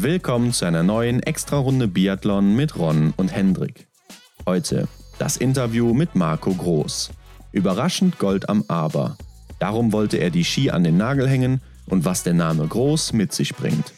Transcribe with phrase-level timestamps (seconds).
[0.00, 3.88] Willkommen zu einer neuen Extra-Runde Biathlon mit Ron und Hendrik.
[4.46, 4.86] Heute
[5.18, 7.10] das Interview mit Marco Groß.
[7.50, 9.18] Überraschend Gold am Aber.
[9.58, 13.32] Darum wollte er die Ski an den Nagel hängen und was der Name Groß mit
[13.32, 13.92] sich bringt.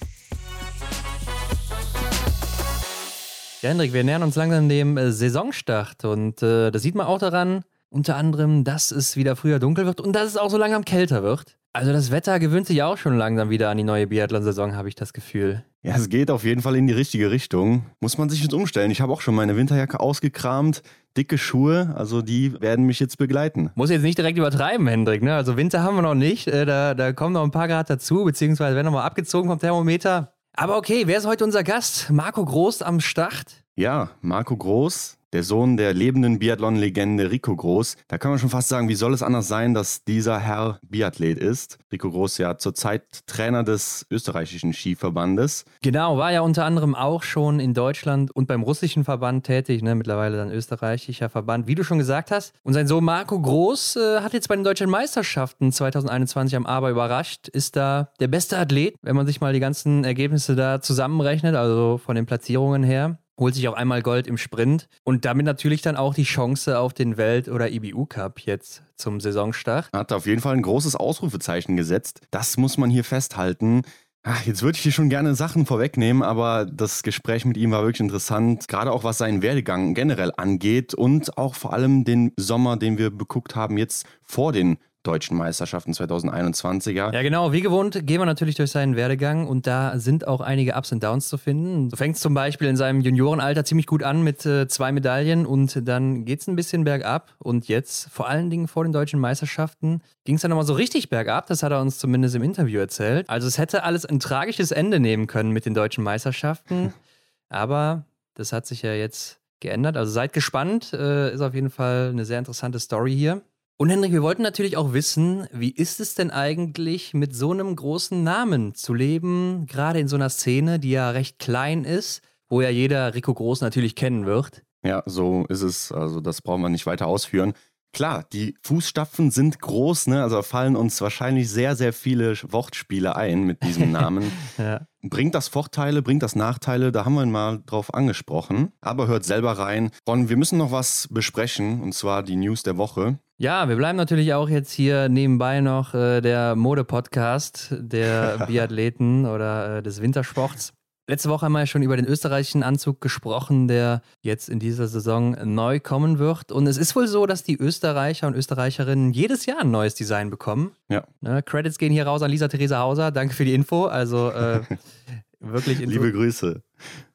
[3.61, 7.19] Ja, Hendrik, wir nähern uns langsam dem äh, Saisonstart und äh, das sieht man auch
[7.19, 10.85] daran, unter anderem, dass es wieder früher dunkel wird und dass es auch so langsam
[10.85, 11.59] kälter wird.
[11.73, 14.97] Also das Wetter gewöhnt sich auch schon langsam wieder an die neue Biathlon-Saison, habe ich
[14.97, 15.65] das Gefühl.
[15.83, 17.87] Ja, es geht auf jeden Fall in die richtige Richtung.
[18.01, 18.91] Muss man sich jetzt umstellen.
[18.91, 20.83] Ich habe auch schon meine Winterjacke ausgekramt,
[21.17, 23.71] dicke Schuhe, also die werden mich jetzt begleiten.
[23.77, 25.23] Muss jetzt nicht direkt übertreiben, Hendrik.
[25.23, 25.35] Ne?
[25.35, 28.25] Also Winter haben wir noch nicht, äh, da, da kommen noch ein paar Grad dazu,
[28.25, 30.33] beziehungsweise werden nochmal abgezogen vom Thermometer.
[30.57, 32.11] Aber okay, wer ist heute unser Gast?
[32.11, 33.65] Marco Groß am Start.
[33.77, 37.97] Ja, Marco Groß, der Sohn der lebenden Biathlon-Legende Rico Groß.
[38.09, 41.39] Da kann man schon fast sagen, wie soll es anders sein, dass dieser Herr Biathlet
[41.39, 41.79] ist?
[41.93, 45.65] Rico Groß ja zurzeit Trainer des österreichischen Skiverbandes.
[45.83, 49.95] Genau, war ja unter anderem auch schon in Deutschland und beim russischen Verband tätig, ne?
[49.95, 52.55] mittlerweile dann österreichischer Verband, wie du schon gesagt hast.
[52.63, 56.91] Und sein Sohn Marco Groß äh, hat jetzt bei den deutschen Meisterschaften 2021 am Aber
[56.91, 61.55] überrascht, ist da der beste Athlet, wenn man sich mal die ganzen Ergebnisse da zusammenrechnet,
[61.55, 65.83] also von den Platzierungen her holt sich auch einmal Gold im Sprint und damit natürlich
[65.83, 69.91] dann auch die Chance auf den Welt- oder IBU Cup jetzt zum Saisonstart.
[69.93, 72.21] Hat auf jeden Fall ein großes Ausrufezeichen gesetzt.
[72.31, 73.83] Das muss man hier festhalten.
[74.23, 77.83] Ach, jetzt würde ich hier schon gerne Sachen vorwegnehmen, aber das Gespräch mit ihm war
[77.83, 82.77] wirklich interessant, gerade auch was seinen Werdegang generell angeht und auch vor allem den Sommer,
[82.77, 87.13] den wir beguckt haben, jetzt vor den deutschen Meisterschaften 2021er.
[87.13, 87.53] Ja, genau.
[87.53, 91.03] Wie gewohnt gehen wir natürlich durch seinen Werdegang und da sind auch einige Ups und
[91.03, 91.89] Downs zu finden.
[91.89, 95.89] Du fängst zum Beispiel in seinem Juniorenalter ziemlich gut an mit äh, zwei Medaillen und
[95.89, 100.03] dann geht es ein bisschen bergab und jetzt, vor allen Dingen vor den deutschen Meisterschaften,
[100.25, 101.47] ging es dann nochmal so richtig bergab.
[101.47, 103.29] Das hat er uns zumindest im Interview erzählt.
[103.31, 106.93] Also es hätte alles ein tragisches Ende nehmen können mit den deutschen Meisterschaften,
[107.49, 108.05] aber
[108.35, 109.97] das hat sich ja jetzt geändert.
[109.97, 113.43] Also seid gespannt, äh, ist auf jeden Fall eine sehr interessante Story hier.
[113.81, 117.75] Und Henrik, wir wollten natürlich auch wissen, wie ist es denn eigentlich, mit so einem
[117.75, 122.21] großen Namen zu leben, gerade in so einer Szene, die ja recht klein ist,
[122.51, 124.63] wo ja jeder Rico Groß natürlich kennen wird?
[124.83, 125.93] Ja, so ist es.
[125.93, 127.55] Also das brauchen wir nicht weiter ausführen.
[127.93, 130.23] Klar, die Fußstapfen sind groß, ne?
[130.23, 134.31] Also fallen uns wahrscheinlich sehr, sehr viele Wortspiele ein mit diesem Namen.
[134.59, 134.83] ja.
[135.03, 136.93] Bringt das Vorteile, bringt das Nachteile?
[136.93, 138.73] Da haben wir mal drauf angesprochen.
[138.83, 139.91] Aber hört selber rein.
[140.07, 143.19] Ron, wir müssen noch was besprechen, und zwar die News der Woche.
[143.39, 149.79] Ja, wir bleiben natürlich auch jetzt hier nebenbei noch äh, der Mode-Podcast der Biathleten oder
[149.79, 150.75] äh, des Wintersports.
[151.11, 154.87] Letzte Woche haben wir ja schon über den österreichischen Anzug gesprochen, der jetzt in dieser
[154.87, 156.53] Saison neu kommen wird.
[156.53, 160.31] Und es ist wohl so, dass die Österreicher und Österreicherinnen jedes Jahr ein neues Design
[160.31, 160.71] bekommen.
[160.89, 161.03] Ja.
[161.21, 163.11] Ne, Credits gehen hier raus an Lisa Theresa Hauser.
[163.11, 163.87] Danke für die Info.
[163.87, 164.61] Also äh,
[165.41, 165.81] wirklich.
[165.81, 166.63] Info Liebe Grüße.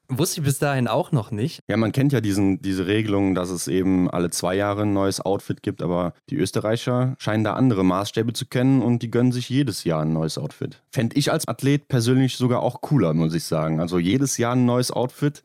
[0.08, 1.60] Wusste ich bis dahin auch noch nicht.
[1.68, 5.20] Ja, man kennt ja diesen, diese Regelung, dass es eben alle zwei Jahre ein neues
[5.20, 9.48] Outfit gibt, aber die Österreicher scheinen da andere Maßstäbe zu kennen und die gönnen sich
[9.48, 10.82] jedes Jahr ein neues Outfit.
[10.90, 13.80] Fände ich als Athlet persönlich sogar auch cooler, muss ich sagen.
[13.80, 15.42] Also jedes Jahr ein neues Outfit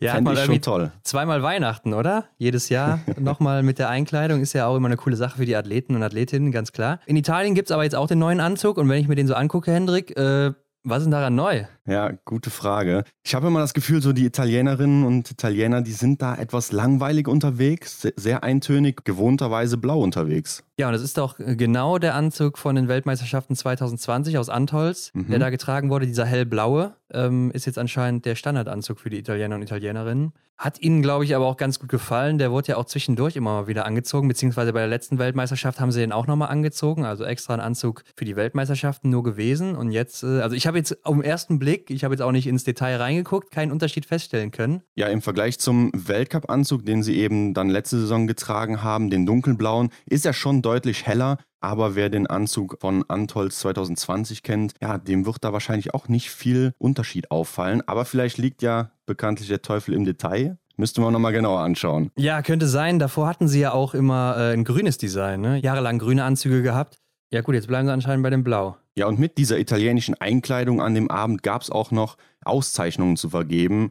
[0.00, 0.92] ja, fände ich schon toll.
[1.02, 2.24] Zweimal Weihnachten, oder?
[2.38, 5.56] Jedes Jahr nochmal mit der Einkleidung ist ja auch immer eine coole Sache für die
[5.56, 7.00] Athleten und Athletinnen, ganz klar.
[7.06, 9.26] In Italien gibt es aber jetzt auch den neuen Anzug und wenn ich mir den
[9.26, 10.52] so angucke, Hendrik, äh,
[10.84, 11.64] was ist denn daran neu?
[11.88, 13.04] Ja, gute Frage.
[13.24, 17.28] Ich habe immer das Gefühl, so die Italienerinnen und Italiener, die sind da etwas langweilig
[17.28, 20.62] unterwegs, sehr eintönig, gewohnterweise blau unterwegs.
[20.78, 25.28] Ja, und das ist doch genau der Anzug von den Weltmeisterschaften 2020 aus Antolz, mhm.
[25.28, 29.56] der da getragen wurde, dieser hellblaue, ähm, ist jetzt anscheinend der Standardanzug für die Italiener
[29.56, 30.32] und Italienerinnen.
[30.58, 32.38] Hat ihnen, glaube ich, aber auch ganz gut gefallen.
[32.38, 35.92] Der wurde ja auch zwischendurch immer mal wieder angezogen, beziehungsweise bei der letzten Weltmeisterschaft haben
[35.92, 39.76] sie den auch nochmal angezogen, also extra ein Anzug für die Weltmeisterschaften nur gewesen.
[39.76, 42.32] Und jetzt, äh, also ich habe jetzt auf den ersten Blick, ich habe jetzt auch
[42.32, 44.82] nicht ins Detail reingeguckt, keinen Unterschied feststellen können.
[44.96, 49.90] Ja, im Vergleich zum Weltcup-Anzug, den sie eben dann letzte Saison getragen haben, den dunkelblauen,
[50.06, 51.38] ist er schon deutlich heller.
[51.60, 56.30] Aber wer den Anzug von Antolz 2020 kennt, ja, dem wird da wahrscheinlich auch nicht
[56.30, 57.82] viel Unterschied auffallen.
[57.86, 60.58] Aber vielleicht liegt ja bekanntlich der Teufel im Detail.
[60.76, 62.12] Müsste man nochmal genauer anschauen.
[62.16, 63.00] Ja, könnte sein.
[63.00, 65.58] Davor hatten sie ja auch immer äh, ein grünes Design, ne?
[65.58, 66.98] Jahrelang grüne Anzüge gehabt.
[67.30, 68.76] Ja, gut, jetzt bleiben sie anscheinend bei dem Blau.
[68.96, 73.28] Ja, und mit dieser italienischen Einkleidung an dem Abend gab es auch noch Auszeichnungen zu
[73.28, 73.90] vergeben.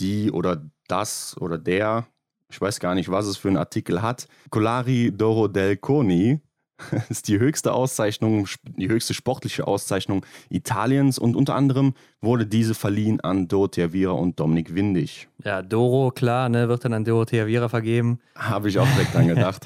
[0.00, 2.06] Die oder das oder der,
[2.50, 4.26] ich weiß gar nicht, was es für einen Artikel hat.
[4.50, 6.40] Colari d'Oro del Coni
[7.10, 13.20] ist die höchste Auszeichnung, die höchste sportliche Auszeichnung Italiens und unter anderem wurde diese verliehen
[13.20, 15.28] an Dorothea Viera und Dominik Windig.
[15.44, 18.18] Ja, Doro, klar, ne, wird dann an Dorothea Viera vergeben.
[18.34, 19.64] Habe ich auch direkt dran gedacht.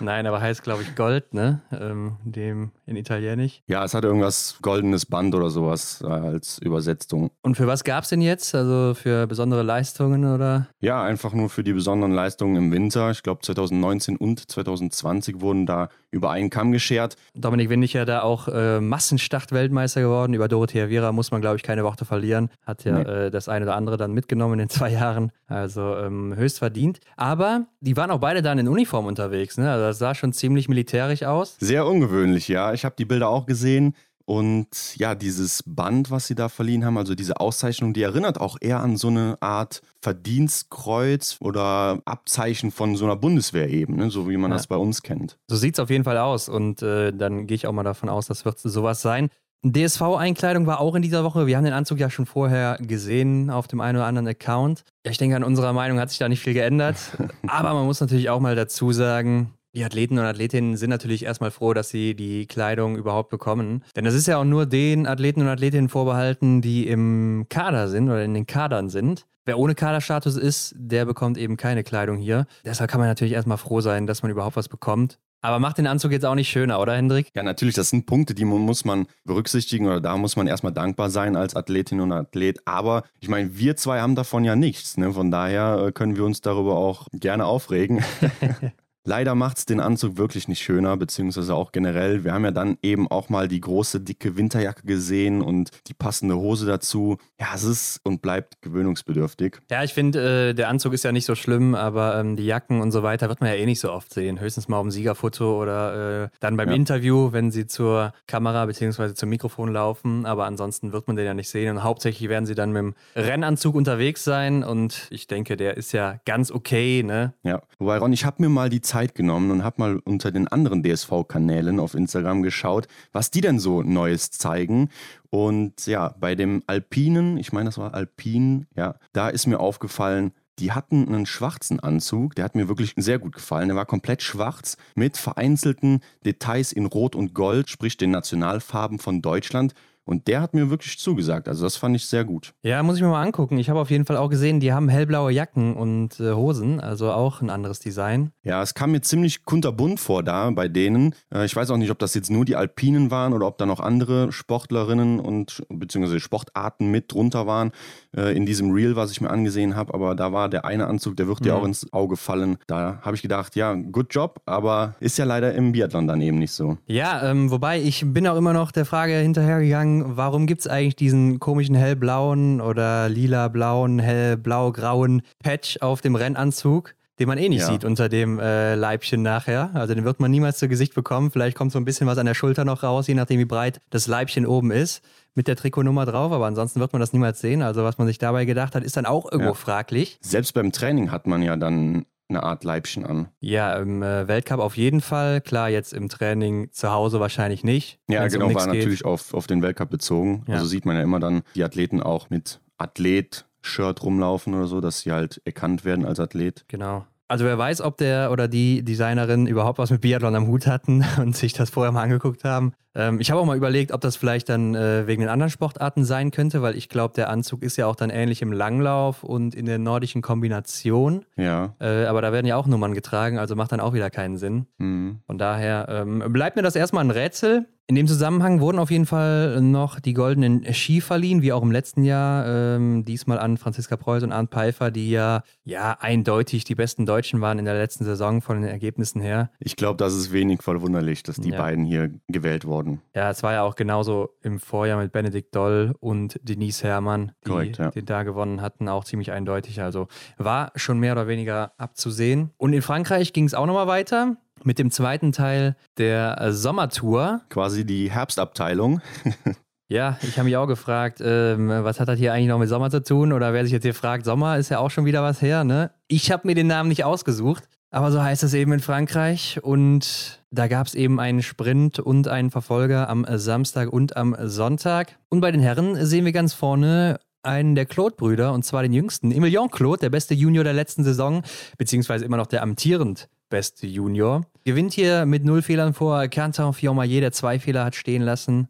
[0.00, 1.60] Nein, aber heißt, glaube ich, Gold, ne?
[1.70, 3.62] Ähm, dem in Italienisch.
[3.68, 7.30] Ja, es hat irgendwas goldenes Band oder sowas äh, als Übersetzung.
[7.42, 8.54] Und für was gab es denn jetzt?
[8.54, 10.68] Also für besondere Leistungen oder?
[10.80, 13.10] Ja, einfach nur für die besonderen Leistungen im Winter.
[13.12, 17.16] Ich glaube 2019 und 2020 wurden da über einen Kamm geschert.
[17.34, 20.34] Dominik Windig ja da auch äh, Massenstart-Weltmeister geworden.
[20.34, 22.50] Über Dorothea Viera muss man, glaube ich, keine Worte verlieren.
[22.66, 23.26] Hat ja nee.
[23.26, 25.30] äh, das eine oder andere dann mitgenommen in den zwei Jahren.
[25.46, 26.98] Also ähm, höchst verdient.
[27.16, 29.56] Aber die waren auch beide dann in Uniform unterwegs.
[29.56, 29.70] Ne?
[29.70, 31.56] Also das sah schon ziemlich militärisch aus.
[31.60, 32.72] Sehr ungewöhnlich, ja.
[32.72, 33.94] Ich habe die Bilder auch gesehen.
[34.26, 38.56] Und ja, dieses Band, was sie da verliehen haben, also diese Auszeichnung, die erinnert auch
[38.58, 44.10] eher an so eine Art Verdienstkreuz oder Abzeichen von so einer Bundeswehr eben, ne?
[44.10, 44.56] so wie man ja.
[44.56, 45.36] das bei uns kennt.
[45.48, 48.08] So sieht es auf jeden Fall aus und äh, dann gehe ich auch mal davon
[48.08, 49.28] aus, das wird sowas sein.
[49.72, 51.46] DSV-Einkleidung war auch in dieser Woche.
[51.46, 54.84] Wir haben den Anzug ja schon vorher gesehen auf dem einen oder anderen Account.
[55.04, 56.96] Ja, ich denke, an unserer Meinung hat sich da nicht viel geändert.
[57.46, 61.50] Aber man muss natürlich auch mal dazu sagen, die Athleten und Athletinnen sind natürlich erstmal
[61.50, 63.82] froh, dass sie die Kleidung überhaupt bekommen.
[63.96, 68.08] Denn das ist ja auch nur den Athleten und Athletinnen vorbehalten, die im Kader sind
[68.08, 69.26] oder in den Kadern sind.
[69.46, 72.46] Wer ohne Kaderstatus ist, der bekommt eben keine Kleidung hier.
[72.64, 75.18] Deshalb kann man natürlich erstmal froh sein, dass man überhaupt was bekommt.
[75.42, 77.30] Aber macht den Anzug jetzt auch nicht schöner, oder Hendrik?
[77.34, 81.10] Ja, natürlich, das sind Punkte, die muss man berücksichtigen oder da muss man erstmal dankbar
[81.10, 82.60] sein als Athletin und Athlet.
[82.64, 84.96] Aber ich meine, wir zwei haben davon ja nichts.
[84.96, 85.12] Ne?
[85.12, 88.02] Von daher äh, können wir uns darüber auch gerne aufregen.
[89.06, 92.24] Leider macht es den Anzug wirklich nicht schöner, beziehungsweise auch generell.
[92.24, 96.36] Wir haben ja dann eben auch mal die große, dicke Winterjacke gesehen und die passende
[96.36, 97.18] Hose dazu.
[97.38, 99.58] Ja, es ist und bleibt gewöhnungsbedürftig.
[99.70, 102.80] Ja, ich finde, äh, der Anzug ist ja nicht so schlimm, aber ähm, die Jacken
[102.80, 104.40] und so weiter wird man ja eh nicht so oft sehen.
[104.40, 106.74] Höchstens mal auf dem Siegerfoto oder äh, dann beim ja.
[106.74, 110.24] Interview, wenn sie zur Kamera beziehungsweise zum Mikrofon laufen.
[110.24, 111.76] Aber ansonsten wird man den ja nicht sehen.
[111.76, 114.64] Und hauptsächlich werden sie dann mit dem Rennanzug unterwegs sein.
[114.64, 117.34] Und ich denke, der ist ja ganz okay, ne?
[117.42, 120.30] Ja, wobei Ron, ich habe mir mal die Zeit Zeit genommen und habe mal unter
[120.30, 124.88] den anderen DSV-Kanälen auf Instagram geschaut, was die denn so Neues zeigen.
[125.30, 130.30] Und ja, bei dem Alpinen, ich meine, das war Alpin, ja, da ist mir aufgefallen,
[130.60, 133.66] die hatten einen schwarzen Anzug, der hat mir wirklich sehr gut gefallen.
[133.66, 139.22] Der war komplett schwarz mit vereinzelten Details in Rot und Gold, sprich den Nationalfarben von
[139.22, 139.74] Deutschland.
[140.04, 141.48] Und der hat mir wirklich zugesagt.
[141.48, 142.54] Also das fand ich sehr gut.
[142.62, 143.58] Ja, muss ich mir mal angucken.
[143.58, 147.10] Ich habe auf jeden Fall auch gesehen, die haben hellblaue Jacken und äh, Hosen, also
[147.10, 148.30] auch ein anderes Design.
[148.42, 151.14] Ja, es kam mir ziemlich kunterbunt vor da bei denen.
[151.32, 153.66] Äh, ich weiß auch nicht, ob das jetzt nur die Alpinen waren oder ob da
[153.66, 157.72] noch andere Sportlerinnen und beziehungsweise Sportarten mit drunter waren
[158.16, 159.94] äh, in diesem Reel, was ich mir angesehen habe.
[159.94, 161.44] Aber da war der eine Anzug, der wird mhm.
[161.44, 162.58] dir auch ins Auge fallen.
[162.66, 166.38] Da habe ich gedacht, ja, good job, aber ist ja leider im Biathlon dann eben
[166.38, 166.78] nicht so.
[166.86, 170.96] Ja, ähm, wobei ich bin auch immer noch der Frage hinterhergegangen, warum gibt es eigentlich
[170.96, 176.94] diesen komischen hellblauen oder lila-blauen, hellblau-grauen Patch auf dem Rennanzug?
[177.18, 177.66] den man eh nicht ja.
[177.68, 179.70] sieht unter dem äh, Leibchen nachher.
[179.74, 181.30] Also den wird man niemals zu Gesicht bekommen.
[181.30, 183.80] Vielleicht kommt so ein bisschen was an der Schulter noch raus, je nachdem wie breit
[183.90, 185.00] das Leibchen oben ist,
[185.34, 186.32] mit der Trikotnummer drauf.
[186.32, 187.62] Aber ansonsten wird man das niemals sehen.
[187.62, 189.54] Also was man sich dabei gedacht hat, ist dann auch irgendwo ja.
[189.54, 190.18] fraglich.
[190.20, 193.28] Selbst beim Training hat man ja dann eine Art Leibchen an.
[193.40, 195.40] Ja, im äh, Weltcup auf jeden Fall.
[195.40, 197.98] Klar, jetzt im Training zu Hause wahrscheinlich nicht.
[198.08, 198.74] Ja, genau, um war geht.
[198.76, 200.44] natürlich auf, auf den Weltcup bezogen.
[200.48, 200.54] Ja.
[200.54, 205.00] Also sieht man ja immer dann die Athleten auch mit Athlet-Shirt rumlaufen oder so, dass
[205.00, 206.64] sie halt erkannt werden als Athlet.
[206.68, 207.06] Genau.
[207.34, 211.04] Also wer weiß, ob der oder die Designerin überhaupt was mit Biathlon am Hut hatten
[211.20, 212.74] und sich das vorher mal angeguckt haben.
[212.94, 216.04] Ähm, ich habe auch mal überlegt, ob das vielleicht dann äh, wegen den anderen Sportarten
[216.04, 219.56] sein könnte, weil ich glaube, der Anzug ist ja auch dann ähnlich im Langlauf und
[219.56, 221.24] in der nordischen Kombination.
[221.36, 221.74] Ja.
[221.80, 224.68] Äh, aber da werden ja auch Nummern getragen, also macht dann auch wieder keinen Sinn.
[224.78, 225.18] Mhm.
[225.26, 227.66] Von daher ähm, bleibt mir das erstmal ein Rätsel.
[227.86, 231.70] In dem Zusammenhang wurden auf jeden Fall noch die goldenen Ski verliehen, wie auch im
[231.70, 232.46] letzten Jahr.
[232.46, 237.42] Ähm, diesmal an Franziska Preuß und Arndt Pfeiffer, die ja, ja eindeutig die besten Deutschen
[237.42, 239.50] waren in der letzten Saison von den Ergebnissen her.
[239.58, 241.58] Ich glaube, das ist wenig verwunderlich, dass die ja.
[241.58, 243.02] beiden hier gewählt wurden.
[243.14, 247.50] Ja, es war ja auch genauso im Vorjahr mit Benedikt Doll und Denise Herrmann, die
[247.50, 247.90] Korrekt, ja.
[247.90, 249.82] den da gewonnen hatten, auch ziemlich eindeutig.
[249.82, 252.50] Also war schon mehr oder weniger abzusehen.
[252.56, 257.42] Und in Frankreich ging es auch nochmal weiter mit dem zweiten Teil der äh, Sommertour.
[257.48, 259.00] Quasi die Herbstabteilung.
[259.88, 262.90] Ja, ich habe mich auch gefragt, ähm, was hat das hier eigentlich noch mit Sommer
[262.90, 263.32] zu tun?
[263.34, 265.90] Oder wer sich jetzt hier fragt, Sommer ist ja auch schon wieder was her, ne?
[266.08, 269.60] Ich habe mir den Namen nicht ausgesucht, aber so heißt es eben in Frankreich.
[269.62, 275.18] Und da gab es eben einen Sprint und einen Verfolger am Samstag und am Sonntag.
[275.28, 279.30] Und bei den Herren sehen wir ganz vorne einen der Claude-Brüder, und zwar den jüngsten,
[279.30, 281.42] Emilien Claude, der beste Junior der letzten Saison,
[281.76, 284.46] beziehungsweise immer noch der amtierend beste Junior.
[284.64, 288.68] Gewinnt hier mit null Fehlern vor Quentin Fiormaillet, der zwei Fehler hat stehen lassen.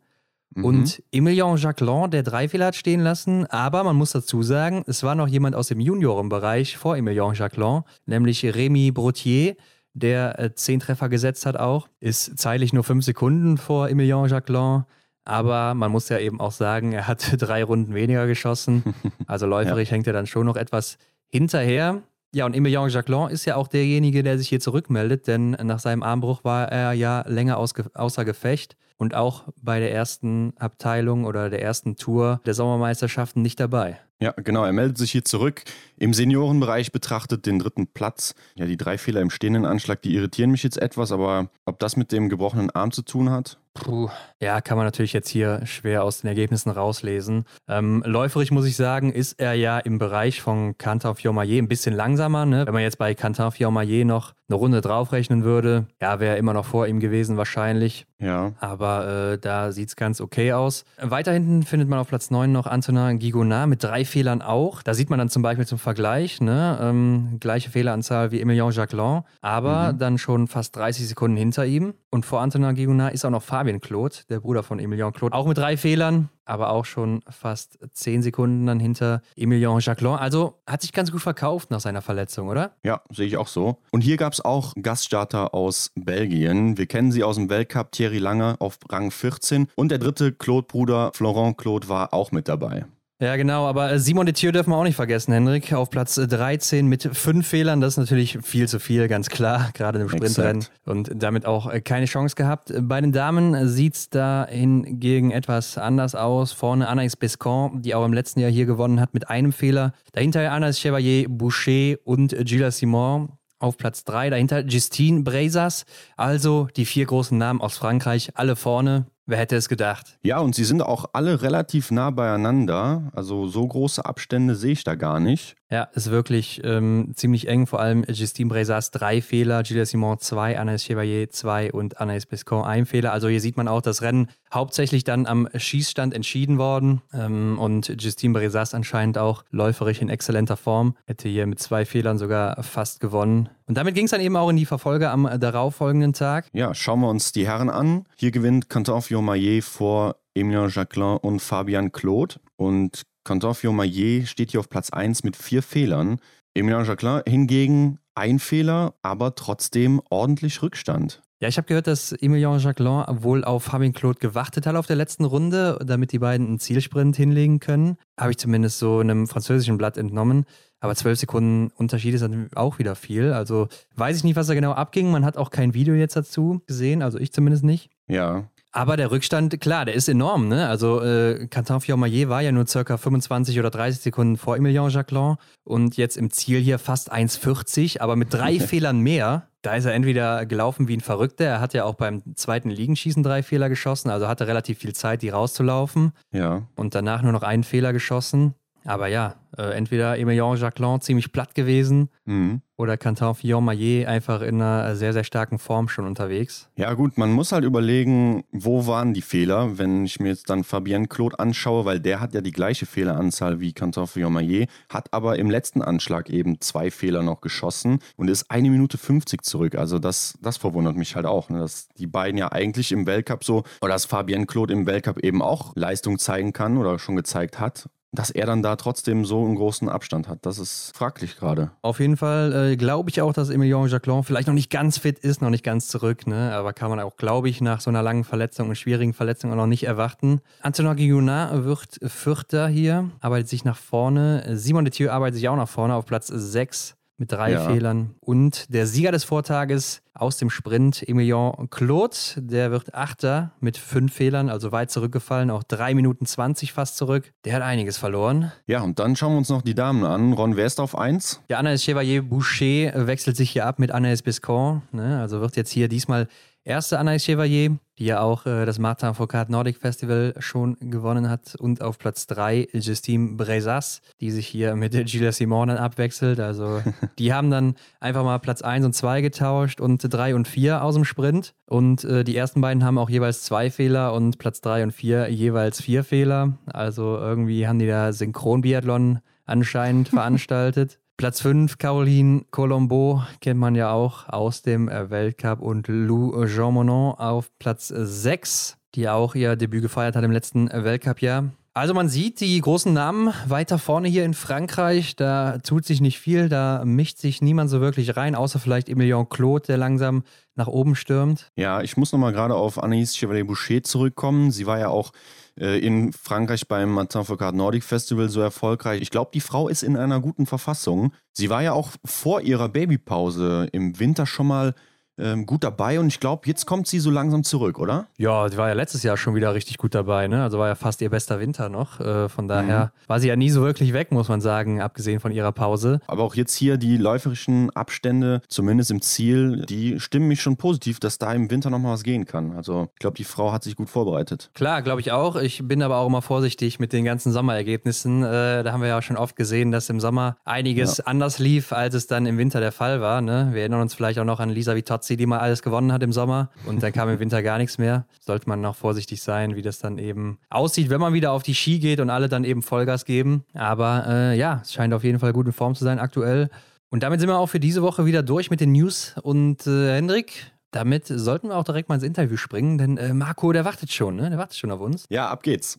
[0.54, 0.64] Mhm.
[0.64, 3.46] Und Emilien Jacquelin, der drei Fehler hat stehen lassen.
[3.46, 7.82] Aber man muss dazu sagen, es war noch jemand aus dem Juniorenbereich vor Emilien Jacquelin,
[8.06, 9.56] nämlich Rémi Brotier,
[9.92, 11.88] der äh, zehn Treffer gesetzt hat auch.
[12.00, 14.84] Ist zeitlich nur fünf Sekunden vor Emilien Jacquelin.
[15.24, 18.82] Aber man muss ja eben auch sagen, er hat drei Runden weniger geschossen.
[19.26, 19.92] Also läuferig ja.
[19.94, 22.02] hängt er dann schon noch etwas hinterher.
[22.34, 26.02] Ja, und Emilien Jacquelin ist ja auch derjenige, der sich hier zurückmeldet, denn nach seinem
[26.02, 31.60] Armbruch war er ja länger außer Gefecht und auch bei der ersten Abteilung oder der
[31.60, 33.98] ersten Tour der Sommermeisterschaften nicht dabei.
[34.20, 34.64] Ja, genau.
[34.64, 35.64] Er meldet sich hier zurück.
[35.98, 38.34] Im Seniorenbereich betrachtet den dritten Platz.
[38.54, 41.96] Ja, die drei Fehler im stehenden Anschlag, die irritieren mich jetzt etwas, aber ob das
[41.96, 43.58] mit dem gebrochenen Arm zu tun hat?
[43.74, 44.08] Puh,
[44.40, 47.44] ja, kann man natürlich jetzt hier schwer aus den Ergebnissen rauslesen.
[47.68, 51.92] Ähm, läuferig muss ich sagen, ist er ja im Bereich von Cantar Fiormaillet ein bisschen
[51.92, 52.46] langsamer.
[52.46, 52.66] Ne?
[52.66, 56.52] Wenn man jetzt bei Cantar Fiormaillet noch eine Runde draufrechnen würde, ja, wäre er immer
[56.52, 58.06] noch vor ihm gewesen wahrscheinlich.
[58.20, 58.52] Ja.
[58.60, 60.84] Aber äh, da sieht es ganz okay aus.
[61.00, 64.82] Weiter hinten findet man auf Platz 9 noch Antonin Gigonard mit drei Fehlern auch.
[64.82, 69.22] Da sieht man dann zum Beispiel zum Vergleich, ne, ähm, gleiche Fehleranzahl wie Emilien Jacquelin,
[69.40, 69.98] aber mhm.
[69.98, 71.94] dann schon fast 30 Sekunden hinter ihm.
[72.10, 75.46] Und vor Antonin Gigonard ist auch noch Fabien Claude, der Bruder von Emilien Claude, auch
[75.46, 80.16] mit drei Fehlern aber auch schon fast zehn Sekunden dann hinter Emilien Jacquelin.
[80.16, 82.72] Also hat sich ganz gut verkauft nach seiner Verletzung, oder?
[82.82, 83.78] Ja, sehe ich auch so.
[83.90, 86.78] Und hier gab es auch Gaststarter aus Belgien.
[86.78, 89.68] Wir kennen sie aus dem Weltcup, Thierry Lange auf Rang 14.
[89.76, 92.86] Und der dritte Claude-Bruder Florent Claude war auch mit dabei.
[93.20, 95.72] Ja, genau, aber äh, Simon Detieu dürfen wir auch nicht vergessen, Henrik.
[95.72, 100.00] Auf Platz 13 mit fünf Fehlern, das ist natürlich viel zu viel, ganz klar, gerade
[100.00, 100.64] im Sprintrennen.
[100.84, 102.72] Und damit auch äh, keine Chance gehabt.
[102.76, 106.50] Bei den Damen sieht es da hingegen etwas anders aus.
[106.52, 109.92] Vorne Anaïs Bescon, die auch im letzten Jahr hier gewonnen hat, mit einem Fehler.
[110.12, 113.28] Dahinter Anaïs Chevalier, Boucher und Gilles Simon
[113.60, 114.30] auf Platz 3.
[114.30, 115.84] Dahinter Justine Brezas.
[116.16, 119.06] Also die vier großen Namen aus Frankreich, alle vorne.
[119.26, 120.18] Wer hätte es gedacht?
[120.22, 123.10] Ja, und sie sind auch alle relativ nah beieinander.
[123.14, 125.56] Also so große Abstände sehe ich da gar nicht.
[125.74, 127.66] Ja, ist wirklich ähm, ziemlich eng.
[127.66, 132.62] Vor allem Justine Brezas drei Fehler, Gilles Simon zwei, Anaïs Chevalier zwei und Anaïs Pescon
[132.62, 133.12] ein Fehler.
[133.12, 137.02] Also hier sieht man auch das Rennen hauptsächlich dann am Schießstand entschieden worden.
[137.12, 140.96] Ähm, und Justine Brezas anscheinend auch läuferisch in exzellenter Form.
[141.06, 143.48] Hätte hier mit zwei Fehlern sogar fast gewonnen.
[143.66, 146.46] Und damit ging es dann eben auch in die Verfolge am darauffolgenden Tag.
[146.52, 148.04] Ja, schauen wir uns die Herren an.
[148.14, 152.36] Hier gewinnt Quentin Fiormaillet vor Emilien Jacquelin und Fabian Claude.
[152.54, 156.18] Und Quentin Fiormaillet steht hier auf Platz 1 mit vier Fehlern.
[156.54, 161.22] Emilien Jacquelin hingegen ein Fehler, aber trotzdem ordentlich Rückstand.
[161.40, 164.96] Ja, ich habe gehört, dass Emilien Jacquelin wohl auf Fabian Claude gewartet hat auf der
[164.96, 167.96] letzten Runde, damit die beiden einen Zielsprint hinlegen können.
[168.18, 170.44] Habe ich zumindest so in einem französischen Blatt entnommen.
[170.80, 173.32] Aber zwölf Sekunden Unterschied ist dann auch wieder viel.
[173.32, 175.10] Also weiß ich nicht, was da genau abging.
[175.10, 177.88] Man hat auch kein Video jetzt dazu gesehen, also ich zumindest nicht.
[178.06, 178.50] Ja.
[178.76, 180.48] Aber der Rückstand, klar, der ist enorm.
[180.48, 180.66] Ne?
[180.66, 185.36] Also äh, Quentin Fiormaillet war ja nur circa 25 oder 30 Sekunden vor Emilien Jacquelin
[185.62, 189.46] und jetzt im Ziel hier fast 1,40, aber mit drei Fehlern mehr.
[189.62, 191.44] Da ist er entweder gelaufen wie ein Verrückter.
[191.44, 195.22] Er hat ja auch beim zweiten Liegenschießen drei Fehler geschossen, also hatte relativ viel Zeit,
[195.22, 196.12] die rauszulaufen.
[196.32, 196.62] Ja.
[196.74, 198.54] Und danach nur noch einen Fehler geschossen.
[198.84, 202.60] Aber ja, äh, entweder Emilien Jacquelin ziemlich platt gewesen mhm.
[202.76, 206.68] oder Quentin Fillon-Maillet einfach in einer sehr, sehr starken Form schon unterwegs.
[206.76, 210.64] Ja gut, man muss halt überlegen, wo waren die Fehler, wenn ich mir jetzt dann
[210.64, 215.38] Fabienne Claude anschaue, weil der hat ja die gleiche Fehleranzahl wie Quentin Fillon-Maillet, hat aber
[215.38, 219.76] im letzten Anschlag eben zwei Fehler noch geschossen und ist eine Minute 50 zurück.
[219.76, 221.60] Also das, das verwundert mich halt auch, ne?
[221.60, 225.40] dass die beiden ja eigentlich im Weltcup so, oder dass Fabienne Claude im Weltcup eben
[225.40, 229.56] auch Leistung zeigen kann oder schon gezeigt hat dass er dann da trotzdem so einen
[229.56, 230.40] großen Abstand hat.
[230.42, 231.70] Das ist fraglich gerade.
[231.82, 235.18] Auf jeden Fall äh, glaube ich auch, dass Emilien Jacquelin vielleicht noch nicht ganz fit
[235.18, 236.52] ist, noch nicht ganz zurück, ne?
[236.54, 239.56] aber kann man auch, glaube ich, nach so einer langen Verletzung und schwierigen Verletzung auch
[239.56, 240.40] noch nicht erwarten.
[240.60, 244.56] Antonin Guillonat wird Vierter hier, arbeitet sich nach vorne.
[244.56, 247.60] Simon Detieu arbeitet sich auch nach vorne auf Platz 6 mit drei ja.
[247.60, 248.14] Fehlern.
[248.20, 254.12] Und der Sieger des Vortages aus dem Sprint, Emilien Claude, der wird Achter mit fünf
[254.12, 257.32] Fehlern, also weit zurückgefallen, auch drei Minuten 20 fast zurück.
[257.44, 258.52] Der hat einiges verloren.
[258.66, 260.32] Ja, und dann schauen wir uns noch die Damen an.
[260.32, 261.40] Ron, wer ist auf 1?
[261.48, 264.82] Ja, Anaïs Chevalier Boucher wechselt sich hier ab mit Anaïs Biscon.
[264.92, 265.20] Ne?
[265.20, 266.28] Also wird jetzt hier diesmal
[266.64, 271.54] erste Anaïs Chevalier, die ja auch äh, das Martin Foucault Nordic Festival schon gewonnen hat.
[271.54, 276.40] Und auf Platz 3 Justine Brezas, die sich hier mit Gilles Simon dann abwechselt.
[276.40, 276.82] Also
[277.18, 280.94] die haben dann einfach mal Platz 1 und 2 getauscht und 3 und 4 aus
[280.94, 281.54] dem Sprint.
[281.66, 285.28] Und äh, die ersten beiden haben auch jeweils zwei Fehler und Platz 3 und 4
[285.28, 286.58] jeweils vier Fehler.
[286.66, 290.98] Also irgendwie haben die da Synchron-Biathlon anscheinend veranstaltet.
[291.16, 295.60] Platz 5, Caroline Colombo, kennt man ja auch aus dem äh, Weltcup.
[295.60, 300.68] Und Lou Jean Monod auf Platz 6, die auch ihr Debüt gefeiert hat im letzten
[300.68, 301.52] Weltcup-Jahr.
[301.76, 305.16] Also man sieht die großen Namen weiter vorne hier in Frankreich.
[305.16, 309.28] Da tut sich nicht viel, da mischt sich niemand so wirklich rein, außer vielleicht Emilien
[309.28, 310.22] Claude, der langsam
[310.54, 311.50] nach oben stürmt.
[311.56, 314.52] Ja, ich muss nochmal gerade auf Anaïs Chevalier-Boucher zurückkommen.
[314.52, 315.10] Sie war ja auch
[315.56, 319.00] in Frankreich beim Martin Foucault Nordic Festival so erfolgreich.
[319.00, 321.12] Ich glaube, die Frau ist in einer guten Verfassung.
[321.32, 324.74] Sie war ja auch vor ihrer Babypause im Winter schon mal
[325.18, 328.06] ähm, gut dabei und ich glaube, jetzt kommt sie so langsam zurück, oder?
[328.18, 330.42] Ja, sie war ja letztes Jahr schon wieder richtig gut dabei, ne?
[330.42, 332.00] Also war ja fast ihr bester Winter noch.
[332.00, 333.08] Äh, von daher mhm.
[333.08, 336.00] war sie ja nie so wirklich weg, muss man sagen, abgesehen von ihrer Pause.
[336.06, 341.00] Aber auch jetzt hier die läuferischen Abstände, zumindest im Ziel, die stimmen mich schon positiv,
[341.00, 342.52] dass da im Winter nochmal was gehen kann.
[342.52, 344.50] Also ich glaube, die Frau hat sich gut vorbereitet.
[344.54, 345.36] Klar, glaube ich auch.
[345.36, 348.22] Ich bin aber auch immer vorsichtig mit den ganzen Sommerergebnissen.
[348.22, 351.04] Äh, da haben wir ja schon oft gesehen, dass im Sommer einiges ja.
[351.06, 353.20] anders lief, als es dann im Winter der Fall war.
[353.20, 353.50] Ne?
[353.52, 356.02] Wir erinnern uns vielleicht auch noch an Lisa Vitozzi Fazzi, die mal alles gewonnen hat
[356.02, 358.06] im Sommer und dann kam im Winter gar nichts mehr.
[358.20, 361.54] Sollte man noch vorsichtig sein, wie das dann eben aussieht, wenn man wieder auf die
[361.54, 363.44] Ski geht und alle dann eben Vollgas geben.
[363.52, 366.48] Aber äh, ja, es scheint auf jeden Fall gut in Form zu sein aktuell.
[366.88, 369.14] Und damit sind wir auch für diese Woche wieder durch mit den News.
[369.22, 373.52] Und äh, Hendrik, damit sollten wir auch direkt mal ins Interview springen, denn äh, Marco,
[373.52, 374.30] der wartet schon, ne?
[374.30, 375.04] Der wartet schon auf uns.
[375.10, 375.78] Ja, ab geht's.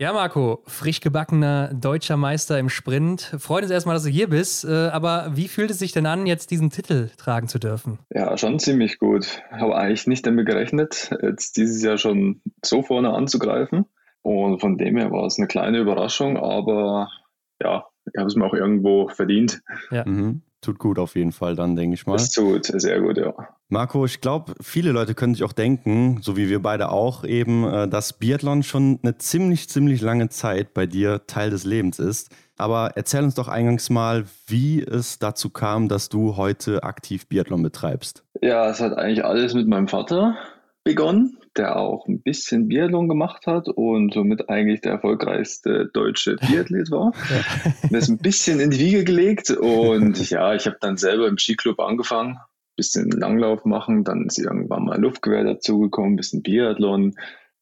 [0.00, 3.34] Ja, Marco, frisch gebackener deutscher Meister im Sprint.
[3.40, 4.64] Freut uns erstmal, dass du hier bist.
[4.64, 7.98] Äh, aber wie fühlt es sich denn an, jetzt diesen Titel tragen zu dürfen?
[8.14, 9.42] Ja, schon ziemlich gut.
[9.50, 13.86] Habe eigentlich nicht damit gerechnet, jetzt dieses Jahr schon so vorne anzugreifen.
[14.22, 17.08] Und von dem her war es eine kleine Überraschung, aber
[17.60, 19.62] ja, ich habe es mir auch irgendwo verdient.
[19.90, 20.04] Ja.
[20.06, 20.42] Mhm.
[20.60, 22.14] Tut gut auf jeden Fall dann, denke ich mal.
[22.14, 23.34] Es tut sehr gut, ja.
[23.70, 27.64] Marco, ich glaube, viele Leute können sich auch denken, so wie wir beide auch, eben,
[27.64, 32.34] äh, dass Biathlon schon eine ziemlich, ziemlich lange Zeit bei dir Teil des Lebens ist.
[32.56, 37.62] Aber erzähl uns doch eingangs mal, wie es dazu kam, dass du heute aktiv Biathlon
[37.62, 38.24] betreibst.
[38.40, 40.38] Ja, es hat eigentlich alles mit meinem Vater
[40.82, 46.90] begonnen, der auch ein bisschen Biathlon gemacht hat und somit eigentlich der erfolgreichste deutsche Biathlet
[46.90, 47.12] war.
[47.90, 47.98] ja.
[47.98, 51.78] Ist ein bisschen in die Wiege gelegt und ja, ich habe dann selber im Skiclub
[51.80, 52.38] angefangen,
[52.78, 57.14] bisschen Langlauf machen, dann ist irgendwann mal Luftgewehr dazugekommen, bisschen Biathlon.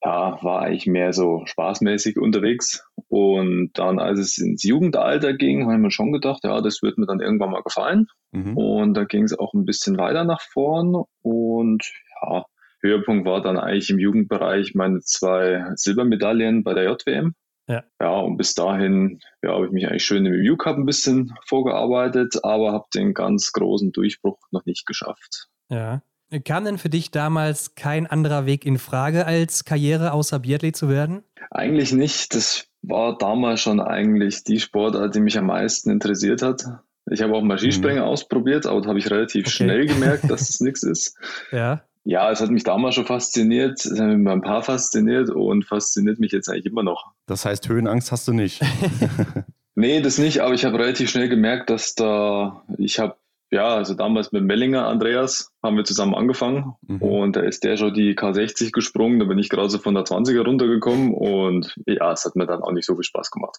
[0.04, 2.86] Ja, war eigentlich mehr so spaßmäßig unterwegs.
[3.08, 7.06] Und dann, als es ins Jugendalter ging, haben wir schon gedacht, ja, das wird mir
[7.06, 8.06] dann irgendwann mal gefallen.
[8.30, 8.56] Mhm.
[8.56, 11.02] Und da ging es auch ein bisschen weiter nach vorn.
[11.22, 11.90] Und
[12.22, 12.44] ja,
[12.82, 17.34] Höhepunkt war dann eigentlich im Jugendbereich meine zwei Silbermedaillen bei der JWM.
[17.68, 17.82] Ja.
[18.00, 22.36] ja, und bis dahin ja, habe ich mich eigentlich schön im U-Cup ein bisschen vorgearbeitet,
[22.44, 25.48] aber habe den ganz großen Durchbruch noch nicht geschafft.
[25.68, 26.02] Ja.
[26.44, 30.88] Kam denn für dich damals kein anderer Weg in Frage, als Karriere außer Biathlet zu
[30.88, 31.22] werden?
[31.50, 32.34] Eigentlich nicht.
[32.34, 36.64] Das war damals schon eigentlich die Sportart, die mich am meisten interessiert hat.
[37.08, 38.08] Ich habe auch mal Skispringen mhm.
[38.08, 39.50] ausprobiert, aber da habe ich relativ okay.
[39.50, 41.16] schnell gemerkt, dass es nichts ist.
[41.52, 41.82] Ja.
[42.08, 46.20] Ja, es hat mich damals schon fasziniert, es hat mich ein paar fasziniert und fasziniert
[46.20, 47.10] mich jetzt eigentlich immer noch.
[47.26, 48.62] Das heißt, Höhenangst hast du nicht?
[49.74, 53.16] nee, das nicht, aber ich habe relativ schnell gemerkt, dass da, ich habe
[53.50, 57.02] ja, also damals mit Mellinger Andreas haben wir zusammen angefangen mhm.
[57.02, 60.04] und da ist der schon die K60 gesprungen, da bin ich gerade so von der
[60.04, 63.58] 20er runtergekommen und ja, es hat mir dann auch nicht so viel Spaß gemacht.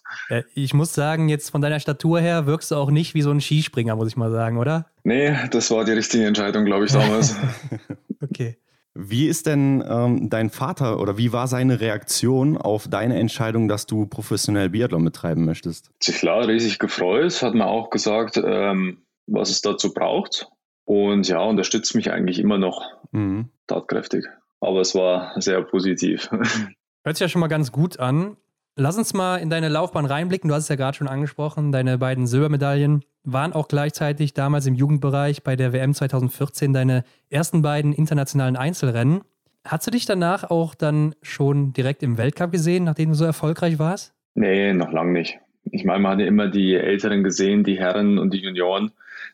[0.54, 3.40] Ich muss sagen, jetzt von deiner Statur her wirkst du auch nicht wie so ein
[3.40, 4.86] Skispringer, muss ich mal sagen, oder?
[5.04, 7.36] Nee, das war die richtige Entscheidung, glaube ich, damals.
[8.20, 8.58] okay.
[9.00, 13.86] Wie ist denn ähm, dein Vater oder wie war seine Reaktion auf deine Entscheidung, dass
[13.86, 15.92] du professionell Biathlon betreiben möchtest?
[16.02, 20.48] Sich klar riesig gefreut, hat mir auch gesagt, ähm, was es dazu braucht.
[20.84, 23.50] Und ja, unterstützt mich eigentlich immer noch mhm.
[23.66, 24.24] tatkräftig.
[24.60, 26.30] Aber es war sehr positiv.
[27.04, 28.36] Hört sich ja schon mal ganz gut an.
[28.74, 30.48] Lass uns mal in deine Laufbahn reinblicken.
[30.48, 31.72] Du hast es ja gerade schon angesprochen.
[31.72, 37.60] Deine beiden Silbermedaillen waren auch gleichzeitig damals im Jugendbereich bei der WM 2014 deine ersten
[37.62, 39.22] beiden internationalen Einzelrennen.
[39.64, 43.78] Hast du dich danach auch dann schon direkt im Weltcup gesehen, nachdem du so erfolgreich
[43.78, 44.14] warst?
[44.34, 45.38] Nee, noch lange nicht.
[45.64, 48.92] Ich meine, man hat ja immer die Älteren gesehen, die Herren und die Junioren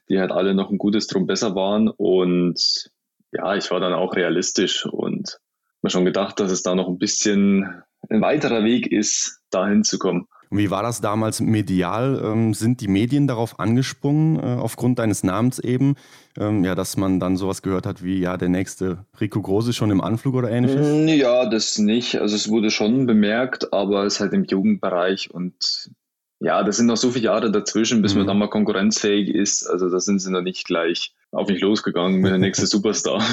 [0.08, 1.88] die halt alle noch ein gutes Drum besser waren.
[1.88, 2.90] Und
[3.32, 5.38] ja, ich war dann auch realistisch und
[5.82, 9.98] mir schon gedacht, dass es da noch ein bisschen ein weiterer Weg ist, dahin zu
[9.98, 10.26] kommen.
[10.50, 12.20] Und wie war das damals medial?
[12.24, 15.96] Ähm, sind die Medien darauf angesprungen, äh, aufgrund deines Namens eben,
[16.38, 19.76] ähm, ja, dass man dann sowas gehört hat wie, ja, der nächste Rico Groß ist
[19.76, 20.86] schon im Anflug oder ähnliches?
[20.86, 22.20] Mm, ja, das nicht.
[22.20, 25.90] Also es wurde schon bemerkt, aber es ist halt im Jugendbereich und
[26.40, 28.20] ja, das sind noch so viele Jahre dazwischen, bis mhm.
[28.20, 29.66] man dann mal konkurrenzfähig ist.
[29.66, 33.22] Also da sind sie noch nicht gleich auf mich losgegangen mit der nächste Superstar.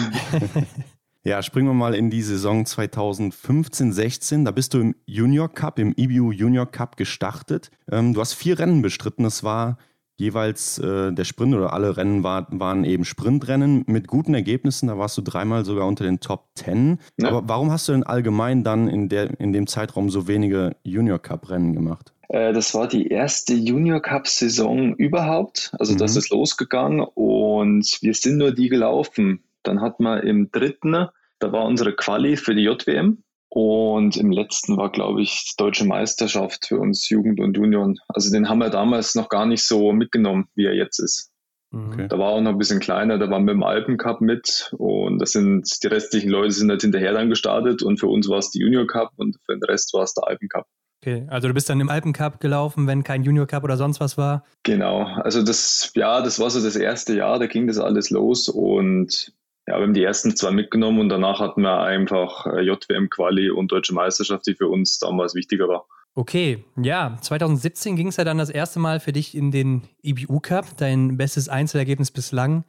[1.24, 4.44] Ja, springen wir mal in die Saison 2015-16.
[4.44, 7.70] Da bist du im Junior Cup, im EBU Junior Cup gestartet.
[7.92, 9.24] Ähm, du hast vier Rennen bestritten.
[9.24, 9.78] Das war
[10.18, 14.88] jeweils äh, der Sprint oder alle Rennen war, waren eben Sprintrennen mit guten Ergebnissen.
[14.88, 16.98] Da warst du dreimal sogar unter den Top Ten.
[17.18, 17.28] Ja.
[17.28, 21.20] Aber warum hast du denn allgemein dann in, der, in dem Zeitraum so wenige Junior
[21.20, 22.14] Cup Rennen gemacht?
[22.32, 25.72] Äh, das war die erste Junior Cup Saison überhaupt.
[25.78, 25.98] Also mhm.
[25.98, 29.44] das ist losgegangen und wir sind nur die gelaufen.
[29.64, 31.08] Dann hat man im dritten,
[31.40, 33.24] da war unsere Quali für die JWM.
[33.54, 38.00] Und im letzten war, glaube ich, Deutsche Meisterschaft für uns Jugend und Union.
[38.08, 41.34] Also den haben wir damals noch gar nicht so mitgenommen, wie er jetzt ist.
[41.72, 41.92] Mhm.
[41.92, 42.08] Okay.
[42.08, 45.34] Da war auch noch ein bisschen kleiner, da waren wir im Alpencup mit und das
[45.34, 48.60] sind die restlichen Leute sind halt hinterher dann gestartet und für uns war es die
[48.60, 50.66] Junior Cup und für den Rest war es der Alpencup.
[51.04, 54.20] Okay, also du bist dann im Alpencup gelaufen, wenn kein Junior Cup oder sonst was
[54.20, 54.44] war?
[54.62, 58.48] Genau, also das, ja, das war so das erste Jahr, da ging das alles los
[58.48, 59.34] und
[59.66, 63.72] ja, wir haben die ersten zwei mitgenommen und danach hatten wir einfach äh, JWM-Quali und
[63.72, 65.88] Deutsche Meisterschaft, die für uns damals wichtiger war.
[66.14, 70.40] Okay, ja, 2017 ging es ja dann das erste Mal für dich in den IBU
[70.40, 70.78] Cup.
[70.78, 72.64] Dein bestes Einzelergebnis bislang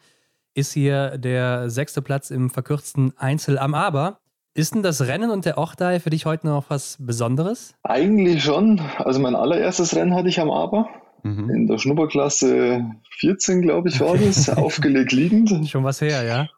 [0.54, 4.20] ist hier der sechste Platz im verkürzten Einzel am Aber.
[4.54, 7.74] Ist denn das Rennen und der Ochdai für dich heute noch was Besonderes?
[7.84, 8.82] Eigentlich schon.
[8.98, 10.90] Also mein allererstes Rennen hatte ich am Aber.
[11.22, 11.48] Mhm.
[11.48, 12.84] In der Schnupperklasse
[13.20, 15.68] 14, glaube ich, war das, aufgelegt liegend.
[15.70, 16.48] Schon was her, ja?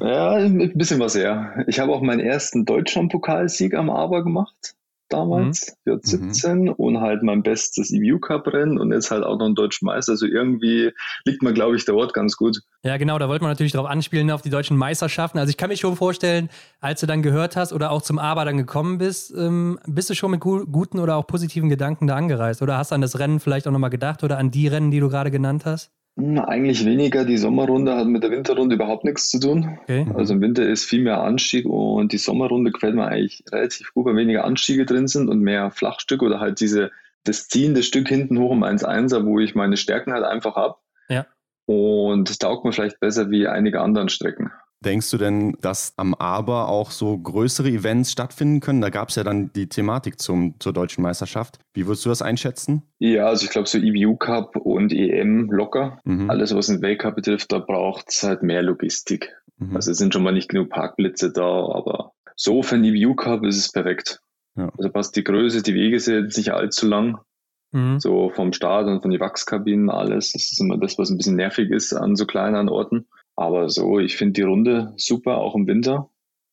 [0.00, 1.64] ja, ein bisschen was her.
[1.66, 4.76] Ich habe auch meinen ersten Deutschlandpokalsieg am Aber gemacht
[5.12, 6.00] damals, mhm.
[6.02, 6.68] 17 mhm.
[6.70, 10.12] und halt mein bestes EBU Cup Rennen und jetzt halt auch noch ein deutschen Meister.
[10.12, 10.90] Also irgendwie
[11.24, 12.60] liegt mir, glaube ich, der Ort ganz gut.
[12.82, 15.38] Ja, genau, da wollte man natürlich darauf anspielen, auf die deutschen Meisterschaften.
[15.38, 16.48] Also ich kann mich schon vorstellen,
[16.80, 20.14] als du dann gehört hast oder auch zum Aber dann gekommen bist, ähm, bist du
[20.14, 23.18] schon mit gu guten oder auch positiven Gedanken da angereist oder hast du an das
[23.18, 25.90] Rennen vielleicht auch nochmal gedacht oder an die Rennen, die du gerade genannt hast?
[26.16, 27.24] Eigentlich weniger.
[27.24, 29.78] Die Sommerrunde hat mit der Winterrunde überhaupt nichts zu tun.
[29.82, 30.06] Okay.
[30.14, 34.04] Also im Winter ist viel mehr Anstieg und die Sommerrunde gefällt mir eigentlich relativ gut,
[34.04, 36.90] weil weniger Anstiege drin sind und mehr Flachstücke oder halt diese,
[37.24, 40.76] das ziehende Stück hinten hoch um 1,1er, wo ich meine Stärken halt einfach habe.
[41.08, 41.26] Ja.
[41.64, 44.52] Und das taugt mir vielleicht besser wie einige anderen Strecken.
[44.84, 48.80] Denkst du denn, dass am Aber auch so größere Events stattfinden können?
[48.80, 51.58] Da gab es ja dann die Thematik zum, zur deutschen Meisterschaft.
[51.74, 52.82] Wie würdest du das einschätzen?
[52.98, 56.00] Ja, also ich glaube so EBU Cup und EM locker.
[56.04, 56.30] Mhm.
[56.30, 59.36] Alles, was den Weltcup betrifft, da braucht es halt mehr Logistik.
[59.58, 59.76] Mhm.
[59.76, 63.44] Also es sind schon mal nicht genug Parkplätze da, aber so für den EBU Cup
[63.44, 64.20] ist es perfekt.
[64.56, 64.70] Ja.
[64.76, 67.18] Also passt die Größe, die Wege sind nicht allzu lang.
[67.72, 68.00] Mhm.
[68.00, 70.32] So vom Start und von den Wachskabinen alles.
[70.32, 73.06] Das ist immer das, was ein bisschen nervig ist an so kleinen Orten.
[73.42, 76.08] Aber so, ich finde die Runde super, auch im Winter.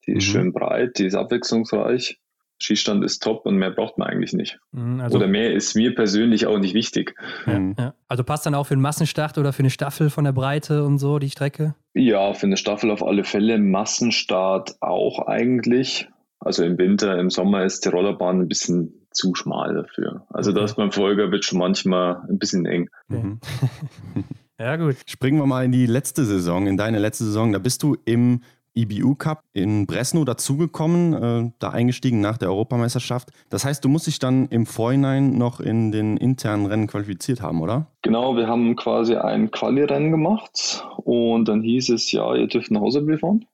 [0.08, 0.32] Die ist mhm.
[0.32, 2.20] schön breit, die ist abwechslungsreich.
[2.58, 4.60] Schießstand ist top und mehr braucht man eigentlich nicht.
[4.72, 7.16] Mhm, also, oder mehr ist mir persönlich auch nicht wichtig.
[7.46, 7.76] Ja, mhm.
[7.78, 7.94] ja.
[8.08, 10.98] Also passt dann auch für einen Massenstart oder für eine Staffel von der Breite und
[10.98, 11.76] so die Strecke?
[11.94, 13.60] Ja, für eine Staffel auf alle Fälle.
[13.60, 16.10] Massenstart auch eigentlich.
[16.40, 20.26] Also im Winter, im Sommer ist die Rollerbahn ein bisschen zu schmal dafür.
[20.30, 20.60] Also okay.
[20.60, 22.90] das beim Folger wird schon manchmal ein bisschen eng.
[23.10, 23.40] Mhm.
[24.60, 24.98] Ja, gut.
[25.06, 27.54] Springen wir mal in die letzte Saison, in deine letzte Saison.
[27.54, 28.42] Da bist du im
[28.76, 33.30] IBU Cup in Bresno dazugekommen, äh, da eingestiegen nach der Europameisterschaft.
[33.50, 37.62] Das heißt, du musst dich dann im Vorhinein noch in den internen Rennen qualifiziert haben,
[37.62, 37.88] oder?
[38.02, 42.82] Genau, wir haben quasi ein Quali-Rennen gemacht und dann hieß es, ja, ihr dürft nach
[42.82, 43.46] Hause fahren,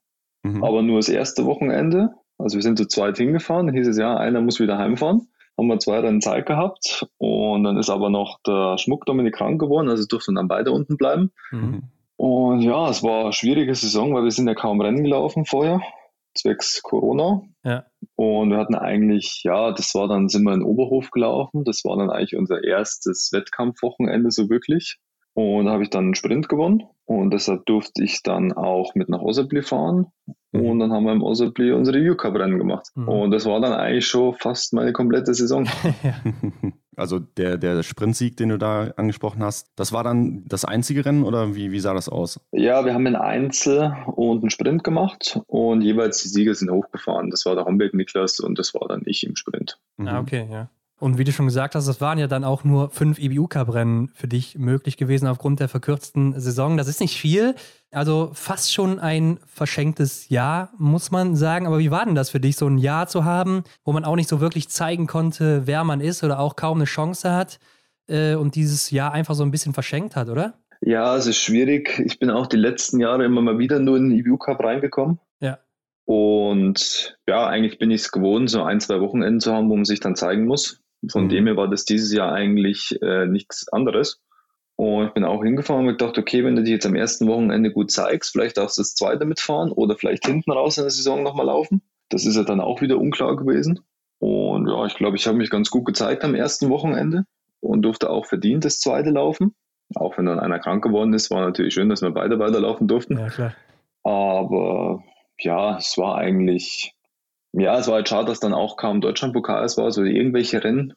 [0.42, 0.62] mhm.
[0.62, 2.10] aber nur das erste Wochenende.
[2.36, 5.68] Also wir sind zu zweit hingefahren, dann hieß es, ja, einer muss wieder heimfahren haben
[5.68, 9.88] wir zwei Rennen Zeit gehabt und dann ist aber noch der Schmuck Dominik krank geworden,
[9.88, 11.32] also durften dann beide unten bleiben.
[11.50, 11.84] Mhm.
[12.16, 15.82] Und ja, es war eine schwierige Saison, weil wir sind ja kaum Rennen gelaufen vorher,
[16.34, 17.42] zwecks Corona.
[17.64, 17.84] Ja.
[18.16, 21.96] Und wir hatten eigentlich, ja, das war dann, sind wir in Oberhof gelaufen, das war
[21.96, 24.98] dann eigentlich unser erstes Wettkampfwochenende so wirklich.
[25.34, 29.10] Und da habe ich dann einen Sprint gewonnen und deshalb durfte ich dann auch mit
[29.10, 30.06] nach Osebli fahren.
[30.52, 30.60] Mhm.
[30.60, 32.88] Und dann haben wir im Osebli unsere U-Cup-Rennen gemacht.
[32.94, 33.08] Mhm.
[33.08, 35.68] Und das war dann eigentlich schon fast meine komplette Saison.
[36.96, 41.24] also der, der Sprintsieg, den du da angesprochen hast, das war dann das einzige Rennen
[41.24, 42.40] oder wie, wie sah das aus?
[42.52, 47.30] Ja, wir haben ein Einzel und einen Sprint gemacht und jeweils die Sieger sind hochgefahren.
[47.30, 49.78] Das war der Homberg Niklas und das war dann ich im Sprint.
[49.98, 50.68] Ah, okay, ja.
[50.98, 54.28] Und wie du schon gesagt hast, es waren ja dann auch nur fünf IBU-Cup-Rennen für
[54.28, 56.78] dich möglich gewesen aufgrund der verkürzten Saison.
[56.78, 57.54] Das ist nicht viel,
[57.90, 61.66] also fast schon ein verschenktes Jahr, muss man sagen.
[61.66, 64.16] Aber wie war denn das für dich, so ein Jahr zu haben, wo man auch
[64.16, 67.58] nicht so wirklich zeigen konnte, wer man ist oder auch kaum eine Chance hat
[68.08, 70.54] äh, und dieses Jahr einfach so ein bisschen verschenkt hat, oder?
[70.80, 71.98] Ja, es ist schwierig.
[72.06, 75.18] Ich bin auch die letzten Jahre immer mal wieder nur in den IBU-Cup reingekommen.
[75.40, 75.58] Ja.
[76.06, 79.84] Und ja, eigentlich bin ich es gewohnt, so ein, zwei Wochenenden zu haben, wo man
[79.84, 80.80] sich dann zeigen muss.
[81.10, 81.28] Von mhm.
[81.28, 84.22] dem her war das dieses Jahr eigentlich äh, nichts anderes.
[84.76, 87.72] Und ich bin auch hingefahren und gedacht, okay, wenn du dich jetzt am ersten Wochenende
[87.72, 91.22] gut zeigst, vielleicht darfst du das zweite mitfahren oder vielleicht hinten raus in der Saison
[91.22, 91.82] nochmal laufen.
[92.10, 93.80] Das ist ja dann auch wieder unklar gewesen.
[94.18, 97.24] Und ja, ich glaube, ich habe mich ganz gut gezeigt am ersten Wochenende
[97.60, 99.54] und durfte auch verdient das zweite laufen.
[99.94, 103.18] Auch wenn dann einer krank geworden ist, war natürlich schön, dass wir beide weiterlaufen durften.
[103.18, 103.54] Ja, klar.
[104.02, 105.02] Aber
[105.38, 106.95] ja, es war eigentlich,
[107.58, 110.94] ja, es war halt schade, dass dann auch kaum Deutschlandpokal es war, so irgendwelche Rennen,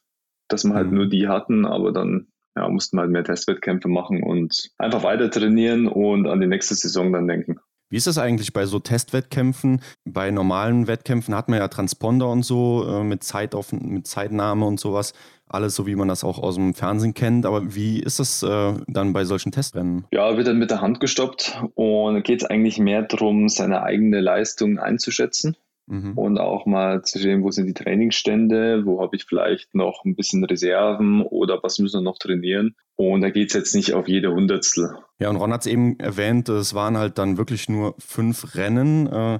[0.47, 0.95] dass wir halt mhm.
[0.95, 5.29] nur die hatten, aber dann ja, mussten wir halt mehr Testwettkämpfe machen und einfach weiter
[5.29, 7.59] trainieren und an die nächste Saison dann denken.
[7.91, 9.81] Wie ist das eigentlich bei so Testwettkämpfen?
[10.05, 14.65] Bei normalen Wettkämpfen hat man ja Transponder und so äh, mit, Zeit auf, mit Zeitnahme
[14.65, 15.13] und sowas.
[15.47, 17.47] Alles so, wie man das auch aus dem Fernsehen kennt.
[17.47, 20.05] Aber wie ist das äh, dann bei solchen Testrennen?
[20.11, 24.21] Ja, wird dann mit der Hand gestoppt und geht es eigentlich mehr darum, seine eigene
[24.21, 25.57] Leistung einzuschätzen.
[25.89, 26.15] Mhm.
[26.15, 30.15] Und auch mal zu sehen, wo sind die Trainingsstände, wo habe ich vielleicht noch ein
[30.15, 32.75] bisschen Reserven oder was müssen wir noch trainieren.
[32.95, 34.91] Und da geht es jetzt nicht auf jede Hundertstel.
[35.19, 39.07] Ja, und Ron hat es eben erwähnt, es waren halt dann wirklich nur fünf Rennen.
[39.07, 39.39] Äh,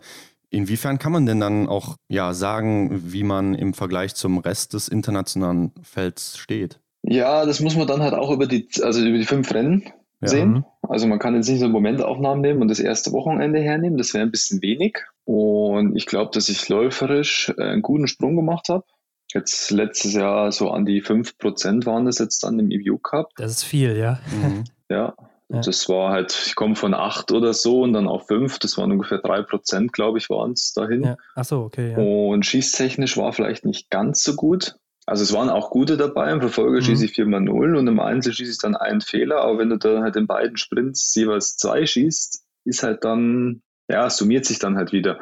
[0.50, 4.88] inwiefern kann man denn dann auch ja, sagen, wie man im Vergleich zum Rest des
[4.88, 6.80] internationalen Felds steht?
[7.04, 9.84] Ja, das muss man dann halt auch über die, also über die fünf Rennen
[10.22, 10.28] ja.
[10.28, 10.66] sehen.
[10.82, 14.24] Also man kann jetzt nicht so Momentaufnahmen nehmen und das erste Wochenende hernehmen, das wäre
[14.24, 14.98] ein bisschen wenig.
[15.26, 18.86] Und ich glaube, dass ich läuferisch äh, einen guten Sprung gemacht habe.
[19.32, 23.30] Jetzt letztes Jahr so an die 5% waren das jetzt dann im EVU Cup.
[23.38, 24.20] Das ist viel, ja.
[24.32, 24.64] Mhm.
[24.92, 25.14] Ja,
[25.50, 25.62] ja.
[25.62, 28.92] Das war halt, ich komme von 8 oder so und dann auf 5, das waren
[28.92, 31.04] ungefähr 3%, glaube ich, waren es dahin.
[31.04, 31.18] Ja.
[31.36, 31.92] Ach so, okay.
[31.92, 31.98] Ja.
[32.00, 34.80] Und schießtechnisch war vielleicht nicht ganz so gut.
[35.10, 36.32] Also es waren auch gute dabei.
[36.32, 36.84] Im Verfolger mhm.
[36.84, 39.42] schieße ich 4 mal 0 und im Einzel schieße ich dann einen Fehler.
[39.42, 44.10] Aber wenn du da halt in beiden Sprints jeweils zwei schießt, ist halt dann ja,
[44.10, 45.20] summiert sich dann halt wieder.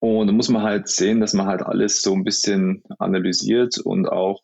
[0.00, 4.06] Und da muss man halt sehen, dass man halt alles so ein bisschen analysiert und
[4.06, 4.42] auch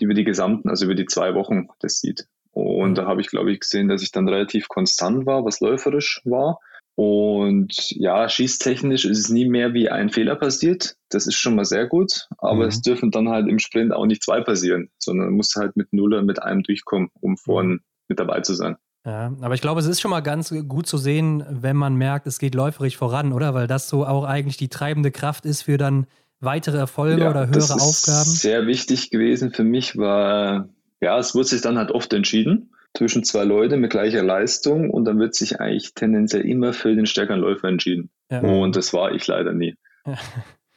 [0.00, 2.28] über die gesamten, also über die zwei Wochen das sieht.
[2.52, 6.22] Und da habe ich, glaube ich, gesehen, dass ich dann relativ konstant war, was läuferisch
[6.24, 6.60] war.
[6.98, 10.96] Und ja, schießtechnisch ist es nie mehr wie ein Fehler passiert.
[11.10, 12.26] Das ist schon mal sehr gut.
[12.38, 12.70] Aber mhm.
[12.70, 15.92] es dürfen dann halt im Sprint auch nicht zwei passieren, sondern man muss halt mit
[15.92, 18.78] Null und mit einem durchkommen, um vorne mit dabei zu sein.
[19.06, 22.26] Ja, aber ich glaube, es ist schon mal ganz gut zu sehen, wenn man merkt,
[22.26, 23.54] es geht läuferisch voran, oder?
[23.54, 26.08] Weil das so auch eigentlich die treibende Kraft ist für dann
[26.40, 28.28] weitere Erfolge ja, oder höhere das ist Aufgaben.
[28.28, 30.68] Sehr wichtig gewesen für mich war,
[31.00, 35.04] ja, es wurde sich dann halt oft entschieden zwischen zwei Leuten mit gleicher Leistung und
[35.04, 38.10] dann wird sich eigentlich tendenziell immer für den stärkeren Läufer entschieden.
[38.28, 38.40] Ja.
[38.40, 39.76] Und das war ich leider nie.
[40.04, 40.18] Ja.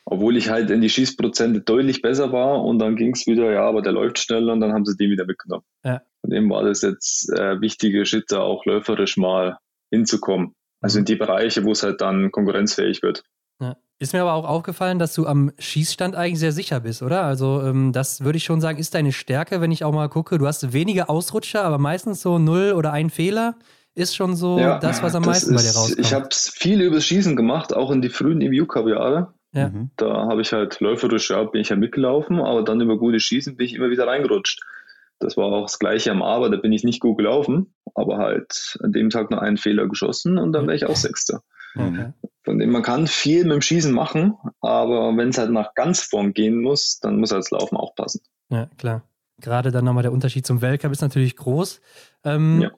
[0.05, 3.63] Obwohl ich halt in die Schießprozente deutlich besser war und dann ging es wieder, ja,
[3.63, 5.63] aber der läuft schneller und dann haben sie den wieder mitgenommen.
[5.83, 6.01] Ja.
[6.21, 9.57] Von dem war das jetzt äh, wichtige Schritte, auch läuferisch mal
[9.89, 10.53] hinzukommen.
[10.79, 13.23] Also in die Bereiche, wo es halt dann konkurrenzfähig wird.
[14.01, 17.21] Ist mir aber auch aufgefallen, dass du am Schießstand eigentlich sehr sicher bist, oder?
[17.21, 20.39] Also ähm, das würde ich schon sagen, ist deine Stärke, wenn ich auch mal gucke.
[20.39, 23.53] Du hast wenige Ausrutscher, aber meistens so null oder ein Fehler
[23.93, 25.99] ist schon so ja, das, was am meisten ist, bei dir rauskommt.
[25.99, 29.35] Ich habe viel übers Schießen gemacht, auch in die frühen EVU Cup Jahre.
[29.53, 29.69] Ja.
[29.69, 29.91] Mhm.
[29.97, 33.55] Da habe ich halt läuferisch, ja, bin ich ja mitgelaufen, aber dann über gute Schießen
[33.55, 34.63] bin ich immer wieder reingerutscht.
[35.19, 38.77] Das war auch das gleiche am Aber, da bin ich nicht gut gelaufen, aber halt
[38.83, 41.43] an dem Tag nur einen Fehler geschossen und dann wäre ich auch Sechster.
[41.75, 42.13] Mhm.
[42.43, 46.33] Von dem man kann viel mit dem Schießen machen, aber wenn es halt nach Ganzform
[46.33, 48.21] gehen muss, dann muss halt das Laufen auch passen.
[48.49, 49.03] Ja, klar.
[49.39, 51.81] Gerade dann nochmal der Unterschied zum Weltcup ist natürlich groß.
[52.23, 52.71] Ähm, ja.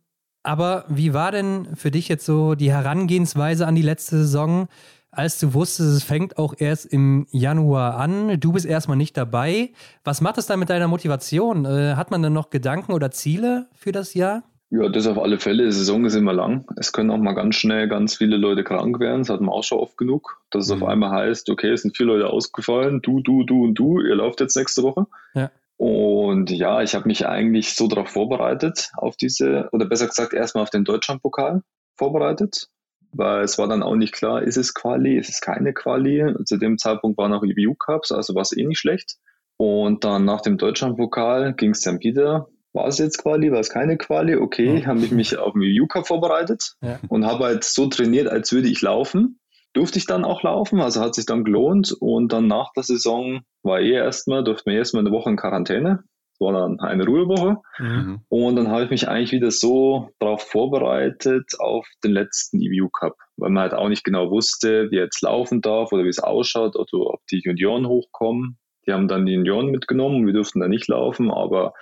[0.44, 4.68] Aber wie war denn für dich jetzt so die Herangehensweise an die letzte Saison?
[5.14, 8.40] als du wusstest, es fängt auch erst im Januar an.
[8.40, 9.72] Du bist erstmal nicht dabei.
[10.04, 11.66] Was macht es dann mit deiner Motivation?
[11.66, 14.44] Äh, hat man dann noch Gedanken oder Ziele für das Jahr?
[14.76, 15.66] Ja, das auf alle Fälle.
[15.66, 16.66] Die Saison ist immer lang.
[16.78, 19.20] Es können auch mal ganz schnell ganz viele Leute krank werden.
[19.20, 20.42] Das hat man auch schon oft genug.
[20.50, 20.82] Dass es mhm.
[20.82, 23.00] auf einmal heißt, okay, es sind vier Leute ausgefallen.
[23.04, 24.02] Du, du, du und du.
[24.02, 25.06] Ihr lauft jetzt nächste Woche.
[25.36, 25.52] Ja.
[25.78, 30.64] Und ja, ich habe mich eigentlich so darauf vorbereitet, auf diese, oder besser gesagt, erstmal
[30.64, 31.62] auf den Deutschlandpokal
[31.96, 32.70] vorbereitet
[33.16, 36.34] weil es war dann auch nicht klar, ist es Quali, ist es keine Quali.
[36.46, 39.18] Zu dem Zeitpunkt waren auch EBU Cups, also war es eh nicht schlecht.
[39.58, 42.48] Und dann nach dem Deutschlandpokal ging es dann wieder.
[42.74, 44.36] War es jetzt Quali, war es keine Quali?
[44.36, 44.86] Okay, ja.
[44.88, 47.00] habe ich mich auf den EBU Cup vorbereitet ja.
[47.08, 49.40] und habe halt so trainiert, als würde ich laufen.
[49.74, 51.96] Durfte ich dann auch laufen, also hat sich dann gelohnt.
[52.00, 56.04] Und dann nach der Saison war eh erstmal, durfte mir erstmal eine Woche in Quarantäne
[56.44, 57.58] war dann eine Ruhewoche.
[57.80, 58.22] Mhm.
[58.30, 63.16] Und dann habe ich mich eigentlich wieder so darauf vorbereitet auf den letzten EVU Cup,
[63.38, 66.20] weil man halt auch nicht genau wusste, wie er jetzt laufen darf oder wie es
[66.20, 68.58] ausschaut oder ob die Junioren hochkommen.
[68.86, 71.74] Die haben dann die Junioren mitgenommen, wir durften da nicht laufen, aber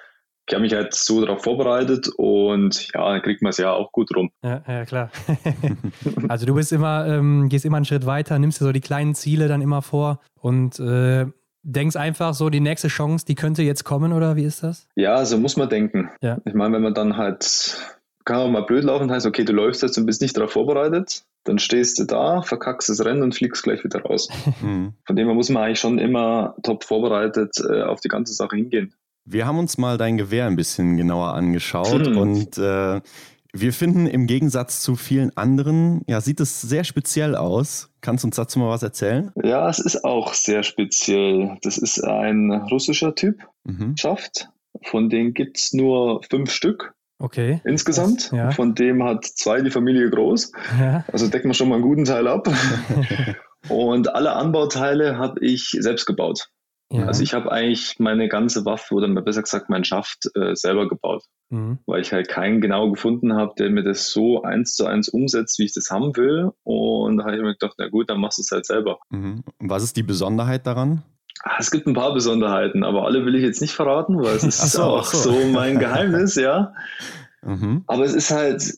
[0.51, 3.93] ich habe mich halt so darauf vorbereitet und ja, dann kriegt man es ja auch
[3.93, 4.31] gut rum.
[4.43, 5.09] Ja, ja klar.
[6.27, 9.15] also du bist immer, ähm, gehst immer einen Schritt weiter, nimmst dir so die kleinen
[9.15, 11.27] Ziele dann immer vor und äh,
[11.63, 14.89] denkst einfach so, die nächste Chance, die könnte jetzt kommen oder wie ist das?
[14.95, 16.09] Ja, so muss man denken.
[16.21, 16.39] Ja.
[16.43, 17.77] Ich meine, wenn man dann halt,
[18.25, 21.23] kann auch mal blöd laufen, heißt, okay, du läufst jetzt und bist nicht darauf vorbereitet,
[21.45, 24.27] dann stehst du da, verkackst das Rennen und fliegst gleich wieder raus.
[24.61, 24.95] Mhm.
[25.05, 28.57] Von dem her muss man eigentlich schon immer top vorbereitet äh, auf die ganze Sache
[28.57, 28.93] hingehen.
[29.25, 32.17] Wir haben uns mal dein Gewehr ein bisschen genauer angeschaut mhm.
[32.17, 33.01] und äh,
[33.53, 37.89] Wir finden im Gegensatz zu vielen anderen, ja, sieht es sehr speziell aus.
[37.99, 39.31] Kannst du uns dazu mal was erzählen?
[39.43, 41.57] Ja, es ist auch sehr speziell.
[41.61, 43.95] Das ist ein russischer Typ, mhm.
[43.97, 44.49] schafft.
[44.83, 46.93] Von denen gibt es nur fünf Stück.
[47.19, 47.61] Okay.
[47.65, 48.31] Insgesamt.
[48.31, 48.51] Das, ja.
[48.51, 50.53] Von dem hat zwei die Familie groß.
[50.79, 51.03] Ja.
[51.11, 52.49] Also decken wir schon mal einen guten Teil ab.
[53.69, 56.49] Und alle Anbauteile habe ich selbst gebaut.
[56.91, 57.05] Ja.
[57.05, 61.23] Also ich habe eigentlich meine ganze Waffe oder besser gesagt meinen Schaft äh, selber gebaut,
[61.49, 61.79] mhm.
[61.85, 65.57] weil ich halt keinen genau gefunden habe, der mir das so eins zu eins umsetzt,
[65.57, 66.51] wie ich das haben will.
[66.63, 68.99] Und da habe ich mir gedacht, na gut, dann machst du es halt selber.
[69.09, 69.43] Mhm.
[69.59, 71.03] Was ist die Besonderheit daran?
[71.43, 74.43] Ah, es gibt ein paar Besonderheiten, aber alle will ich jetzt nicht verraten, weil es
[74.43, 75.31] ist so, auch so.
[75.31, 75.47] so.
[75.47, 76.73] mein Geheimnis, ja.
[77.43, 77.85] Mhm.
[77.87, 78.75] Aber es ist halt,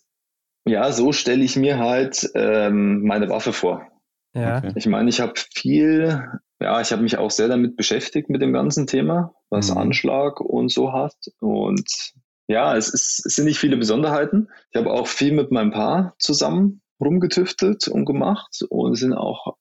[0.63, 3.85] ja, so stelle ich mir halt ähm, meine Waffe vor.
[4.33, 4.59] Ja.
[4.59, 4.71] Okay.
[4.75, 6.25] Ich meine, ich habe viel,
[6.63, 9.77] ja, ich habe mich auch sehr damit beschäftigt mit dem ganzen Thema, was mhm.
[9.77, 11.15] Anschlag und so hat.
[11.39, 12.13] Und
[12.47, 14.49] ja, es, ist, es sind nicht viele Besonderheiten.
[14.71, 19.57] Ich habe auch viel mit meinem Paar zusammen rumgetüftelt und gemacht und es sind auch,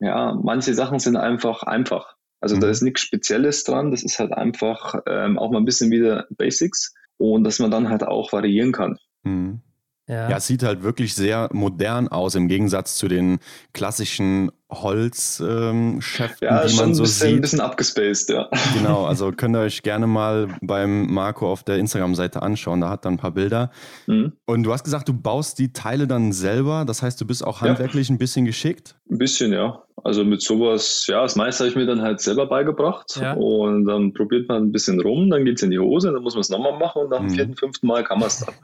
[0.00, 2.14] ja, manche Sachen sind einfach einfach.
[2.40, 2.60] Also mhm.
[2.60, 6.26] da ist nichts Spezielles dran, das ist halt einfach ähm, auch mal ein bisschen wieder
[6.30, 8.98] Basics und dass man dann halt auch variieren kann.
[9.24, 9.60] Mhm.
[10.08, 10.30] Ja.
[10.30, 10.36] ja.
[10.36, 13.38] es sieht halt wirklich sehr modern aus im Gegensatz zu den
[13.72, 16.00] klassischen Holzschäften, ähm,
[16.40, 17.34] ja, die man so ein bisschen, sieht.
[17.36, 18.48] ein bisschen abgespaced, ja.
[18.74, 23.04] Genau, also könnt ihr euch gerne mal beim Marco auf der Instagram-Seite anschauen, da hat
[23.04, 23.70] er ein paar Bilder.
[24.06, 24.32] Mhm.
[24.44, 27.60] Und du hast gesagt, du baust die Teile dann selber, das heißt, du bist auch
[27.60, 28.14] handwerklich ja.
[28.14, 28.96] ein bisschen geschickt?
[29.08, 29.82] Ein bisschen, ja.
[30.02, 33.34] Also mit sowas, ja, das meiste habe ich mir dann halt selber beigebracht ja.
[33.34, 36.34] und dann probiert man ein bisschen rum, dann geht es in die Hose, dann muss
[36.34, 37.34] man es nochmal machen und nach dem mhm.
[37.34, 38.54] vierten, fünften Mal kann man es dann.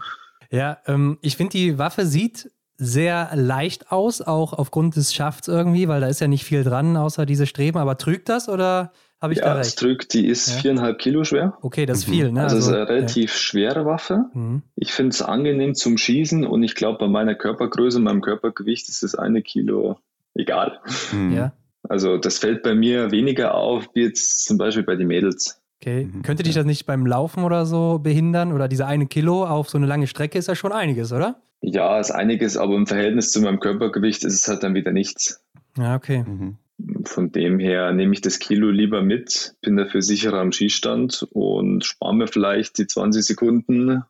[0.52, 5.88] Ja, ähm, ich finde, die Waffe sieht sehr leicht aus, auch aufgrund des Schafts irgendwie,
[5.88, 7.78] weil da ist ja nicht viel dran, außer diese Streben.
[7.78, 9.64] Aber trügt das oder habe ich ja, da recht?
[9.64, 10.14] Ja, es trügt.
[10.14, 11.02] Die ist viereinhalb ja.
[11.02, 11.56] Kilo schwer.
[11.62, 12.12] Okay, das ist mhm.
[12.12, 12.32] viel.
[12.32, 12.42] Ne?
[12.42, 13.38] Also, also ist eine relativ ja.
[13.38, 14.24] schwere Waffe.
[14.34, 14.62] Mhm.
[14.74, 19.02] Ich finde es angenehm zum Schießen und ich glaube, bei meiner Körpergröße, meinem Körpergewicht ist
[19.02, 19.98] das eine Kilo
[20.34, 20.80] egal.
[21.12, 21.32] Mhm.
[21.32, 21.52] Ja.
[21.88, 25.62] Also das fällt bei mir weniger auf, wie jetzt zum Beispiel bei den Mädels.
[25.82, 26.04] Okay.
[26.04, 26.22] Mhm.
[26.22, 28.52] Könnte dich das nicht beim Laufen oder so behindern?
[28.52, 31.42] Oder diese eine Kilo auf so eine lange Strecke ist ja schon einiges, oder?
[31.60, 35.44] Ja, ist einiges, aber im Verhältnis zu meinem Körpergewicht ist es halt dann wieder nichts.
[35.76, 36.24] Ja, okay.
[36.24, 36.58] Mhm.
[37.04, 41.84] Von dem her nehme ich das Kilo lieber mit, bin dafür sicherer am Schießstand und
[41.84, 44.04] spare mir vielleicht die 20 Sekunden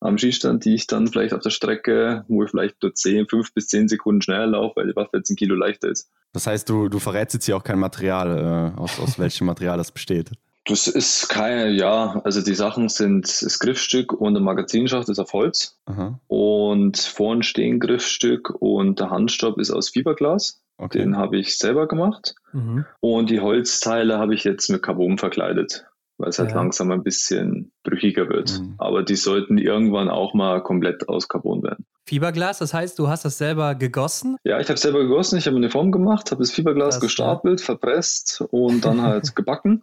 [0.00, 3.54] am Schießstand, die ich dann vielleicht auf der Strecke, wo ich vielleicht nur 10, 5
[3.54, 6.10] bis 10 Sekunden schneller laufe, weil die Waffe jetzt ein Kilo leichter ist.
[6.32, 9.76] Das heißt, du, du verrätst jetzt hier auch kein Material, äh, aus, aus welchem Material
[9.76, 10.32] das besteht.
[10.64, 15.32] Das ist keine, ja, also die Sachen sind das Griffstück und der Magazinschacht ist auf
[15.32, 15.78] Holz.
[15.86, 16.20] Aha.
[16.28, 20.62] Und vorn stehen Griffstück und der Handstopp ist aus Fiberglas.
[20.78, 20.98] Okay.
[20.98, 22.34] Den habe ich selber gemacht.
[22.52, 22.84] Mhm.
[23.00, 25.86] Und die Holzteile habe ich jetzt mit Carbon verkleidet
[26.22, 26.56] weil es halt ja.
[26.56, 28.60] langsam ein bisschen brüchiger wird.
[28.60, 28.74] Mhm.
[28.78, 31.84] Aber die sollten irgendwann auch mal komplett aus Carbon werden.
[32.04, 34.36] Fiberglas, das heißt, du hast das selber gegossen?
[34.44, 37.60] Ja, ich habe selber gegossen, ich habe eine Form gemacht, habe das Fiberglas das, gestapelt,
[37.60, 37.66] ja.
[37.66, 39.82] verpresst und dann halt gebacken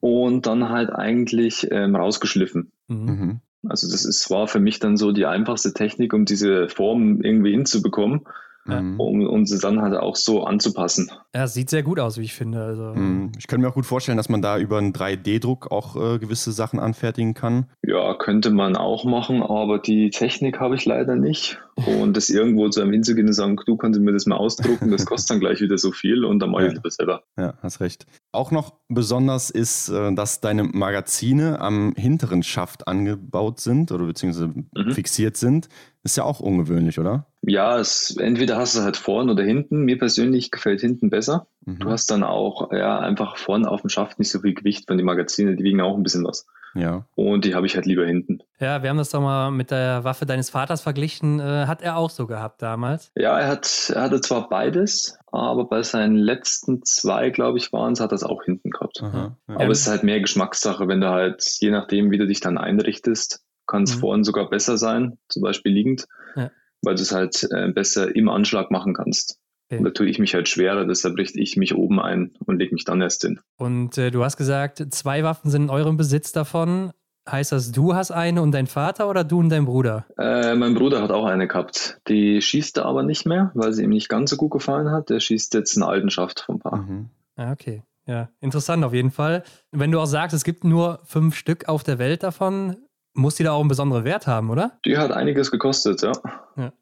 [0.00, 2.72] und dann halt eigentlich ähm, rausgeschliffen.
[2.88, 3.06] Mhm.
[3.06, 3.40] mhm.
[3.68, 7.50] Also das ist, war für mich dann so die einfachste Technik, um diese Form irgendwie
[7.50, 8.24] hinzubekommen
[8.68, 9.00] mhm.
[9.00, 11.10] um, um sie dann halt auch so anzupassen.
[11.34, 12.62] Ja, sieht sehr gut aus, wie ich finde.
[12.62, 12.94] Also.
[12.94, 13.32] Mhm.
[13.38, 16.52] Ich könnte mir auch gut vorstellen, dass man da über einen 3D-Druck auch äh, gewisse
[16.52, 17.66] Sachen anfertigen kann.
[17.82, 21.58] Ja, könnte man auch machen, aber die Technik habe ich leider nicht.
[21.86, 25.06] Und das irgendwo zu einem hinzugehen und sagen, du kannst mir das mal ausdrucken, das
[25.06, 26.74] kostet dann gleich wieder so viel und dann mache ich ja.
[26.74, 27.22] lieber selber.
[27.38, 28.06] Ja, hast recht.
[28.32, 34.48] Auch noch besonders ist, äh, dass deine Magazine am hinteren Schaft angebaut sind oder beziehungsweise
[34.48, 34.90] mhm.
[34.90, 35.68] fixiert sind.
[36.08, 37.26] Ist ja auch ungewöhnlich, oder?
[37.42, 39.82] Ja, es, entweder hast du halt vorn oder hinten.
[39.82, 41.48] Mir persönlich gefällt hinten besser.
[41.66, 41.80] Mhm.
[41.80, 44.96] Du hast dann auch ja, einfach vorn auf dem Schaft nicht so viel Gewicht, weil
[44.96, 46.46] die Magazine, die wiegen auch ein bisschen was.
[46.74, 47.04] Ja.
[47.14, 48.38] Und die habe ich halt lieber hinten.
[48.58, 51.40] Ja, wir haben das doch mal mit der Waffe deines Vaters verglichen.
[51.40, 53.12] Äh, hat er auch so gehabt damals?
[53.14, 57.92] Ja, er, hat, er hatte zwar beides, aber bei seinen letzten zwei, glaube ich, waren
[57.92, 59.02] es, hat er es auch hinten gehabt.
[59.02, 59.54] Aha, ja.
[59.56, 62.56] Aber es ist halt mehr Geschmackssache, wenn du halt, je nachdem, wie du dich dann
[62.56, 64.00] einrichtest, kann es mhm.
[64.00, 66.50] vorhin sogar besser sein, zum Beispiel liegend, ja.
[66.82, 69.38] weil du es halt äh, besser im Anschlag machen kannst.
[69.70, 69.78] Okay.
[69.78, 72.74] Und da tue ich mich halt schwerer, deshalb richte ich mich oben ein und lege
[72.74, 73.38] mich dann erst hin.
[73.58, 76.90] Und äh, du hast gesagt, zwei Waffen sind in eurem Besitz davon.
[77.30, 80.06] Heißt das, du hast eine und dein Vater oder du und dein Bruder?
[80.16, 82.00] Äh, mein Bruder hat auch eine gehabt.
[82.08, 85.10] Die schießt er aber nicht mehr, weil sie ihm nicht ganz so gut gefallen hat.
[85.10, 86.78] Der schießt jetzt eine Altenschaft vom Paar.
[86.78, 87.10] Mhm.
[87.36, 87.82] Ah, okay.
[88.06, 89.42] Ja, interessant auf jeden Fall.
[89.70, 92.78] Wenn du auch sagst, es gibt nur fünf Stück auf der Welt davon,
[93.14, 94.78] muss die da auch einen besonderen Wert haben, oder?
[94.84, 96.12] Die hat einiges gekostet, ja.
[96.56, 96.72] ja.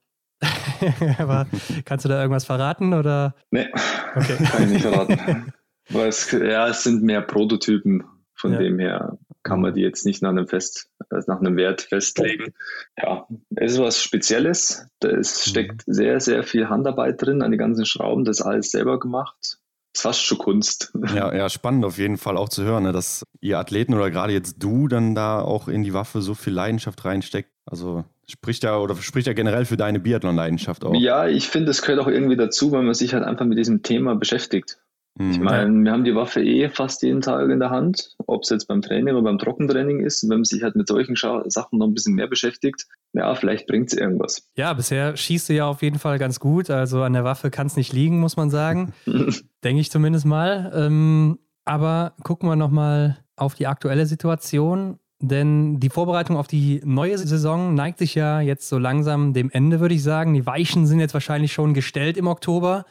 [1.19, 1.47] Aber
[1.85, 3.35] kannst du da irgendwas verraten oder?
[3.51, 3.69] Nee,
[4.15, 4.37] okay.
[4.51, 5.53] kann ich nicht verraten.
[5.89, 8.05] Weil es, ja, es sind mehr Prototypen,
[8.37, 8.59] von ja.
[8.59, 12.53] dem her kann man die jetzt nicht nach einem Fest, also nach einem Wert festlegen.
[13.01, 14.87] Ja, es ist was Spezielles.
[15.01, 15.25] Da mhm.
[15.25, 18.25] steckt sehr, sehr viel Handarbeit drin an die ganzen Schrauben.
[18.25, 19.56] Das ist alles selber gemacht.
[19.97, 20.93] Das ist fast schon Kunst.
[21.15, 24.35] Ja, ja, spannend auf jeden Fall auch zu hören, ne, dass ihr Athleten oder gerade
[24.35, 27.49] jetzt du dann da auch in die Waffe so viel Leidenschaft reinsteckt.
[27.65, 30.95] Also spricht ja oder spricht ja generell für deine Biathlon-Leidenschaft auch.
[30.95, 33.83] Ja, ich finde, es gehört auch irgendwie dazu, weil man sich halt einfach mit diesem
[33.83, 34.79] Thema beschäftigt.
[35.19, 35.45] Ich mhm.
[35.45, 38.67] meine, wir haben die Waffe eh fast jeden Tag in der Hand, ob es jetzt
[38.67, 40.23] beim Training oder beim Trockentraining ist.
[40.25, 43.93] wenn man sich halt mit solchen Sachen noch ein bisschen mehr beschäftigt, ja, vielleicht bringt
[43.93, 44.47] es irgendwas.
[44.57, 46.69] Ja, bisher schießt du ja auf jeden Fall ganz gut.
[46.69, 48.93] Also an der Waffe kann es nicht liegen, muss man sagen.
[49.65, 50.71] Denke ich zumindest mal.
[50.75, 54.99] Ähm, aber gucken wir nochmal auf die aktuelle Situation.
[55.19, 59.81] Denn die Vorbereitung auf die neue Saison neigt sich ja jetzt so langsam dem Ende,
[59.81, 60.35] würde ich sagen.
[60.35, 62.85] Die Weichen sind jetzt wahrscheinlich schon gestellt im Oktober.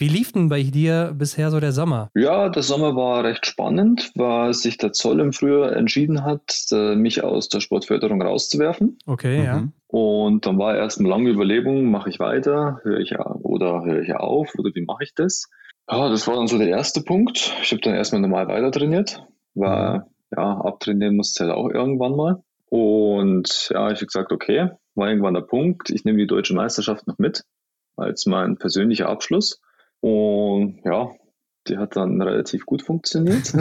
[0.00, 2.10] Wie lief denn bei dir bisher so der Sommer?
[2.14, 6.96] Ja, der Sommer war recht spannend, weil sich der Zoll im Frühjahr entschieden hat, äh,
[6.96, 8.96] mich aus der Sportförderung rauszuwerfen.
[9.04, 9.44] Okay, mhm.
[9.44, 9.68] ja.
[9.88, 14.14] Und dann war erst eine lange Überlegung, mache ich weiter, höre ich oder höre ich
[14.14, 15.50] auf oder wie mache ich das?
[15.90, 17.54] Ja, das war dann so der erste Punkt.
[17.62, 19.22] Ich habe dann erstmal normal weiter trainiert,
[19.52, 20.04] weil mhm.
[20.34, 22.42] ja, abtrainieren musste halt auch irgendwann mal.
[22.70, 27.06] Und ja, ich habe gesagt, okay, war irgendwann der Punkt, ich nehme die deutsche Meisterschaft
[27.06, 27.44] noch mit
[27.96, 29.60] als mein persönlicher Abschluss.
[30.00, 31.10] Und ja,
[31.68, 33.52] die hat dann relativ gut funktioniert.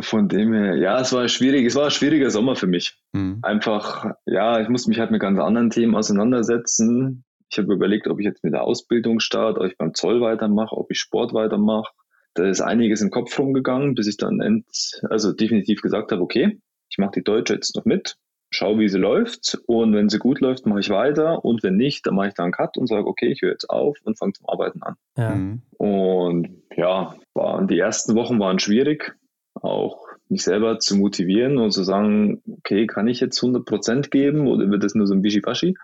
[0.00, 2.98] Von dem her, ja, es war schwierig, es war ein schwieriger Sommer für mich.
[3.12, 3.40] Mhm.
[3.42, 7.24] Einfach, ja, ich musste mich halt mit ganz anderen Themen auseinandersetzen.
[7.50, 10.74] Ich habe überlegt, ob ich jetzt mit der Ausbildung starte, ob ich beim Zoll weitermache,
[10.74, 11.92] ob ich Sport weitermache.
[12.32, 14.66] Da ist einiges im Kopf rumgegangen, bis ich dann end,
[15.10, 16.58] also definitiv gesagt habe, okay,
[16.88, 18.16] ich mache die Deutsche jetzt noch mit
[18.54, 22.06] schaue, wie sie läuft und wenn sie gut läuft, mache ich weiter und wenn nicht,
[22.06, 24.32] dann mache ich da einen Cut und sage, okay, ich höre jetzt auf und fange
[24.32, 24.96] zum Arbeiten an.
[25.16, 25.34] Ja.
[25.34, 25.62] Mhm.
[25.76, 29.16] Und ja, waren, die ersten Wochen waren schwierig,
[29.54, 34.70] auch mich selber zu motivieren und zu sagen, okay, kann ich jetzt 100% geben oder
[34.70, 35.76] wird das nur so ein Wischiwaschi?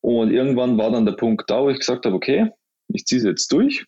[0.00, 2.50] Und irgendwann war dann der Punkt da, wo ich gesagt habe, okay,
[2.88, 3.86] ich ziehe es jetzt durch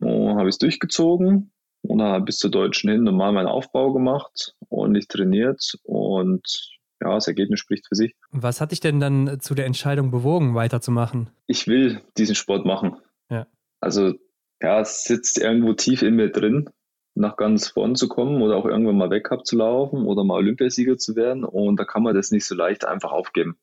[0.00, 5.08] und habe es durchgezogen und dann bis zur Deutschen hin normal meinen Aufbau gemacht, ordentlich
[5.08, 8.14] trainiert und ja, das Ergebnis spricht für sich.
[8.30, 11.30] Was hat dich denn dann zu der Entscheidung bewogen, weiterzumachen?
[11.46, 12.96] Ich will diesen Sport machen.
[13.30, 13.46] Ja.
[13.80, 14.14] Also,
[14.60, 16.68] ja, es sitzt irgendwo tief in mir drin,
[17.14, 21.16] nach ganz vorn zu kommen oder auch irgendwann mal weg abzulaufen oder mal Olympiasieger zu
[21.16, 21.44] werden.
[21.44, 23.56] Und da kann man das nicht so leicht einfach aufgeben.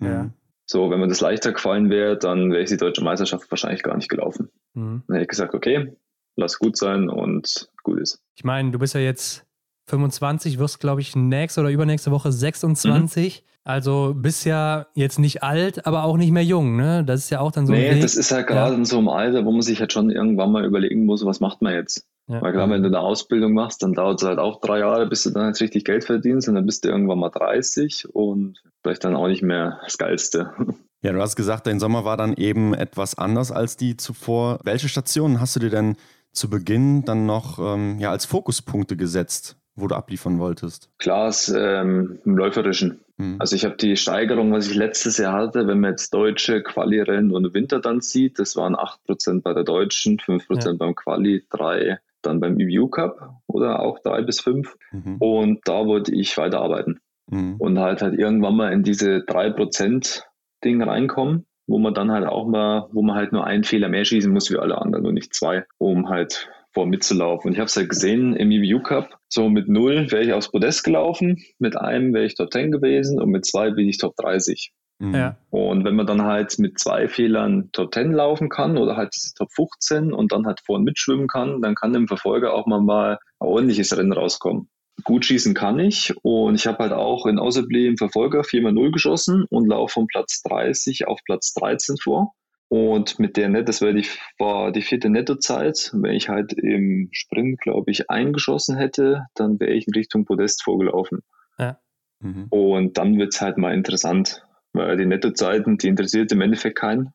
[0.00, 0.30] Ja.
[0.64, 3.96] So, wenn mir das leichter gefallen wäre, dann wäre ich die deutsche Meisterschaft wahrscheinlich gar
[3.96, 4.50] nicht gelaufen.
[4.74, 5.02] Mhm.
[5.06, 5.96] Dann hätte ich gesagt, okay,
[6.36, 8.20] lass gut sein und gut ist.
[8.34, 9.46] Ich meine, du bist ja jetzt
[9.86, 13.42] 25, wirst, glaube ich, nächste oder übernächste Woche 26.
[13.42, 13.46] Mhm.
[13.64, 17.04] Also bist ja jetzt nicht alt, aber auch nicht mehr jung, ne?
[17.04, 17.72] Das ist ja auch dann so.
[17.72, 18.78] Nee, das ist halt gerade ja.
[18.78, 21.62] in so einem Alter, wo man sich halt schon irgendwann mal überlegen muss, was macht
[21.62, 22.06] man jetzt?
[22.28, 22.42] Ja.
[22.42, 25.24] Weil klar, wenn du eine Ausbildung machst, dann dauert es halt auch drei Jahre, bis
[25.24, 29.04] du dann jetzt richtig Geld verdienst und dann bist du irgendwann mal 30 und vielleicht
[29.04, 30.52] dann auch nicht mehr das Geilste.
[31.02, 34.58] Ja, du hast gesagt, dein Sommer war dann eben etwas anders als die zuvor.
[34.64, 35.96] Welche Stationen hast du dir denn
[36.32, 39.56] zu Beginn dann noch ähm, ja, als Fokuspunkte gesetzt?
[39.76, 40.90] Wo du abliefern wolltest?
[40.98, 43.00] Klar, ähm, im Läuferischen.
[43.18, 43.36] Mhm.
[43.38, 47.30] Also ich habe die Steigerung, was ich letztes Jahr hatte, wenn man jetzt deutsche Quali-Rennen
[47.30, 50.72] und Winter dann sieht, das waren 8% bei der Deutschen, 5% ja.
[50.72, 54.76] beim Quali, 3 dann beim EBU Cup oder auch 3 bis 5.
[54.92, 55.16] Mhm.
[55.18, 57.00] Und da wollte ich weiterarbeiten.
[57.28, 57.56] Mhm.
[57.58, 60.22] Und halt halt irgendwann mal in diese 3%
[60.64, 64.04] Ding reinkommen, wo man dann halt auch mal, wo man halt nur einen Fehler mehr
[64.04, 67.48] schießen muss wie alle anderen und nicht zwei, um halt vor mitzulaufen.
[67.48, 69.18] Und ich habe es ja gesehen im EBU Cup.
[69.30, 73.18] So mit null wäre ich aufs Podest gelaufen, mit einem wäre ich Top 10 gewesen
[73.18, 74.74] und mit zwei bin ich Top 30.
[74.98, 75.14] Mhm.
[75.14, 75.38] Ja.
[75.48, 79.32] Und wenn man dann halt mit zwei Fehlern Top 10 laufen kann oder halt diese
[79.32, 83.18] Top 15 und dann halt vorn mitschwimmen kann, dann kann dem Verfolger auch mal, mal
[83.40, 84.68] ein ordentliches Rennen rauskommen.
[85.02, 89.46] Gut schießen kann ich und ich habe halt auch in Außerblieb im Verfolger 4x0 geschossen
[89.48, 92.34] und laufe von Platz 30 auf Platz 13 vor.
[92.68, 94.06] Und mit der Net, das war die,
[94.38, 95.90] war die vierte Nettozeit.
[95.94, 100.64] Wenn ich halt im Sprint, glaube ich, eingeschossen hätte, dann wäre ich in Richtung Podest
[100.64, 101.20] vorgelaufen.
[101.58, 101.78] Ja.
[102.20, 102.46] Mhm.
[102.50, 107.12] Und dann wird es halt mal interessant, weil die Nettozeiten, die interessiert im Endeffekt keinen.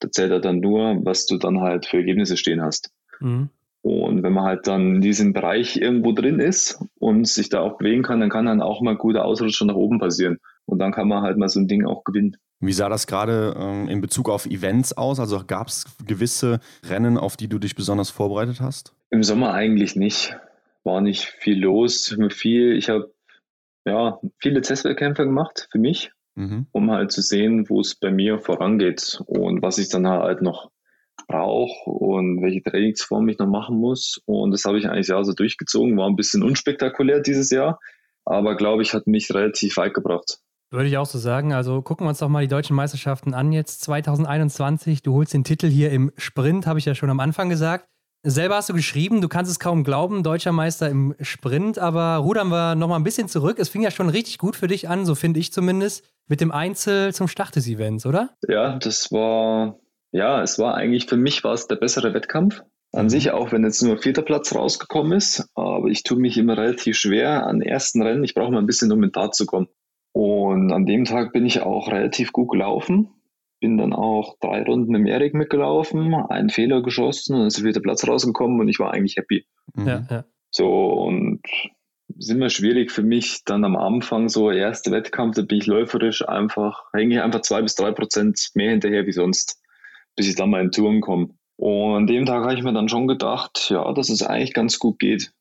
[0.00, 2.90] Da zählt er dann nur, was du dann halt für Ergebnisse stehen hast.
[3.20, 3.50] Mhm.
[3.82, 7.78] Und wenn man halt dann in diesem Bereich irgendwo drin ist und sich da auch
[7.78, 10.38] bewegen kann, dann kann dann auch mal guter Ausrutscher nach oben passieren.
[10.66, 12.36] Und dann kann man halt mal so ein Ding auch gewinnen.
[12.60, 15.20] Wie sah das gerade ähm, in Bezug auf Events aus?
[15.20, 18.94] Also gab es gewisse Rennen, auf die du dich besonders vorbereitet hast?
[19.10, 20.36] Im Sommer eigentlich nicht.
[20.82, 22.16] War nicht viel los.
[22.30, 23.12] Viel, ich habe
[23.86, 26.66] ja, viele Testwettkämpfe gemacht für mich, mhm.
[26.72, 30.70] um halt zu sehen, wo es bei mir vorangeht und was ich dann halt noch
[31.26, 34.20] brauche und welche Trainingsform ich noch machen muss.
[34.24, 35.96] Und das habe ich eigentlich ja so durchgezogen.
[35.96, 37.78] War ein bisschen unspektakulär dieses Jahr,
[38.24, 40.38] aber glaube ich, hat mich relativ weit gebracht.
[40.70, 41.52] Würde ich auch so sagen.
[41.52, 45.02] Also gucken wir uns doch mal die deutschen Meisterschaften an jetzt 2021.
[45.02, 47.86] Du holst den Titel hier im Sprint, habe ich ja schon am Anfang gesagt.
[48.24, 52.48] Selber hast du geschrieben, du kannst es kaum glauben, deutscher Meister im Sprint, aber rudern
[52.48, 53.58] wir nochmal ein bisschen zurück.
[53.60, 56.50] Es fing ja schon richtig gut für dich an, so finde ich zumindest, mit dem
[56.50, 58.30] Einzel zum Start des Events, oder?
[58.46, 59.78] Ja, das war,
[60.10, 62.62] ja, es war eigentlich, für mich war es der bessere Wettkampf.
[62.92, 63.10] An mhm.
[63.10, 66.96] sich auch, wenn jetzt nur vierter Platz rausgekommen ist, aber ich tue mich immer relativ
[66.96, 68.24] schwer an ersten Rennen.
[68.24, 69.68] Ich brauche mal ein bisschen, um in Tat zu kommen.
[70.12, 73.10] Und an dem Tag bin ich auch relativ gut gelaufen.
[73.60, 78.06] Bin dann auch drei Runden im Erik mitgelaufen, einen Fehler geschossen und ist wieder Platz
[78.06, 79.46] rausgekommen und ich war eigentlich happy.
[79.74, 79.86] Mhm.
[79.86, 80.24] Ja, ja.
[80.50, 81.42] So und
[82.16, 86.26] ist immer schwierig für mich dann am Anfang, so erste Wettkampf, da bin ich läuferisch
[86.26, 89.60] einfach, hänge ich einfach zwei bis drei Prozent mehr hinterher wie sonst,
[90.16, 91.30] bis ich dann mal in Touren komme.
[91.56, 94.78] Und an dem Tag habe ich mir dann schon gedacht, ja, dass es eigentlich ganz
[94.78, 95.32] gut geht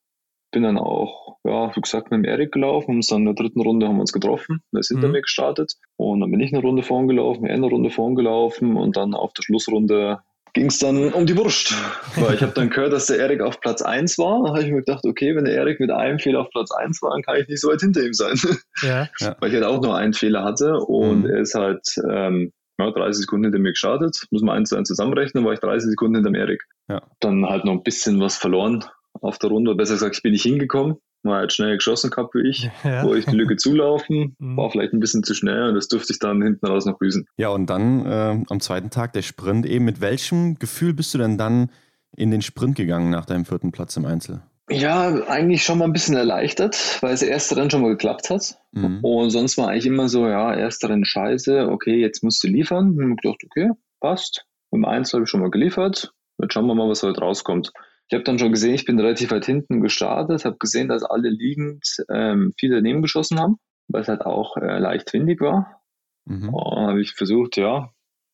[0.51, 2.95] bin dann auch, ja, wie gesagt, mit dem Erik gelaufen.
[2.95, 4.61] Uns dann in der dritten Runde haben wir uns getroffen.
[4.73, 5.13] Er ist hinter mhm.
[5.13, 5.73] mir gestartet.
[5.95, 8.75] Und dann bin ich eine Runde vorn gelaufen, er eine Runde vorn gelaufen.
[8.75, 10.19] Und dann auf der Schlussrunde
[10.53, 11.73] ging es dann um die Wurst.
[12.15, 14.43] Weil ich habe dann gehört, dass der Erik auf Platz 1 war.
[14.43, 17.01] Da habe ich mir gedacht, okay, wenn der Erik mit einem Fehler auf Platz 1
[17.01, 18.37] war, dann kann ich nicht so weit hinter ihm sein.
[18.83, 19.09] Ja.
[19.39, 20.77] Weil ich halt auch nur einen Fehler hatte.
[20.77, 21.29] Und mhm.
[21.29, 24.27] er ist halt ähm, ja, 30 Sekunden hinter mir gestartet.
[24.29, 26.63] Muss man eins zu eins zusammenrechnen, war ich 30 Sekunden hinter dem Erik.
[26.87, 27.01] Ja.
[27.19, 28.85] Dann halt noch ein bisschen was verloren
[29.21, 29.73] auf der Runde.
[29.75, 30.97] Besser gesagt, ich bin nicht hingekommen.
[31.27, 32.69] War halt schnell geschossen gehabt wie ich.
[32.83, 33.03] Ja.
[33.03, 34.35] Wollte ich die Lücke zulaufen.
[34.39, 34.55] Mhm.
[34.57, 37.27] War vielleicht ein bisschen zu schnell und das durfte ich dann hinten raus noch büßen.
[37.37, 39.83] Ja, und dann äh, am zweiten Tag der Sprint eben.
[39.83, 41.69] Mit welchem Gefühl bist du denn dann
[42.15, 44.41] in den Sprint gegangen nach deinem vierten Platz im Einzel?
[44.69, 48.57] Ja, eigentlich schon mal ein bisschen erleichtert, weil das erste Rennen schon mal geklappt hat.
[48.73, 48.99] Mhm.
[49.01, 52.97] Und sonst war eigentlich immer so, ja, erste Rennen scheiße, okay, jetzt musst du liefern.
[52.97, 53.71] Und ich gedacht, okay,
[54.01, 54.45] passt.
[54.71, 56.13] Im Einzel habe ich schon mal geliefert.
[56.39, 57.71] Jetzt schauen wir mal, was heute rauskommt.
[58.09, 61.29] Ich habe dann schon gesehen, ich bin relativ weit hinten gestartet, habe gesehen, dass alle
[61.29, 63.57] liegend ähm, viel daneben geschossen haben,
[63.89, 65.81] weil es halt auch äh, leicht windig war.
[66.25, 66.53] Mhm.
[66.53, 67.91] Und habe ich versucht, ja,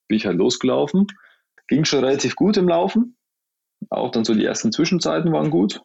[0.08, 1.08] bin ich halt losgelaufen.
[1.68, 3.18] Ging schon relativ gut im Laufen.
[3.90, 5.82] Auch dann so die ersten Zwischenzeiten waren gut.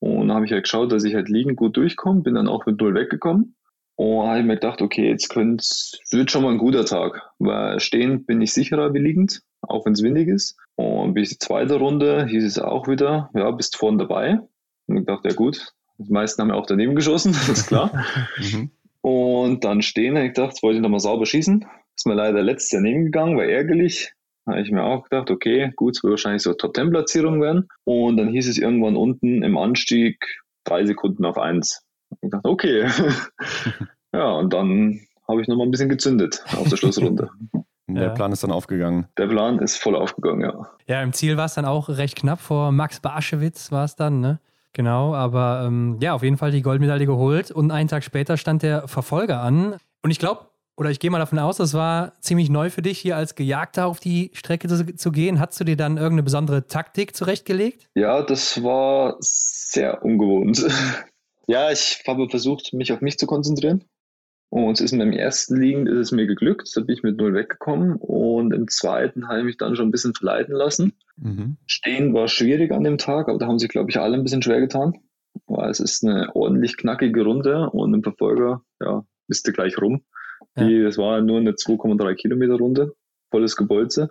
[0.00, 2.66] Und dann habe ich halt geschaut, dass ich halt liegend gut durchkomme, bin dann auch
[2.66, 3.56] mit Null weggekommen.
[4.00, 8.26] Und habe ich mir gedacht, okay, jetzt wird schon mal ein guter Tag, weil stehend
[8.26, 10.56] bin ich sicherer wie liegend, auch wenn es windig ist.
[10.76, 14.40] Und bis die zweite Runde hieß es auch wieder, ja, bist vorne dabei.
[14.86, 18.06] Und ich dachte, ja gut, die meisten haben ja auch daneben geschossen, ist klar.
[18.38, 18.70] Mhm.
[19.02, 21.66] Und dann stehen, ich dachte, jetzt wollte ich nochmal sauber schießen.
[21.94, 24.14] Ist mir leider letztes Jahr nebengegangen, war ärgerlich.
[24.46, 27.68] Da habe ich mir auch gedacht, okay, gut, es wird wahrscheinlich so Top-10-Platzierung werden.
[27.84, 30.24] Und dann hieß es irgendwann unten im Anstieg
[30.64, 31.84] drei Sekunden auf eins.
[32.20, 32.88] Ich dachte, okay.
[34.12, 37.30] ja, und dann habe ich nochmal ein bisschen gezündet auf der Schlussrunde.
[37.88, 38.08] Der ja.
[38.10, 39.06] Plan ist dann aufgegangen.
[39.18, 40.68] Der Plan ist voll aufgegangen, ja.
[40.86, 44.20] Ja, im Ziel war es dann auch recht knapp vor Max Barschewitz, war es dann,
[44.20, 44.40] ne?
[44.72, 48.62] Genau, aber ähm, ja, auf jeden Fall die Goldmedaille geholt und einen Tag später stand
[48.62, 49.76] der Verfolger an.
[50.02, 50.46] Und ich glaube,
[50.76, 53.86] oder ich gehe mal davon aus, das war ziemlich neu für dich, hier als Gejagter
[53.86, 55.40] auf die Strecke zu, zu gehen.
[55.40, 57.88] Hast du dir dann irgendeine besondere Taktik zurechtgelegt?
[57.94, 60.64] Ja, das war sehr ungewohnt.
[61.46, 63.84] Ja, ich habe versucht, mich auf mich zu konzentrieren.
[64.50, 67.16] Und es ist mir im ersten Liegen ist es mir geglückt, da bin ich mit
[67.16, 67.96] null weggekommen.
[67.96, 70.92] Und im zweiten habe ich mich dann schon ein bisschen verleiten lassen.
[71.16, 71.56] Mhm.
[71.66, 74.42] Stehen war schwierig an dem Tag, aber da haben sich, glaube ich, alle ein bisschen
[74.42, 74.94] schwer getan.
[75.46, 80.02] Weil es ist eine ordentlich knackige Runde und im Verfolger, ja, bist du gleich rum.
[80.56, 80.66] Ja.
[80.66, 82.94] Die, das war nur eine 2,3 Kilometer Runde,
[83.30, 84.10] volles Gebolze.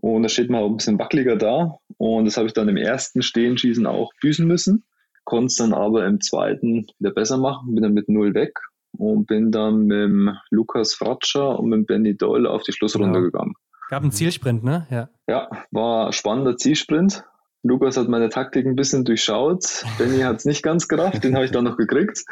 [0.00, 1.76] Und da steht man auch ein bisschen wackeliger da.
[1.98, 4.86] Und das habe ich dann im ersten Stehenschießen auch büßen müssen
[5.26, 8.58] konnte es dann aber im zweiten wieder besser machen, bin dann mit null weg
[8.96, 13.24] und bin dann mit Lukas Fratscher und mit Benny Doyle auf die Schlussrunde genau.
[13.24, 13.54] gegangen.
[13.90, 14.86] Gab einen Zielsprint, ne?
[14.90, 15.08] Ja.
[15.28, 17.24] Ja, war ein spannender Zielsprint.
[17.62, 19.84] Lukas hat meine Taktik ein bisschen durchschaut.
[19.98, 22.24] Benny hat es nicht ganz gerafft, den habe ich dann noch gekriegt.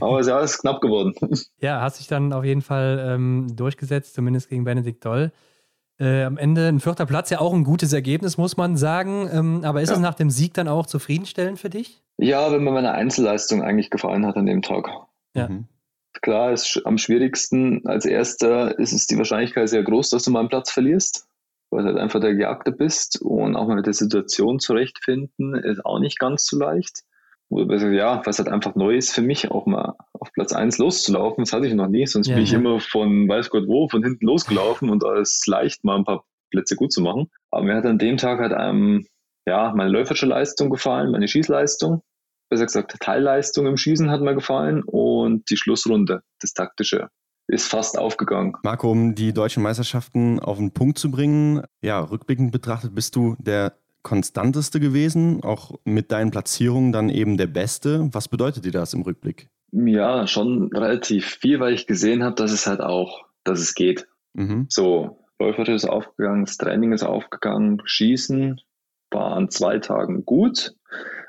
[0.00, 1.14] Aber ja, ist knapp geworden.
[1.60, 5.30] Ja, hast sich dann auf jeden Fall ähm, durchgesetzt, zumindest gegen Benedikt Doll.
[6.00, 9.28] Äh, am Ende ein vierter Platz, ja auch ein gutes Ergebnis, muss man sagen.
[9.32, 9.96] Ähm, aber ist ja.
[9.96, 12.02] es nach dem Sieg dann auch zufriedenstellend für dich?
[12.18, 14.88] Ja, wenn mir meine Einzelleistung eigentlich gefallen hat an dem Tag.
[15.34, 15.48] Ja.
[15.48, 15.66] Mhm.
[16.20, 20.40] Klar, ist am schwierigsten als erster ist es die Wahrscheinlichkeit sehr groß, dass du mal
[20.40, 21.26] einen Platz verlierst,
[21.70, 25.84] weil du halt einfach der Gejagte bist und auch mal mit der Situation zurechtfinden ist
[25.84, 27.02] auch nicht ganz so leicht.
[27.52, 31.44] Ja, was halt einfach neu ist für mich, auch mal auf Platz 1 loszulaufen.
[31.44, 34.02] Das hatte ich noch nie, sonst ja, bin ich immer von weiß Gott wo, von
[34.02, 37.28] hinten losgelaufen und ist leicht, mal ein paar Plätze gut zu machen.
[37.50, 39.06] Aber mir hat an dem Tag halt einem,
[39.46, 42.02] ja, meine läuferische Leistung gefallen, meine Schießleistung
[42.52, 47.08] besser gesagt Teilleistung im Schießen hat mir gefallen und die Schlussrunde, das taktische,
[47.48, 48.52] ist fast aufgegangen.
[48.62, 53.36] Marco, um die deutschen Meisterschaften auf den Punkt zu bringen, ja, rückblickend betrachtet bist du
[53.38, 58.08] der konstanteste gewesen, auch mit deinen Platzierungen dann eben der beste.
[58.12, 59.48] Was bedeutet dir das im Rückblick?
[59.72, 64.06] Ja, schon relativ viel, weil ich gesehen habe, dass es halt auch, dass es geht.
[64.34, 64.66] Mhm.
[64.68, 68.60] So, läuferisch ist aufgegangen, das Training ist aufgegangen, Schießen
[69.10, 70.74] war an zwei Tagen gut,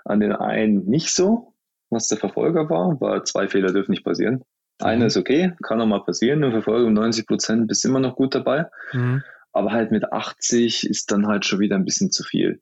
[0.05, 1.53] an den einen nicht so,
[1.89, 4.43] was der Verfolger war, weil zwei Fehler dürfen nicht passieren.
[4.79, 5.07] Eine mhm.
[5.07, 8.65] ist okay, kann auch mal passieren, eine Verfolgung 90 Prozent bist immer noch gut dabei.
[8.91, 9.23] Mhm.
[9.53, 12.61] Aber halt mit 80 ist dann halt schon wieder ein bisschen zu viel.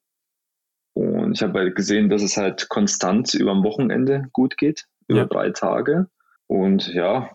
[0.94, 5.22] Und ich habe halt gesehen, dass es halt konstant über am Wochenende gut geht, über
[5.22, 5.26] ja.
[5.26, 6.10] drei Tage.
[6.48, 7.30] Und ja,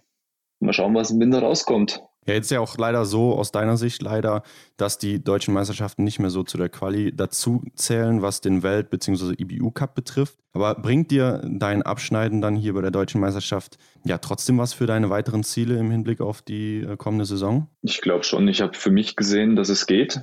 [0.60, 2.02] mal schauen, was im Winter rauskommt.
[2.26, 4.42] Ja, jetzt ja auch leider so aus deiner Sicht leider,
[4.76, 8.90] dass die deutschen Meisterschaften nicht mehr so zu der Quali dazu zählen, was den Welt-
[8.90, 9.34] bzw.
[9.38, 10.38] IBU Cup betrifft.
[10.52, 14.86] Aber bringt dir dein Abschneiden dann hier bei der deutschen Meisterschaft ja trotzdem was für
[14.86, 17.68] deine weiteren Ziele im Hinblick auf die äh, kommende Saison?
[17.82, 18.48] Ich glaube schon.
[18.48, 20.22] Ich habe für mich gesehen, dass es geht,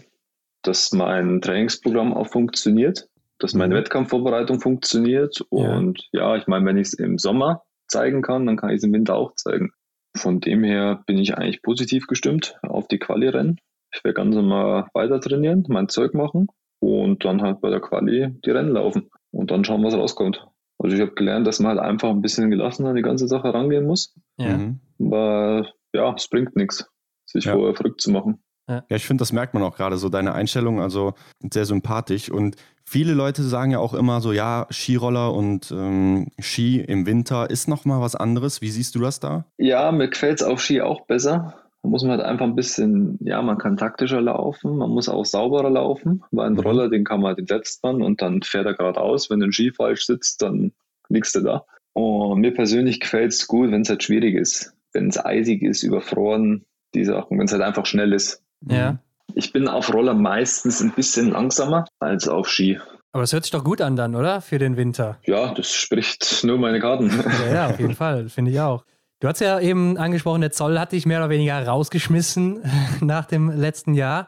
[0.64, 3.08] dass mein Trainingsprogramm auch funktioniert,
[3.40, 3.80] dass meine mhm.
[3.80, 5.42] Wettkampfvorbereitung funktioniert.
[5.50, 8.78] Und ja, ja ich meine, wenn ich es im Sommer zeigen kann, dann kann ich
[8.78, 9.72] es im Winter auch zeigen.
[10.16, 13.60] Von dem her bin ich eigentlich positiv gestimmt auf die Quali-Rennen.
[13.94, 16.48] Ich werde ganz normal weiter trainieren, mein Zeug machen
[16.80, 20.48] und dann halt bei der Quali die Rennen laufen und dann schauen, was rauskommt.
[20.78, 23.54] Also ich habe gelernt, dass man halt einfach ein bisschen gelassen an die ganze Sache
[23.54, 24.14] rangehen muss.
[24.38, 24.58] Ja.
[24.58, 24.80] Mhm.
[24.98, 26.90] Weil ja, es bringt nichts,
[27.26, 27.54] sich ja.
[27.54, 28.44] vorher verrückt zu machen.
[28.68, 31.14] Ja, ich finde, das merkt man auch gerade so, deine Einstellung, also
[31.52, 32.30] sehr sympathisch.
[32.30, 32.56] Und
[32.86, 37.68] viele Leute sagen ja auch immer so, ja, Skiroller und ähm, Ski im Winter ist
[37.68, 38.62] nochmal was anderes.
[38.62, 39.46] Wie siehst du das da?
[39.58, 41.56] Ja, mir gefällt es auf Ski auch besser.
[41.82, 45.26] Da muss man halt einfach ein bisschen, ja, man kann taktischer laufen, man muss auch
[45.26, 46.60] sauberer laufen, weil ein mhm.
[46.60, 49.30] Roller, den kann man, den setzt man und dann fährt er geradeaus.
[49.30, 50.72] Wenn ein Ski falsch sitzt, dann
[51.10, 51.66] liegst du da.
[51.92, 54.74] Und mir persönlich gefällt es gut, wenn es halt schwierig ist.
[54.94, 58.43] Wenn es eisig ist, überfroren, die Sachen, wenn es halt einfach schnell ist.
[58.68, 58.98] Ja.
[59.36, 62.80] Ich bin auf Roller meistens ein bisschen langsamer als auf Ski.
[63.12, 64.42] Aber das hört sich doch gut an dann, oder?
[64.42, 65.18] Für den Winter.
[65.26, 67.12] Ja, das spricht nur meine Karten.
[67.48, 68.84] Ja, ja auf jeden Fall, finde ich auch.
[69.20, 72.62] Du hast ja eben angesprochen, der Zoll hat dich mehr oder weniger rausgeschmissen
[73.02, 74.28] nach dem letzten Jahr.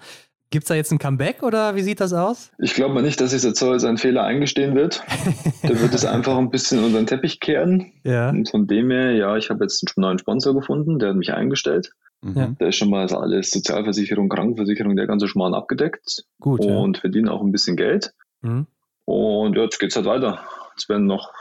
[0.52, 2.52] Gibt es da jetzt ein Comeback oder wie sieht das aus?
[2.60, 5.04] Ich glaube mal nicht, dass sich der Zoll seinen Fehler eingestehen wird.
[5.64, 7.92] der wird es einfach ein bisschen unter den Teppich kehren.
[8.04, 8.30] Ja.
[8.30, 11.34] Und von dem her, ja, ich habe jetzt einen neuen Sponsor gefunden, der hat mich
[11.34, 11.92] eingestellt.
[12.26, 12.56] Mhm.
[12.58, 16.26] Da ist schon mal alles Sozialversicherung, Krankenversicherung, der ganze Schmarrn abgedeckt.
[16.40, 16.62] Gut.
[16.62, 17.02] Und ja.
[17.02, 18.14] verdienen auch ein bisschen Geld.
[18.42, 18.66] Mhm.
[19.06, 20.40] Und ja, jetzt geht es halt weiter.
[20.76, 21.32] Jetzt werden noch,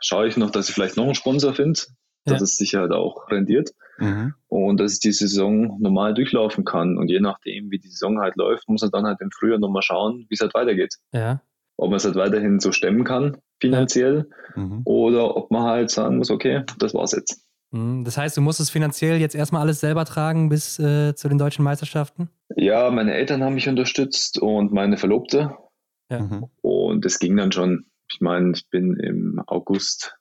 [0.00, 1.80] schaue ich noch, dass ich vielleicht noch einen Sponsor finde,
[2.26, 2.44] dass ja.
[2.44, 3.70] es sich halt auch rendiert.
[3.98, 4.34] Mhm.
[4.48, 6.98] Und dass ich die Saison normal durchlaufen kann.
[6.98, 9.82] Und je nachdem, wie die Saison halt läuft, muss man dann halt im Frühjahr nochmal
[9.82, 10.96] schauen, wie es halt weitergeht.
[11.12, 11.40] Ja.
[11.76, 14.82] Ob man es halt weiterhin so stemmen kann, finanziell, mhm.
[14.84, 17.43] oder ob man halt sagen muss, okay, das war's jetzt.
[17.74, 18.04] Mhm.
[18.04, 21.38] Das heißt, du musst es finanziell jetzt erstmal alles selber tragen bis äh, zu den
[21.38, 22.30] deutschen Meisterschaften?
[22.56, 25.56] Ja, meine Eltern haben mich unterstützt und meine Verlobte.
[26.08, 26.20] Ja.
[26.20, 26.46] Mhm.
[26.62, 27.86] Und es ging dann schon.
[28.12, 30.14] Ich meine, ich bin im August,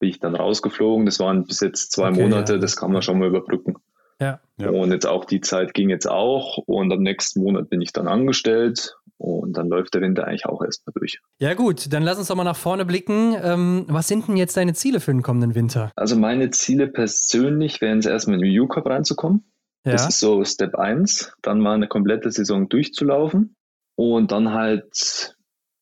[0.00, 1.06] bin ich dann rausgeflogen.
[1.06, 2.58] Das waren bis jetzt zwei okay, Monate, ja.
[2.58, 3.76] das kann man schon mal überbrücken.
[4.20, 4.40] Ja.
[4.58, 6.58] Und jetzt auch die Zeit ging jetzt auch.
[6.58, 10.62] Und am nächsten Monat bin ich dann angestellt und dann läuft der Winter eigentlich auch
[10.62, 11.20] erstmal durch.
[11.38, 13.36] Ja, gut, dann lass uns doch mal nach vorne blicken.
[13.40, 15.92] Ähm, was sind denn jetzt deine Ziele für den kommenden Winter?
[15.94, 19.44] Also, meine Ziele persönlich wären es erstmal in den EU-Cup reinzukommen.
[19.86, 19.92] Ja.
[19.92, 21.34] Das ist so Step 1.
[21.40, 23.54] Dann mal eine komplette Saison durchzulaufen.
[23.94, 25.36] Und dann halt,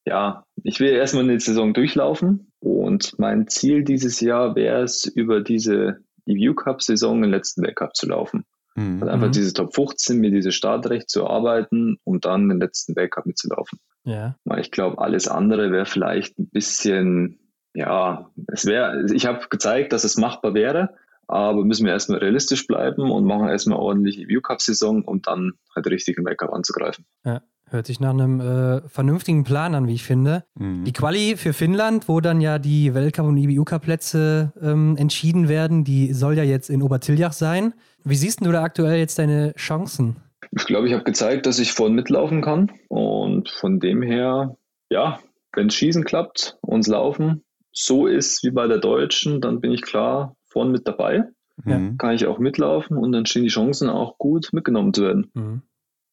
[0.07, 2.53] ja, ich will erstmal eine Saison durchlaufen.
[2.59, 8.45] Und mein Ziel dieses Jahr wäre es, über diese EU-Cup-Saison den letzten Weltcup zu laufen.
[8.81, 9.03] Mhm.
[9.03, 9.33] Also einfach mhm.
[9.33, 13.79] diese Top 15 mit diesem Startrecht zu arbeiten, um dann den letzten Weltcup mitzulaufen.
[14.05, 14.37] Ja.
[14.59, 17.39] Ich glaube, alles andere wäre vielleicht ein bisschen,
[17.75, 20.95] ja, es wäre, ich habe gezeigt, dass es machbar wäre,
[21.27, 25.53] aber müssen wir erstmal realistisch bleiben und machen erstmal ordentlich EU Cup Saison, um dann
[25.75, 27.05] halt richtig im Weltcup anzugreifen.
[27.25, 27.43] Ja.
[27.73, 30.43] Hört sich nach einem äh, vernünftigen Plan an, wie ich finde.
[30.57, 30.83] Mhm.
[30.83, 36.13] Die Quali für Finnland, wo dann ja die Weltcup- und IBU-Cup-Plätze ähm, entschieden werden, die
[36.13, 37.75] soll ja jetzt in Obertiljach sein.
[38.05, 40.17] Wie siehst du da aktuell jetzt deine Chancen?
[40.53, 42.73] Ich glaube, ich habe gezeigt, dass ich vorn mitlaufen kann.
[42.89, 44.57] Und von dem her,
[44.89, 45.21] ja,
[45.53, 49.83] wenn es Schießen klappt, uns Laufen so ist wie bei der Deutschen, dann bin ich
[49.83, 51.25] klar vorn mit dabei.
[51.65, 51.99] Mhm.
[51.99, 55.31] Kann ich auch mitlaufen und dann stehen die Chancen auch gut mitgenommen zu werden.
[55.35, 55.63] Mhm.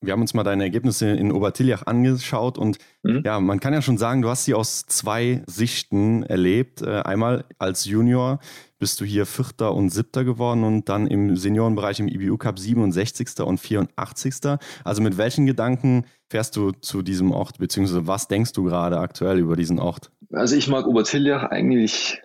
[0.01, 3.23] Wir haben uns mal deine Ergebnisse in Obertiljach angeschaut und mhm.
[3.25, 6.83] ja, man kann ja schon sagen, du hast sie aus zwei Sichten erlebt.
[6.83, 8.39] Äh, einmal als Junior
[8.77, 13.39] bist du hier Vierter und Siebter geworden und dann im Seniorenbereich im IBU Cup 67.
[13.39, 14.59] und 84.
[14.83, 19.39] Also mit welchen Gedanken fährst du zu diesem Ort, beziehungsweise was denkst du gerade aktuell
[19.39, 20.11] über diesen Ort?
[20.31, 22.21] Also ich mag Obertiljach eigentlich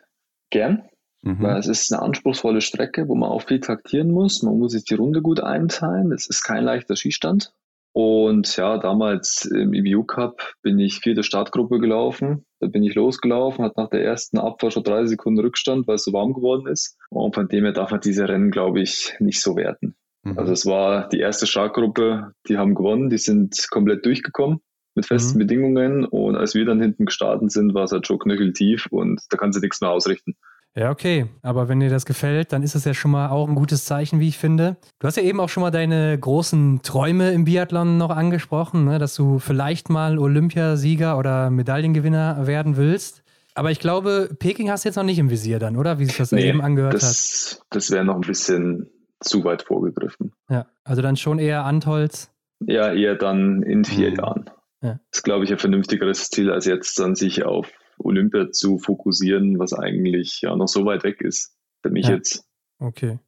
[0.51, 0.83] gern.
[1.23, 1.41] Mhm.
[1.41, 4.43] Weil es ist eine anspruchsvolle Strecke, wo man auch viel taktieren muss.
[4.43, 6.12] Man muss sich die Runde gut einteilen.
[6.12, 7.53] Es ist kein leichter Skistand.
[7.95, 12.47] Und ja, damals im EBU Cup bin ich vierte Startgruppe gelaufen.
[12.61, 16.05] Da bin ich losgelaufen, hat nach der ersten Abfahrt schon drei Sekunden Rückstand, weil es
[16.05, 16.97] so warm geworden ist.
[17.11, 19.95] Und von dem her darf man diese Rennen, glaube ich, nicht so werten.
[20.22, 20.38] Mhm.
[20.38, 24.61] Also es war die erste Startgruppe, die haben gewonnen, die sind komplett durchgekommen
[24.95, 25.40] mit festen mhm.
[25.40, 26.05] Bedingungen.
[26.07, 29.53] Und als wir dann hinten gestartet sind, war es halt schon knöcheltief und da kann
[29.53, 30.34] sie nichts mehr ausrichten.
[30.75, 31.27] Ja, okay.
[31.43, 34.20] Aber wenn dir das gefällt, dann ist das ja schon mal auch ein gutes Zeichen,
[34.20, 34.77] wie ich finde.
[35.01, 38.99] Du hast ja eben auch schon mal deine großen Träume im Biathlon noch angesprochen, ne?
[38.99, 43.23] dass du vielleicht mal Olympiasieger oder Medaillengewinner werden willst.
[43.55, 45.99] Aber ich glaube, Peking hast du jetzt noch nicht im Visier dann, oder?
[45.99, 47.66] Wie sich das nee, eben angehört das, hat.
[47.77, 48.89] Das wäre noch ein bisschen
[49.20, 50.33] zu weit vorgegriffen.
[50.49, 52.31] Ja, also dann schon eher Antolz.
[52.66, 54.16] Ja, eher dann in vier mhm.
[54.16, 54.51] Jahren.
[54.83, 54.93] Ja.
[55.11, 57.70] Das ist, glaube ich, ein vernünftigeres Ziel, als jetzt dann sich auf
[58.05, 62.14] Olympia zu fokussieren, was eigentlich ja noch so weit weg ist für mich ja.
[62.14, 62.44] jetzt.
[62.78, 63.18] Okay.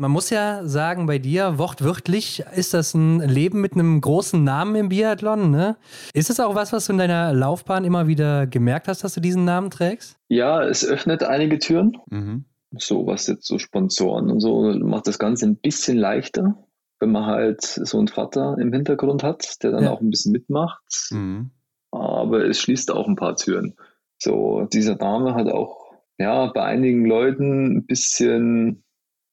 [0.00, 4.76] Man muss ja sagen, bei dir, wortwörtlich, ist das ein Leben mit einem großen Namen
[4.76, 5.50] im Biathlon.
[5.50, 5.76] Ne?
[6.14, 9.20] Ist es auch was, was du in deiner Laufbahn immer wieder gemerkt hast, dass du
[9.20, 10.16] diesen Namen trägst?
[10.28, 11.98] Ja, es öffnet einige Türen.
[12.10, 12.44] Mhm.
[12.76, 16.54] So was jetzt so Sponsoren und so macht das Ganze ein bisschen leichter,
[17.00, 19.90] wenn man halt so einen Vater im Hintergrund hat, der dann ja.
[19.90, 20.84] auch ein bisschen mitmacht.
[21.10, 21.50] Mhm.
[21.90, 23.74] Aber es schließt auch ein paar Türen.
[24.18, 25.88] So, dieser Name hat auch
[26.18, 28.82] ja, bei einigen Leuten ein bisschen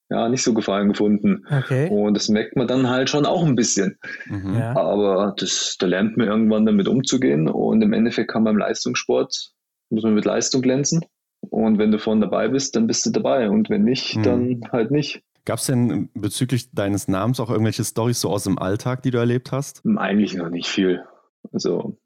[0.09, 1.45] ja, nicht so gefallen gefunden.
[1.49, 1.89] Okay.
[1.89, 3.97] Und das merkt man dann halt schon auch ein bisschen.
[4.27, 4.53] Mhm.
[4.53, 4.75] Ja.
[4.75, 7.49] Aber das, da lernt man irgendwann damit umzugehen.
[7.49, 9.51] Und im Endeffekt kann man im Leistungssport,
[9.89, 11.03] muss man mit Leistung glänzen.
[11.49, 13.49] Und wenn du vorne dabei bist, dann bist du dabei.
[13.49, 14.23] Und wenn nicht, mhm.
[14.23, 15.23] dann halt nicht.
[15.43, 19.17] Gab es denn bezüglich deines Namens auch irgendwelche Storys so aus dem Alltag, die du
[19.17, 19.83] erlebt hast?
[19.97, 21.03] Eigentlich noch nicht viel.
[21.51, 21.97] Also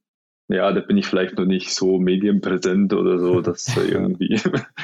[0.50, 4.36] ja, da bin ich vielleicht noch nicht so medienpräsent oder so, dass da irgendwie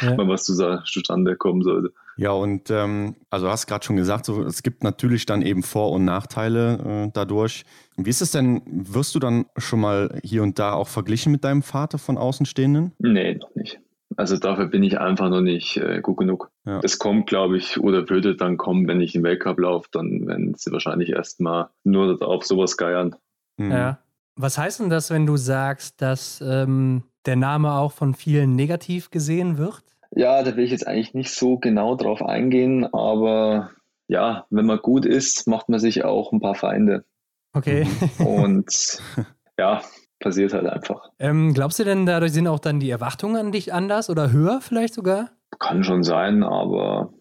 [0.02, 0.16] ja.
[0.16, 1.92] mal was zustande kommen sollte.
[2.18, 5.92] Ja, und ähm, also hast gerade schon gesagt, so, es gibt natürlich dann eben Vor-
[5.92, 7.66] und Nachteile äh, dadurch.
[7.98, 11.44] Wie ist es denn, wirst du dann schon mal hier und da auch verglichen mit
[11.44, 12.94] deinem Vater von Außenstehenden?
[13.00, 13.80] Nee, noch nicht.
[14.18, 16.52] Also dafür bin ich einfach noch nicht äh, gut genug.
[16.66, 16.80] Ja.
[16.80, 20.54] Das kommt, glaube ich, oder würde dann kommen, wenn ich den Weltcup laufe, dann werden
[20.56, 23.16] sie wahrscheinlich erstmal nur auf sowas geiern.
[23.58, 23.72] Mhm.
[23.72, 24.00] Ja.
[24.36, 29.10] Was heißt denn das, wenn du sagst, dass ähm, der Name auch von vielen negativ
[29.10, 29.84] gesehen wird?
[30.12, 33.72] Ja, da will ich jetzt eigentlich nicht so genau drauf eingehen, aber
[34.08, 37.06] ja, wenn man gut ist, macht man sich auch ein paar Feinde.
[37.54, 37.88] Okay.
[38.20, 39.02] Und
[39.58, 39.82] ja,
[40.20, 41.10] passiert halt einfach.
[41.20, 44.60] Ähm, glaubst du denn, dadurch sind auch dann die Erwartungen an dich anders oder höher
[44.62, 45.32] vielleicht sogar?
[45.60, 47.14] Kann schon sein, aber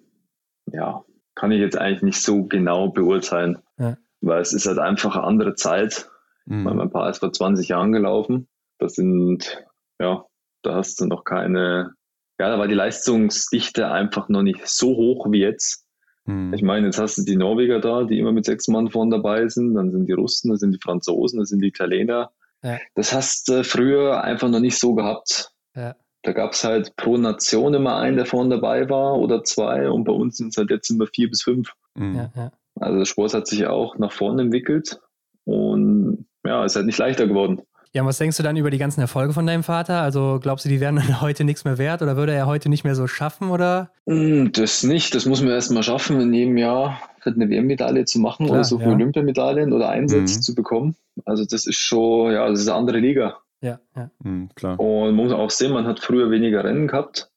[0.73, 1.05] ja,
[1.35, 3.59] kann ich jetzt eigentlich nicht so genau beurteilen.
[3.79, 3.97] Ja.
[4.21, 6.09] Weil es ist halt einfach eine andere Zeit.
[6.47, 6.63] Mhm.
[6.63, 8.49] Mein Paar ist vor 20 Jahren gelaufen.
[8.79, 9.65] Das sind,
[10.01, 10.25] ja,
[10.63, 11.95] da hast du noch keine,
[12.39, 15.87] ja, da war die Leistungsdichte einfach noch nicht so hoch wie jetzt.
[16.27, 16.53] Mhm.
[16.55, 19.49] Ich meine, jetzt hast du die Norweger da, die immer mit sechs Mann vorne dabei
[19.49, 22.33] sind, dann sind die Russen, dann sind die Franzosen, dann sind die Italiener.
[22.63, 22.79] Ja.
[22.95, 25.53] Das hast du früher einfach noch nicht so gehabt.
[25.77, 25.95] Ja.
[26.23, 30.05] Da gab es halt pro Nation immer einen, der vorne dabei war oder zwei und
[30.05, 31.73] bei uns sind es halt jetzt immer vier bis fünf.
[31.95, 32.31] Mhm.
[32.35, 35.01] Ja, also der Sport hat sich auch nach vorne entwickelt
[35.45, 37.63] und ja, ist halt nicht leichter geworden.
[37.93, 40.03] Ja, und was denkst du dann über die ganzen Erfolge von deinem Vater?
[40.03, 42.85] Also glaubst du, die wären dann heute nichts mehr wert oder würde er heute nicht
[42.85, 43.91] mehr so schaffen oder?
[44.07, 48.19] Hm, das nicht, das muss man erst mal schaffen, in jedem Jahr eine WM-Medaille zu
[48.19, 48.97] machen Klar, oder so viele ja.
[48.97, 50.43] Olympiamedaillen oder Einsätze mhm.
[50.43, 50.97] zu bekommen.
[51.25, 53.39] Also das ist schon, ja, das ist eine andere Liga.
[53.63, 54.11] Ja, ja.
[54.23, 54.79] Mhm, klar.
[54.79, 57.31] Und man muss auch sehen, man hat früher weniger Rennen gehabt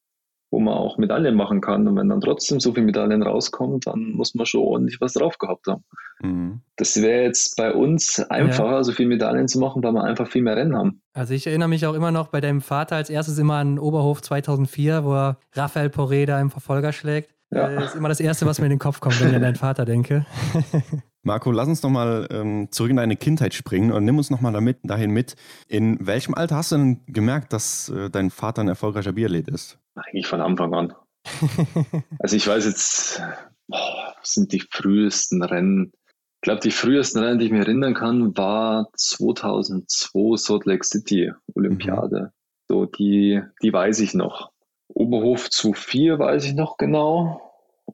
[0.50, 1.88] wo man auch Medaillen machen kann.
[1.88, 5.38] Und wenn dann trotzdem so viele Medaillen rauskommen, dann muss man schon ordentlich was drauf
[5.38, 5.84] gehabt haben.
[6.22, 6.62] Mhm.
[6.78, 8.84] Das wäre jetzt bei uns einfacher, ja.
[8.84, 11.02] so viele Medaillen zu machen, weil wir einfach viel mehr Rennen haben.
[11.14, 14.22] Also ich erinnere mich auch immer noch bei deinem Vater als erstes immer an Oberhof
[14.22, 17.34] 2004, wo er Raphael Poré da im Verfolger schlägt.
[17.50, 17.70] Ja.
[17.70, 19.56] Das ist immer das Erste, was mir in den Kopf kommt, wenn ich an deinen
[19.56, 20.26] Vater denke.
[21.24, 24.80] Marco, lass uns nochmal ähm, zurück in deine Kindheit springen und nimm uns nochmal damit,
[24.84, 25.36] dahin mit.
[25.68, 29.78] In welchem Alter hast du denn gemerkt, dass äh, dein Vater ein erfolgreicher Biathlet ist?
[29.98, 30.94] Eigentlich von Anfang an.
[32.20, 33.22] also ich weiß jetzt,
[33.68, 35.92] boah, was sind die frühesten Rennen?
[36.36, 41.32] Ich glaube, die frühesten Rennen, die ich mir erinnern kann, war 2002 Salt Lake City
[41.56, 42.22] Olympiade.
[42.22, 42.30] Mhm.
[42.70, 44.52] So, die, die weiß ich noch.
[44.88, 47.42] Oberhof zu 4 weiß ich noch genau.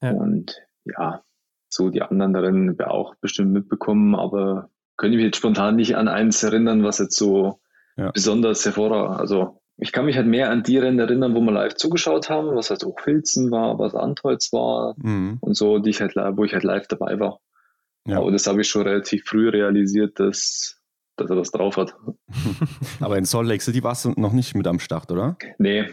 [0.02, 0.12] Ja.
[0.12, 1.24] Und ja,
[1.70, 5.96] so die anderen Rennen wäre auch bestimmt mitbekommen, aber könnte ich mich jetzt spontan nicht
[5.96, 7.62] an eins erinnern, was jetzt so
[7.98, 8.12] ja.
[8.12, 11.76] besonders hervorragend, also ich kann mich halt mehr an die Rennen erinnern, wo wir live
[11.76, 15.40] zugeschaut haben, was halt auch Filzen war, was Antolz war mhm.
[15.42, 17.42] und so, die ich halt, wo ich halt live dabei war.
[18.08, 18.20] Ja.
[18.20, 20.82] Aber das habe ich schon relativ früh realisiert, dass,
[21.18, 21.96] dass er das drauf hat.
[23.02, 25.38] Aber in Salt Lake City warst du noch nicht mit am Start, oder?
[25.58, 25.90] Nee,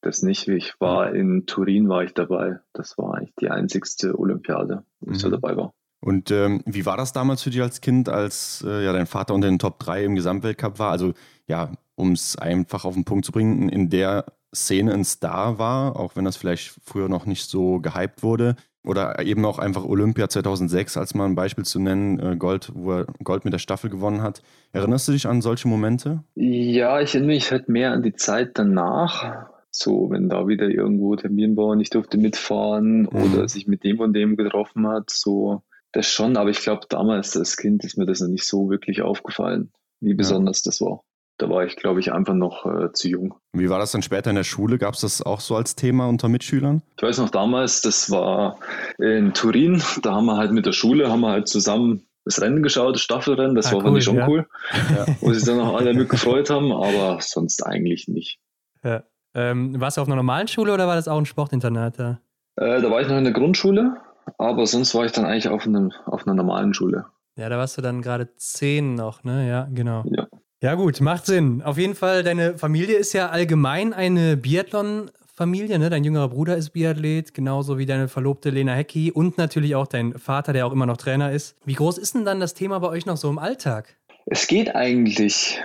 [0.00, 0.48] das nicht.
[0.48, 2.60] Ich war in Turin, war ich dabei.
[2.72, 5.30] Das war eigentlich die einzigste Olympiade, wo ich mhm.
[5.30, 5.74] da dabei war.
[6.00, 9.34] Und ähm, wie war das damals für dich als Kind, als äh, ja, dein Vater
[9.34, 10.90] unter den Top 3 im Gesamtweltcup war?
[10.90, 11.14] Also
[11.48, 15.96] ja, um es einfach auf den Punkt zu bringen, in der Szene ein Star war,
[15.96, 18.56] auch wenn das vielleicht früher noch nicht so gehypt wurde.
[18.84, 22.92] Oder eben auch einfach Olympia 2006, als mal ein Beispiel zu nennen, äh, Gold, wo
[22.92, 24.42] er Gold mit der Staffel gewonnen hat.
[24.72, 26.22] Erinnerst du dich an solche Momente?
[26.36, 29.48] Ja, ich erinnere mich halt mehr an die Zeit danach.
[29.72, 33.08] So, wenn da wieder irgendwo Termin war und ich durfte mitfahren mhm.
[33.08, 36.36] oder sich mit dem und dem getroffen hat, so das schon.
[36.36, 40.14] Aber ich glaube, damals als Kind ist mir das noch nicht so wirklich aufgefallen, wie
[40.14, 40.70] besonders ja.
[40.70, 41.02] das war.
[41.38, 43.34] Da war ich, glaube ich, einfach noch äh, zu jung.
[43.52, 44.78] Wie war das dann später in der Schule?
[44.78, 46.82] Gab es das auch so als Thema unter Mitschülern?
[46.96, 48.58] Ich weiß noch damals, das war
[48.98, 49.82] in Turin.
[50.02, 53.02] Da haben wir halt mit der Schule, haben wir halt zusammen das Rennen geschaut, das
[53.02, 53.54] Staffelrennen.
[53.54, 54.28] Das ah, war, cool, fand ich schon ja.
[54.28, 54.46] cool.
[54.94, 55.06] Ja.
[55.20, 58.38] Wo sich dann auch alle mitgefreut haben, aber sonst eigentlich nicht.
[58.82, 59.04] Ja.
[59.34, 61.98] Ähm, warst du auf einer normalen Schule oder war das auch ein Sportinternat?
[61.98, 62.20] Da,
[62.56, 63.96] äh, da war ich noch in der Grundschule,
[64.38, 67.04] aber sonst war ich dann eigentlich auf, einem, auf einer normalen Schule.
[67.36, 69.46] Ja, da warst du dann gerade zehn noch, ne?
[69.46, 70.04] Ja, genau.
[70.06, 70.26] Ja.
[70.62, 71.60] Ja, gut, macht Sinn.
[71.62, 75.90] Auf jeden Fall, deine Familie ist ja allgemein eine Biathlon-Familie, ne?
[75.90, 80.14] Dein jüngerer Bruder ist Biathlet, genauso wie deine Verlobte Lena Hecki und natürlich auch dein
[80.14, 81.56] Vater, der auch immer noch Trainer ist.
[81.66, 83.96] Wie groß ist denn dann das Thema bei euch noch so im Alltag?
[84.24, 85.60] Es geht eigentlich.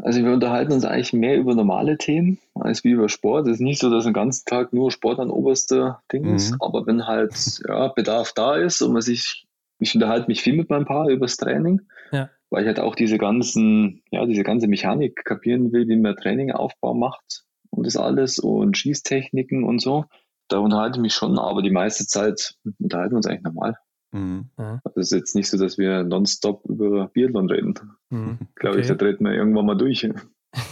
[0.00, 3.46] Also wir unterhalten uns eigentlich mehr über normale Themen als wie über Sport.
[3.48, 6.36] Es ist nicht so, dass ein ganzen Tag nur Sport an oberster Ding mhm.
[6.36, 7.34] ist, aber wenn halt
[7.68, 9.46] ja, Bedarf da ist und man sich,
[9.78, 13.16] ich unterhalte mich viel mit meinem Paar übers Training, ja weil ich halt auch diese
[13.16, 18.76] ganzen, ja, diese ganze Mechanik kapieren will, wie man Trainingaufbau macht und das alles und
[18.76, 20.04] Schießtechniken und so.
[20.48, 23.78] Da unterhalte ich mich schon, aber die meiste Zeit unterhalten wir uns eigentlich normal.
[24.12, 24.50] Mhm.
[24.84, 27.74] Also es ist jetzt nicht so, dass wir nonstop über Biathlon reden.
[28.10, 28.38] Mhm.
[28.54, 28.82] Glaube okay.
[28.82, 30.06] ich, da treten wir irgendwann mal durch.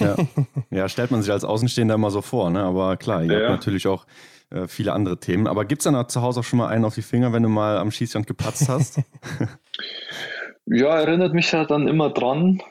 [0.01, 0.17] Ja.
[0.71, 2.63] ja, stellt man sich als Außenstehender immer so vor, ne?
[2.63, 4.05] aber klar, ihr ja, habt natürlich auch
[4.51, 5.47] äh, viele andere Themen.
[5.47, 7.49] Aber gibt es dann zu Hause auch schon mal einen auf die Finger, wenn du
[7.49, 9.01] mal am Schießstand gepatzt hast?
[10.73, 12.63] Ja, erinnert mich ja dann immer dran,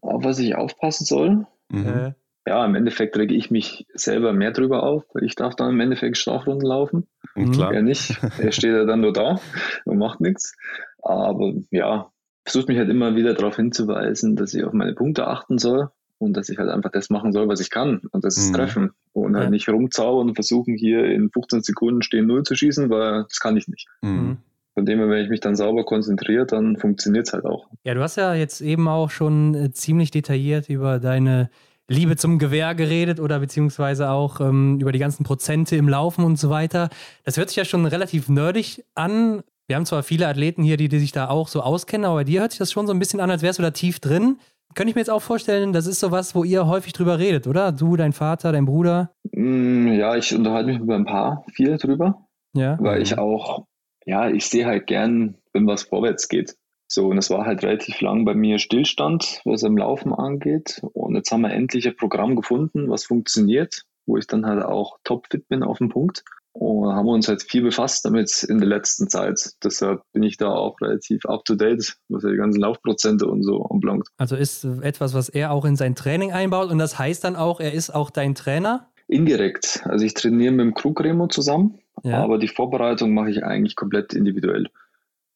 [0.00, 1.46] auf was ich aufpassen soll.
[1.70, 2.14] Mhm.
[2.46, 5.04] Ja, im Endeffekt rege ich mich selber mehr drüber auf.
[5.22, 7.06] Ich darf dann im Endeffekt Strafrunden laufen.
[7.34, 7.52] Mhm.
[7.52, 7.72] Klar.
[7.72, 8.18] Er nicht.
[8.38, 9.40] Er steht ja dann nur da
[9.84, 10.54] und macht nichts.
[11.00, 12.10] Aber ja,
[12.44, 15.88] versucht mich halt immer wieder darauf hinzuweisen, dass ich auf meine Punkte achten soll
[16.18, 18.02] und dass ich halt einfach das machen soll, was ich kann.
[18.10, 18.54] Und das ist mhm.
[18.54, 18.90] treffen.
[19.12, 19.50] Und halt ja.
[19.50, 23.56] nicht rumzaubern und versuchen, hier in 15 Sekunden stehen Null zu schießen, weil das kann
[23.56, 23.88] ich nicht.
[24.02, 24.38] Mhm.
[24.74, 27.68] Von dem her, wenn ich mich dann sauber konzentriere, dann funktioniert es halt auch.
[27.84, 31.48] Ja, du hast ja jetzt eben auch schon äh, ziemlich detailliert über deine
[31.88, 36.38] Liebe zum Gewehr geredet oder beziehungsweise auch ähm, über die ganzen Prozente im Laufen und
[36.38, 36.88] so weiter.
[37.24, 39.42] Das hört sich ja schon relativ nerdig an.
[39.66, 42.24] Wir haben zwar viele Athleten hier, die, die sich da auch so auskennen, aber bei
[42.24, 44.38] dir hört sich das schon so ein bisschen an, als wärst du da tief drin.
[44.74, 47.70] Könnte ich mir jetzt auch vorstellen, das ist sowas, wo ihr häufig drüber redet, oder?
[47.70, 49.12] Du, dein Vater, dein Bruder?
[49.32, 52.26] Mm, ja, ich unterhalte mich mit ein paar viel drüber.
[52.54, 52.76] Ja.
[52.80, 53.66] Weil ich auch
[54.06, 56.56] ja, ich sehe halt gern, wenn was vorwärts geht.
[56.86, 60.80] So, und es war halt relativ lang bei mir Stillstand, was im Laufen angeht.
[60.92, 64.98] Und jetzt haben wir endlich ein Programm gefunden, was funktioniert, wo ich dann halt auch
[65.02, 66.22] topfit bin auf dem Punkt.
[66.52, 69.54] Und haben uns halt viel befasst damit in der letzten Zeit.
[69.64, 73.64] Deshalb bin ich da auch relativ up to date, was die ganzen Laufprozente und so
[73.64, 74.06] anbelangt.
[74.18, 77.58] Also ist etwas, was er auch in sein Training einbaut und das heißt dann auch,
[77.58, 78.92] er ist auch dein Trainer?
[79.08, 79.82] Indirekt.
[79.84, 82.22] Also ich trainiere mit dem Krugremo zusammen, ja.
[82.22, 84.68] aber die Vorbereitung mache ich eigentlich komplett individuell.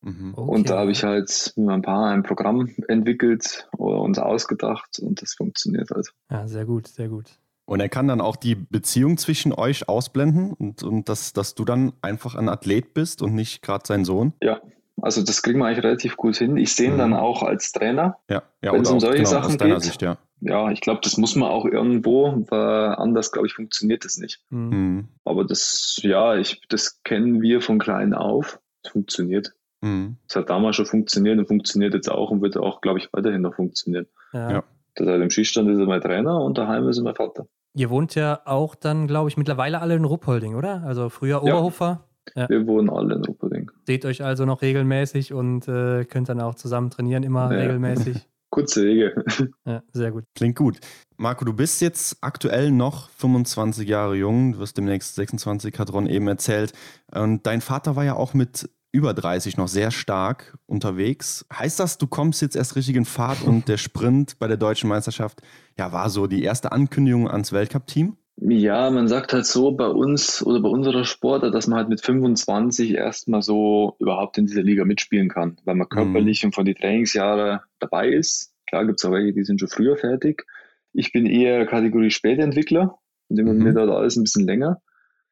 [0.01, 0.35] Mhm.
[0.37, 0.51] Okay.
[0.51, 5.21] Und da habe ich halt mit ein paar ein Programm entwickelt oder uns ausgedacht und
[5.23, 6.13] das funktioniert halt.
[6.31, 7.27] Ja, sehr gut, sehr gut.
[7.65, 11.65] Und er kann dann auch die Beziehung zwischen euch ausblenden und, und dass, dass du
[11.65, 14.33] dann einfach ein Athlet bist und nicht gerade sein Sohn?
[14.43, 14.63] Ja,
[15.03, 16.57] also das kriegen wir eigentlich relativ gut hin.
[16.57, 16.99] Ich sehe ihn mhm.
[16.99, 19.83] dann auch als Trainer, ja, ja, wenn es um solche genau, Sachen geht.
[19.83, 24.05] Sicht, ja ja, ich glaube, das muss man auch irgendwo, weil anders, glaube ich, funktioniert
[24.05, 24.41] das nicht.
[24.51, 24.69] Mhm.
[24.69, 25.09] mhm.
[25.25, 28.61] Aber das, ja, ich, das kennen wir von klein auf.
[28.83, 29.53] Es funktioniert.
[29.81, 30.17] Mhm.
[30.29, 33.43] Es hat damals schon funktioniert und funktioniert jetzt auch und wird auch, glaube ich, weiterhin
[33.43, 34.07] noch funktionieren.
[34.33, 34.51] Ja.
[34.51, 34.65] ja.
[34.95, 37.47] Das heißt, im Schießstand ist er mein Trainer und daheim ist er mein Vater.
[37.75, 40.83] Ihr wohnt ja auch dann, glaube ich, mittlerweile alle in Ruppolding, oder?
[40.85, 41.87] Also früher Oberhofer.
[41.87, 42.09] Ja.
[42.35, 42.49] Ja.
[42.49, 43.71] Wir wohnen alle in Ruppolding.
[43.87, 47.61] Seht euch also noch regelmäßig und äh, könnt dann auch zusammen trainieren, immer ja.
[47.61, 48.27] regelmäßig.
[48.51, 49.25] kurze Wege.
[49.65, 50.25] Ja, sehr gut.
[50.35, 50.79] Klingt gut.
[51.17, 56.07] Marco, du bist jetzt aktuell noch 25 Jahre jung, du wirst demnächst 26, hat Ron
[56.07, 56.73] eben erzählt.
[57.13, 61.45] Und dein Vater war ja auch mit über 30 noch sehr stark unterwegs.
[61.53, 64.89] Heißt das, du kommst jetzt erst richtig in Fahrt und der Sprint bei der deutschen
[64.89, 65.43] Meisterschaft,
[65.79, 68.17] ja, war so die erste Ankündigung ans Weltcup-Team?
[68.41, 72.01] Ja, man sagt halt so bei uns oder bei unserer Sportart, dass man halt mit
[72.01, 76.49] 25 erstmal so überhaupt in dieser Liga mitspielen kann, weil man körperlich mhm.
[76.49, 78.55] und von den Trainingsjahren dabei ist.
[78.69, 80.47] Klar gibt es auch welche, die sind schon früher fertig.
[80.93, 82.99] Ich bin eher Kategorie Spätentwickler.
[83.29, 83.63] Dem mhm.
[83.63, 84.81] mir dauert alles ein bisschen länger.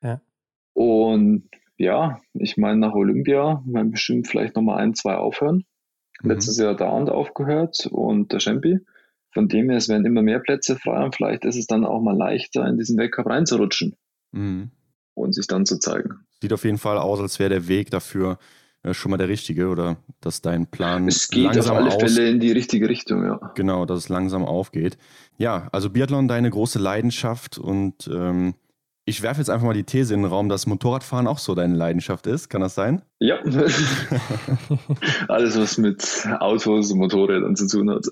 [0.03, 0.21] Ja.
[0.73, 5.65] Und ja, ich meine, nach Olympia werden bestimmt vielleicht nochmal ein, zwei aufhören.
[6.23, 6.31] Mhm.
[6.31, 8.81] Letztes Jahr da und aufgehört und der Champi.
[9.37, 12.01] Von dem her, es werden immer mehr Plätze frei und vielleicht ist es dann auch
[12.01, 13.95] mal leichter, in diesen Weltcup reinzurutschen
[14.33, 14.71] mhm.
[15.13, 16.21] und sich dann zu zeigen.
[16.41, 18.39] Sieht auf jeden Fall aus, als wäre der Weg dafür
[18.83, 22.31] äh, schon mal der richtige oder dass dein Plan es geht langsam auf alle Fälle
[22.31, 23.53] in die richtige Richtung, ja.
[23.55, 24.97] Genau, dass es langsam aufgeht.
[25.37, 28.55] Ja, also Biathlon deine große Leidenschaft und ähm,
[29.09, 31.77] ich werfe jetzt einfach mal die These in den Raum, dass Motorradfahren auch so deine
[31.77, 32.51] Leidenschaft ist.
[32.51, 33.03] Kann das sein?
[33.21, 33.37] Ja.
[35.29, 38.05] Alles, was mit Autos und Motorrädern zu tun hat.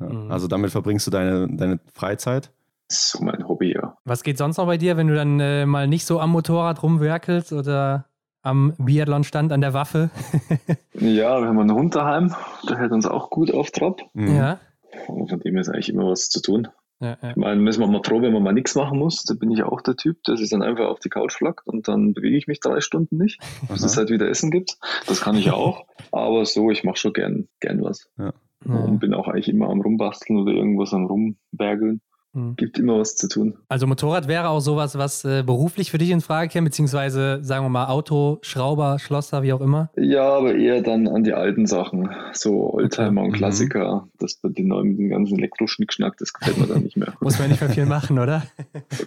[0.00, 0.32] Ja, mhm.
[0.32, 2.50] also damit verbringst du deine, deine Freizeit?
[2.88, 3.98] So mein Hobby, ja.
[4.06, 6.82] Was geht sonst noch bei dir, wenn du dann äh, mal nicht so am Motorrad
[6.82, 8.06] rumwerkelst oder
[8.40, 10.08] am Biathlon-Stand an der Waffe?
[10.94, 12.34] ja, wir haben einen Hund daheim,
[12.66, 14.00] der hält uns auch gut auf Trab.
[14.14, 14.34] Mhm.
[14.34, 14.60] Ja.
[15.08, 16.68] Und von dem ist eigentlich immer was zu tun.
[17.00, 17.30] Ja, ja.
[17.30, 19.22] Ich meine, müssen wir mal froh, wenn man mal nichts machen muss.
[19.22, 21.86] Da bin ich auch der Typ, der sich dann einfach auf die Couch flackt und
[21.86, 24.78] dann bewege ich mich drei Stunden nicht, bis es halt wieder Essen gibt.
[25.06, 25.86] Das kann ich auch.
[26.12, 28.10] Aber so, ich mache schon gern, gern was.
[28.18, 28.32] Ja.
[28.64, 32.00] Und bin auch eigentlich immer am Rumbasteln oder irgendwas am Rumbergeln.
[32.32, 32.56] Mhm.
[32.56, 33.58] Gibt immer was zu tun.
[33.68, 37.64] Also Motorrad wäre auch sowas, was äh, beruflich für dich in Frage käme, beziehungsweise sagen
[37.64, 39.90] wir mal Auto, Schrauber, Schlosser, wie auch immer?
[39.96, 43.20] Ja, aber eher dann an die alten Sachen, so Oldtimer okay.
[43.20, 43.36] und mhm.
[43.36, 44.02] Klassiker.
[44.04, 44.10] Mhm.
[44.18, 47.14] Das bei den neuen mit dem ganzen Elektroschnickschnack, das gefällt mir dann nicht mehr.
[47.20, 48.42] Muss man nicht mehr viel machen, oder?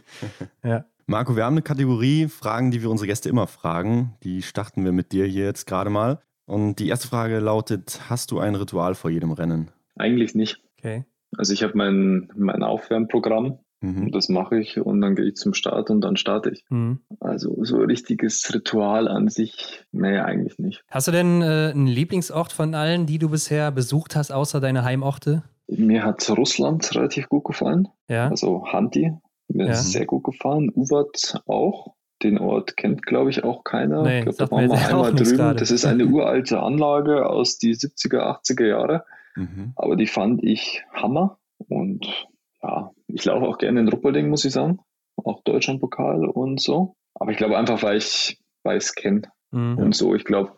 [0.64, 0.86] ja.
[1.06, 4.14] Marco, wir haben eine Kategorie Fragen, die wir unsere Gäste immer fragen.
[4.24, 6.22] Die starten wir mit dir hier jetzt gerade mal.
[6.46, 9.72] Und die erste Frage lautet: Hast du ein Ritual vor jedem Rennen?
[9.98, 10.62] Eigentlich nicht.
[10.78, 11.06] Okay.
[11.38, 14.12] Also ich habe mein, mein Aufwärmprogramm mhm.
[14.12, 16.64] das mache ich und dann gehe ich zum Start und dann starte ich.
[16.70, 17.00] Mhm.
[17.20, 20.84] Also so ein richtiges Ritual an sich, nee, eigentlich nicht.
[20.90, 24.84] Hast du denn äh, einen Lieblingsort von allen, die du bisher besucht hast, außer deine
[24.84, 25.44] Heimorte?
[25.68, 27.88] Mir hat Russland relativ gut gefallen.
[28.08, 28.30] Ja.
[28.30, 29.14] Also Hanti,
[29.48, 29.72] mir ja.
[29.72, 30.72] ist sehr gut gefallen.
[30.74, 31.96] Uvat auch.
[32.24, 34.04] Den Ort kennt, glaube ich, auch keiner.
[34.04, 35.58] Nee, ich glaube, da waren wir einmal drüben.
[35.58, 39.06] Das ist eine uralte Anlage aus die 70er, 80er Jahre.
[39.36, 39.74] Mhm.
[39.76, 41.40] Aber die fand ich Hammer.
[41.58, 42.28] Und
[42.62, 44.80] ja, ich laufe auch gerne in Ruppolding, muss ich sagen.
[45.18, 46.96] Auch Deutschlandpokal und so.
[47.14, 49.78] Aber ich glaube einfach, weil ich es kenne mhm.
[49.78, 50.16] und so.
[50.16, 50.54] Ich glaube,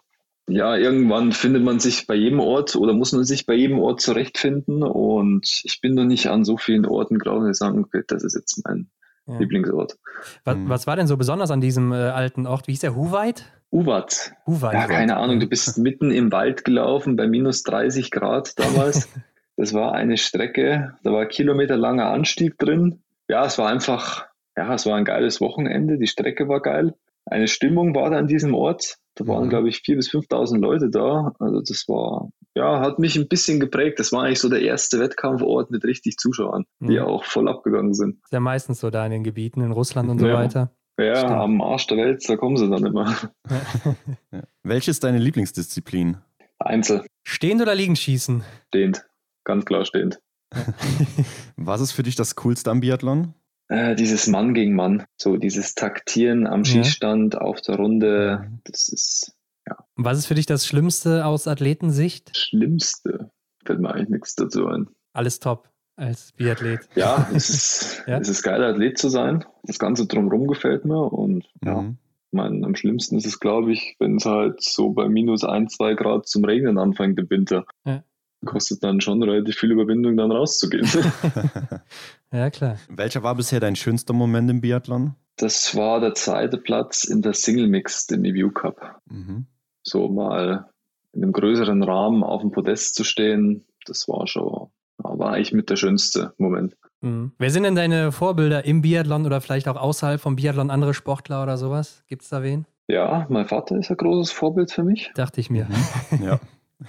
[0.48, 4.02] ja, irgendwann findet man sich bei jedem Ort oder muss man sich bei jedem Ort
[4.02, 4.84] zurechtfinden.
[4.84, 8.36] Und ich bin noch nicht an so vielen Orten, glaube ich, sagen, okay, das ist
[8.36, 8.90] jetzt mein
[9.26, 9.38] ja.
[9.40, 9.98] Lieblingsort.
[10.44, 10.70] Was, mhm.
[10.70, 12.68] was, war denn so besonders an diesem äh, alten Ort?
[12.68, 12.96] Wie hieß der?
[12.96, 13.46] Huweit?
[13.74, 14.34] Uwat.
[14.46, 14.74] Uwat.
[14.74, 15.40] Ja, keine Ahnung.
[15.40, 19.10] Du bist mitten im Wald gelaufen bei minus 30 Grad damals.
[19.58, 23.02] das war eine Strecke, da war kilometerlanger Anstieg drin.
[23.28, 25.98] Ja, es war einfach, ja, es war ein geiles Wochenende.
[25.98, 26.94] Die Strecke war geil.
[27.26, 28.98] Eine Stimmung war da an diesem Ort.
[29.16, 29.50] Da waren, mhm.
[29.50, 31.34] glaube ich, 4.000 bis 5.000 Leute da.
[31.40, 34.00] Also das war, ja, hat mich ein bisschen geprägt.
[34.00, 37.06] Das war eigentlich so der erste Wettkampfort mit richtig Zuschauern, die mhm.
[37.06, 38.18] auch voll abgegangen sind.
[38.24, 40.36] Ist ja meistens so da in den Gebieten in Russland und so ja.
[40.36, 40.72] weiter.
[41.00, 41.32] Ja, Stimmt.
[41.32, 43.18] am Arsch der Welt, da kommen sie dann immer.
[44.32, 44.44] ja.
[44.62, 46.18] Welche ist deine Lieblingsdisziplin?
[46.60, 47.06] Einzel.
[47.24, 48.44] Stehend oder liegend schießen?
[48.68, 49.06] Stehend.
[49.44, 50.20] Ganz klar stehend.
[51.58, 53.34] Was ist für dich das Coolste am Biathlon?
[53.70, 55.06] Äh, dieses Mann gegen Mann.
[55.18, 57.42] So dieses Taktieren am Schießstand, ja.
[57.42, 58.52] auf der Runde.
[58.64, 59.36] Das ist,
[59.68, 59.78] ja.
[59.96, 62.38] Was ist für dich das Schlimmste aus Athletensicht?
[62.38, 63.32] Schlimmste?
[63.66, 64.90] Fällt mir eigentlich nichts dazu ein.
[65.14, 66.82] Alles top als Biathlet.
[66.96, 68.18] Ja, es ist, ja?
[68.20, 69.46] es ist geil, Athlet zu sein.
[69.64, 71.68] Das Ganze drumherum gefällt mir und mhm.
[71.68, 71.94] ja.
[72.36, 75.94] Mein, am schlimmsten ist es, glaube ich, wenn es halt so bei minus ein, zwei
[75.94, 77.64] Grad zum Regnen anfängt im Winter.
[77.86, 78.04] Ja.
[78.44, 80.88] Kostet dann schon relativ viel Überwindung, dann rauszugehen.
[82.32, 82.80] ja, klar.
[82.90, 85.14] Welcher war bisher dein schönster Moment im Biathlon?
[85.36, 89.00] Das war der zweite Platz in der Single Mix, dem EVU Cup.
[89.06, 89.46] Mhm.
[89.84, 90.70] So mal
[91.12, 95.70] in einem größeren Rahmen auf dem Podest zu stehen, das war schon war eigentlich mit
[95.70, 96.76] der schönste Moment.
[97.02, 97.34] Mhm.
[97.38, 101.44] Wer sind denn deine Vorbilder im Biathlon oder vielleicht auch außerhalb vom Biathlon, andere Sportler
[101.44, 102.04] oder sowas?
[102.08, 102.66] Gibt es da wen?
[102.88, 105.12] Ja, mein Vater ist ein großes Vorbild für mich.
[105.16, 105.68] Dachte ich mir.
[106.12, 106.24] Mhm.
[106.26, 106.40] Ja.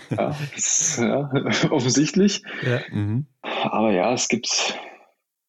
[0.10, 1.30] ja, das, ja,
[1.70, 2.42] offensichtlich.
[2.62, 2.80] Ja.
[2.90, 3.26] Mhm.
[3.42, 4.78] Aber ja, es gibt,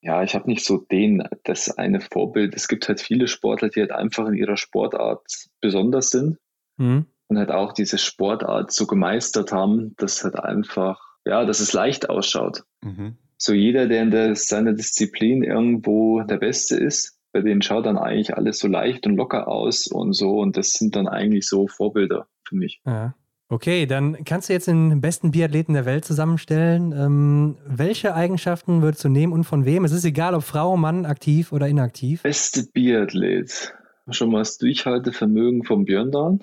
[0.01, 2.55] ja, ich habe nicht so den, das eine Vorbild.
[2.55, 5.25] Es gibt halt viele Sportler, die halt einfach in ihrer Sportart
[5.61, 6.37] besonders sind
[6.77, 7.05] mhm.
[7.27, 12.09] und halt auch diese Sportart so gemeistert haben, dass halt einfach ja, dass es leicht
[12.09, 12.63] ausschaut.
[12.81, 13.17] Mhm.
[13.37, 17.97] So jeder, der in der, seiner Disziplin irgendwo der Beste ist, bei denen schaut dann
[17.97, 20.39] eigentlich alles so leicht und locker aus und so.
[20.39, 22.81] Und das sind dann eigentlich so Vorbilder für mich.
[22.85, 23.13] Ja.
[23.47, 26.93] Okay, dann kannst du jetzt den besten Biathleten der Welt zusammenstellen.
[26.93, 29.85] Ähm, welche Eigenschaften würdest du nehmen und von wem?
[29.85, 32.23] Es ist egal, ob Frau, Mann, aktiv oder inaktiv.
[32.23, 33.75] Beste Biathlet.
[34.09, 36.37] Schon mal das Durchhaltevermögen von Björn da.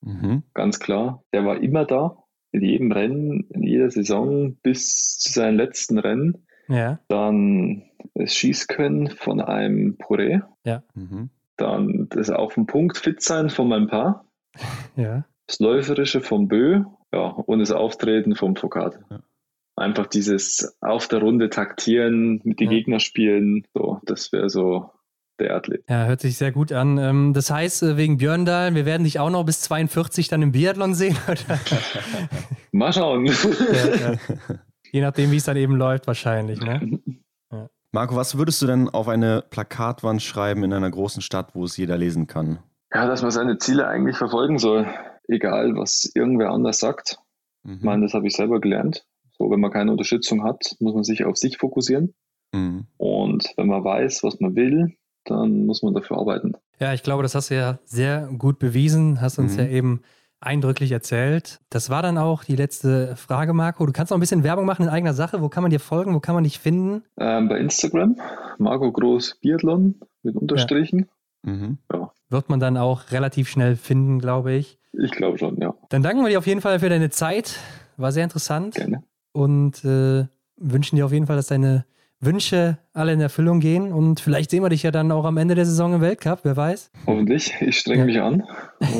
[0.00, 0.44] Mhm.
[0.54, 1.22] Ganz klar.
[1.32, 2.16] Der war immer da
[2.52, 6.46] in jedem Rennen, in jeder Saison bis zu seinen letzten Rennen.
[6.68, 7.00] Ja.
[7.08, 7.82] Dann
[8.14, 10.40] das Schießkönnen von einem Puree.
[10.64, 10.82] Ja.
[10.94, 11.30] Mhm.
[11.56, 14.24] Dann das auf den Punkt fit sein von meinem Paar.
[14.96, 15.24] Ja.
[15.46, 16.82] Das Läuferische vom Bö.
[17.12, 18.98] Ja, und das Auftreten vom Foucault.
[19.10, 19.20] Ja.
[19.76, 22.76] Einfach dieses auf der Runde taktieren, mit den ja.
[22.78, 24.90] Gegner spielen, so, das wäre so
[25.40, 25.84] der Athlet.
[25.88, 26.98] Ja, hört sich sehr gut an.
[26.98, 30.52] Ähm, das heißt, äh, wegen Björndal, wir werden dich auch noch bis 42 dann im
[30.52, 31.60] Biathlon sehen, oder?
[32.72, 33.26] Mal schauen.
[33.26, 33.32] Ja,
[33.94, 34.14] ja.
[34.90, 36.60] Je nachdem, wie es dann eben läuft, wahrscheinlich.
[36.60, 37.00] Ne?
[37.52, 37.68] Ja.
[37.92, 41.76] Marco, was würdest du denn auf eine Plakatwand schreiben in einer großen Stadt, wo es
[41.76, 42.58] jeder lesen kann?
[42.92, 44.86] Ja, dass man seine Ziele eigentlich verfolgen soll,
[45.28, 47.18] egal was irgendwer anders sagt.
[47.64, 47.74] Mhm.
[47.74, 49.04] Ich meine, das habe ich selber gelernt.
[49.38, 52.14] So, wenn man keine Unterstützung hat, muss man sich auf sich fokussieren.
[52.52, 52.86] Mhm.
[52.96, 56.54] Und wenn man weiß, was man will, dann muss man dafür arbeiten.
[56.80, 59.58] Ja, ich glaube, das hast du ja sehr gut bewiesen, hast uns mhm.
[59.58, 60.02] ja eben
[60.40, 61.60] eindrücklich erzählt.
[61.70, 63.84] Das war dann auch die letzte Frage, Marco.
[63.86, 65.42] Du kannst noch ein bisschen Werbung machen in eigener Sache.
[65.42, 66.14] Wo kann man dir folgen?
[66.14, 67.02] Wo kann man dich finden?
[67.18, 68.16] Ähm, bei Instagram,
[68.58, 71.08] Marco Groß Biathlon mit Unterstrichen.
[71.44, 71.52] Ja.
[71.52, 71.78] Mhm.
[71.92, 72.12] ja.
[72.28, 74.78] Wird man dann auch relativ schnell finden, glaube ich.
[74.92, 75.74] Ich glaube schon, ja.
[75.88, 77.58] Dann danken wir dir auf jeden Fall für deine Zeit.
[77.96, 78.74] War sehr interessant.
[78.74, 79.02] Gerne.
[79.32, 81.84] Und äh, wünschen dir auf jeden Fall, dass deine
[82.20, 85.54] Wünsche alle in Erfüllung gehen und vielleicht sehen wir dich ja dann auch am Ende
[85.54, 86.90] der Saison im Weltcup, wer weiß.
[87.06, 87.54] Hoffentlich.
[87.60, 88.06] Ich strenge ja.
[88.06, 88.44] mich an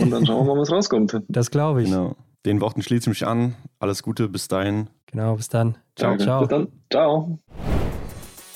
[0.00, 1.20] und dann schauen wir mal, was rauskommt.
[1.28, 1.88] Das glaube ich.
[1.90, 2.16] Genau.
[2.46, 3.56] Den Worten schließe ich mich an.
[3.80, 4.88] Alles Gute, bis dahin.
[5.06, 5.76] Genau, bis dann.
[5.96, 6.24] Ciao, Danke.
[6.24, 6.40] ciao.
[6.40, 6.68] Bis dann.
[6.90, 7.38] Ciao.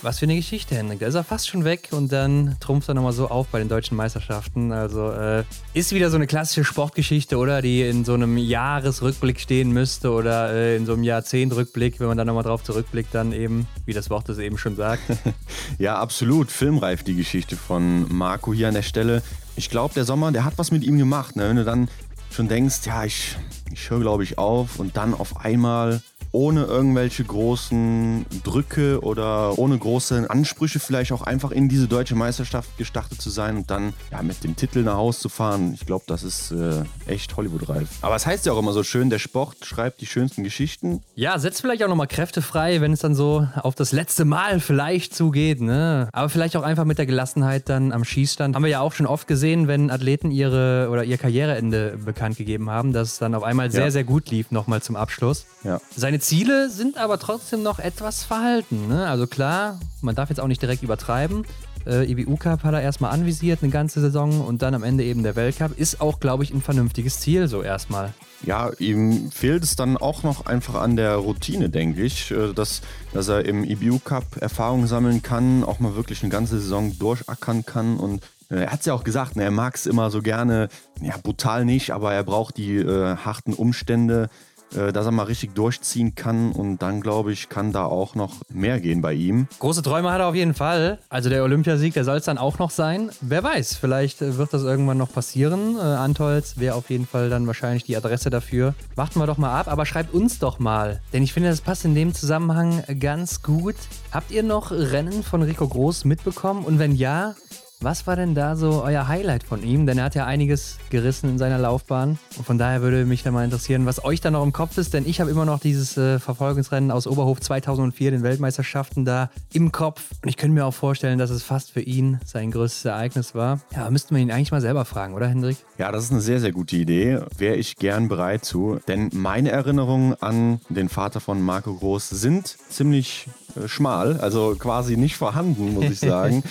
[0.05, 0.99] Was für eine Geschichte, Henrik.
[0.99, 3.69] Da ist er fast schon weg und dann trumpft er nochmal so auf bei den
[3.69, 4.73] deutschen Meisterschaften.
[4.73, 5.45] Also äh,
[5.75, 7.63] ist wieder so eine klassische Sportgeschichte, oder?
[7.63, 12.19] Die in so einem Jahresrückblick stehen müsste oder äh, in so einem Jahrzehntrückblick, wenn man
[12.19, 15.05] dann nochmal drauf zurückblickt, dann eben, wie das Wort es eben schon sagt.
[15.79, 16.51] ja, absolut.
[16.51, 19.23] Filmreif die Geschichte von Marco hier an der Stelle.
[19.55, 21.37] Ich glaube, der Sommer, der hat was mit ihm gemacht.
[21.37, 21.49] Ne?
[21.49, 21.89] Wenn du dann
[22.33, 23.37] schon denkst, ja, ich,
[23.71, 26.03] ich höre, glaube ich, auf und dann auf einmal
[26.33, 32.77] ohne irgendwelche großen Drücke oder ohne große Ansprüche vielleicht auch einfach in diese deutsche Meisterschaft
[32.79, 35.75] gestartet zu sein und dann ja, mit dem Titel nach Hause zu fahren.
[35.75, 37.89] Ich glaube, das ist äh, echt Hollywood-reif.
[38.01, 41.03] Aber es heißt ja auch immer so schön, der Sport schreibt die schönsten Geschichten.
[41.15, 44.61] Ja, setzt vielleicht auch nochmal Kräfte frei, wenn es dann so auf das letzte Mal
[44.61, 45.61] vielleicht zugeht.
[45.61, 46.09] Ne?
[46.13, 48.57] Aber vielleicht auch einfach mit der Gelassenheit dann am Schießstand.
[48.57, 52.71] Haben wir ja auch schon oft gesehen, wenn Athleten ihre oder ihr Karriereende bekannt gegeben
[52.71, 53.91] haben, dass es dann auf einmal sehr, ja.
[53.91, 55.45] sehr gut lief nochmal zum Abschluss.
[55.65, 55.81] Ja.
[55.95, 58.89] Seine Ziele sind aber trotzdem noch etwas verhalten.
[58.89, 59.07] Ne?
[59.07, 61.45] Also klar, man darf jetzt auch nicht direkt übertreiben.
[61.85, 65.25] Äh, IBU Cup hat er erstmal anvisiert, eine ganze Saison und dann am Ende eben
[65.25, 65.77] der Weltcup.
[65.77, 68.15] Ist auch, glaube ich, ein vernünftiges Ziel so erstmal.
[68.45, 72.83] Ja, ihm fehlt es dann auch noch einfach an der Routine, denke ich, äh, dass,
[73.13, 77.67] dass er im IBU Cup Erfahrung sammeln kann, auch mal wirklich eine ganze Saison durchackern
[77.67, 80.23] kann und äh, er hat es ja auch gesagt, ne, er mag es immer so
[80.23, 80.69] gerne,
[81.01, 84.29] ja, brutal nicht, aber er braucht die äh, harten Umstände.
[84.75, 88.37] Äh, dass er mal richtig durchziehen kann und dann glaube ich, kann da auch noch
[88.49, 89.47] mehr gehen bei ihm.
[89.59, 90.99] Große Träume hat er auf jeden Fall.
[91.09, 93.11] Also der Olympiasieg, der soll es dann auch noch sein.
[93.21, 95.77] Wer weiß, vielleicht wird das irgendwann noch passieren.
[95.77, 98.75] Äh, Antolz wäre auf jeden Fall dann wahrscheinlich die Adresse dafür.
[98.95, 101.85] Warten wir doch mal ab, aber schreibt uns doch mal, denn ich finde, das passt
[101.85, 103.77] in dem Zusammenhang ganz gut.
[104.11, 106.65] Habt ihr noch Rennen von Rico Groß mitbekommen?
[106.65, 107.35] Und wenn ja,
[107.83, 109.87] was war denn da so euer Highlight von ihm?
[109.87, 112.19] Denn er hat ja einiges gerissen in seiner Laufbahn.
[112.37, 114.95] Und von daher würde mich da mal interessieren, was euch da noch im Kopf ist.
[114.95, 119.73] Denn ich habe immer noch dieses äh, Verfolgungsrennen aus Oberhof 2004, den Weltmeisterschaften da im
[119.73, 120.11] Kopf.
[120.23, 123.61] Und ich könnte mir auch vorstellen, dass es fast für ihn sein größtes Ereignis war.
[123.75, 125.57] Ja, müssten wir ihn eigentlich mal selber fragen, oder Hendrik?
[125.79, 127.21] Ja, das ist eine sehr, sehr gute Idee.
[127.37, 128.79] Wäre ich gern bereit zu.
[128.89, 134.97] Denn meine Erinnerungen an den Vater von Marco Groß sind ziemlich äh, schmal, also quasi
[134.97, 136.43] nicht vorhanden, muss ich sagen.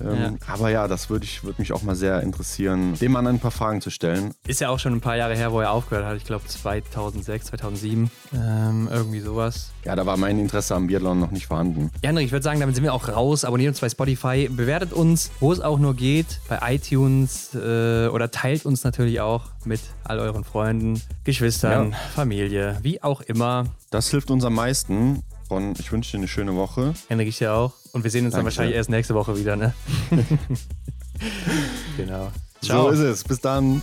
[0.00, 0.52] Ähm, ja.
[0.52, 3.80] Aber ja, das würde würd mich auch mal sehr interessieren, dem Mann ein paar Fragen
[3.80, 4.34] zu stellen.
[4.46, 6.16] Ist ja auch schon ein paar Jahre her, wo er aufgehört hat.
[6.16, 9.72] Ich glaube 2006, 2007, ähm, irgendwie sowas.
[9.84, 11.90] Ja, da war mein Interesse am Biathlon noch nicht vorhanden.
[12.02, 13.44] Ja, Henrik, ich würde sagen, damit sind wir auch raus.
[13.44, 18.30] Abonniert uns bei Spotify, bewertet uns, wo es auch nur geht, bei iTunes äh, oder
[18.30, 21.96] teilt uns natürlich auch mit all euren Freunden, Geschwistern, ja.
[22.14, 23.66] Familie, wie auch immer.
[23.90, 25.22] Das hilft uns am meisten.
[25.48, 26.94] Und ich wünsche dir eine schöne Woche.
[27.08, 27.72] Henrik, ich dir auch.
[27.92, 28.38] Und wir sehen uns Danke.
[28.38, 29.74] dann wahrscheinlich erst nächste Woche wieder, ne?
[31.96, 32.32] genau.
[32.62, 32.86] Ciao.
[32.86, 33.24] So ist es.
[33.24, 33.82] Bis dann.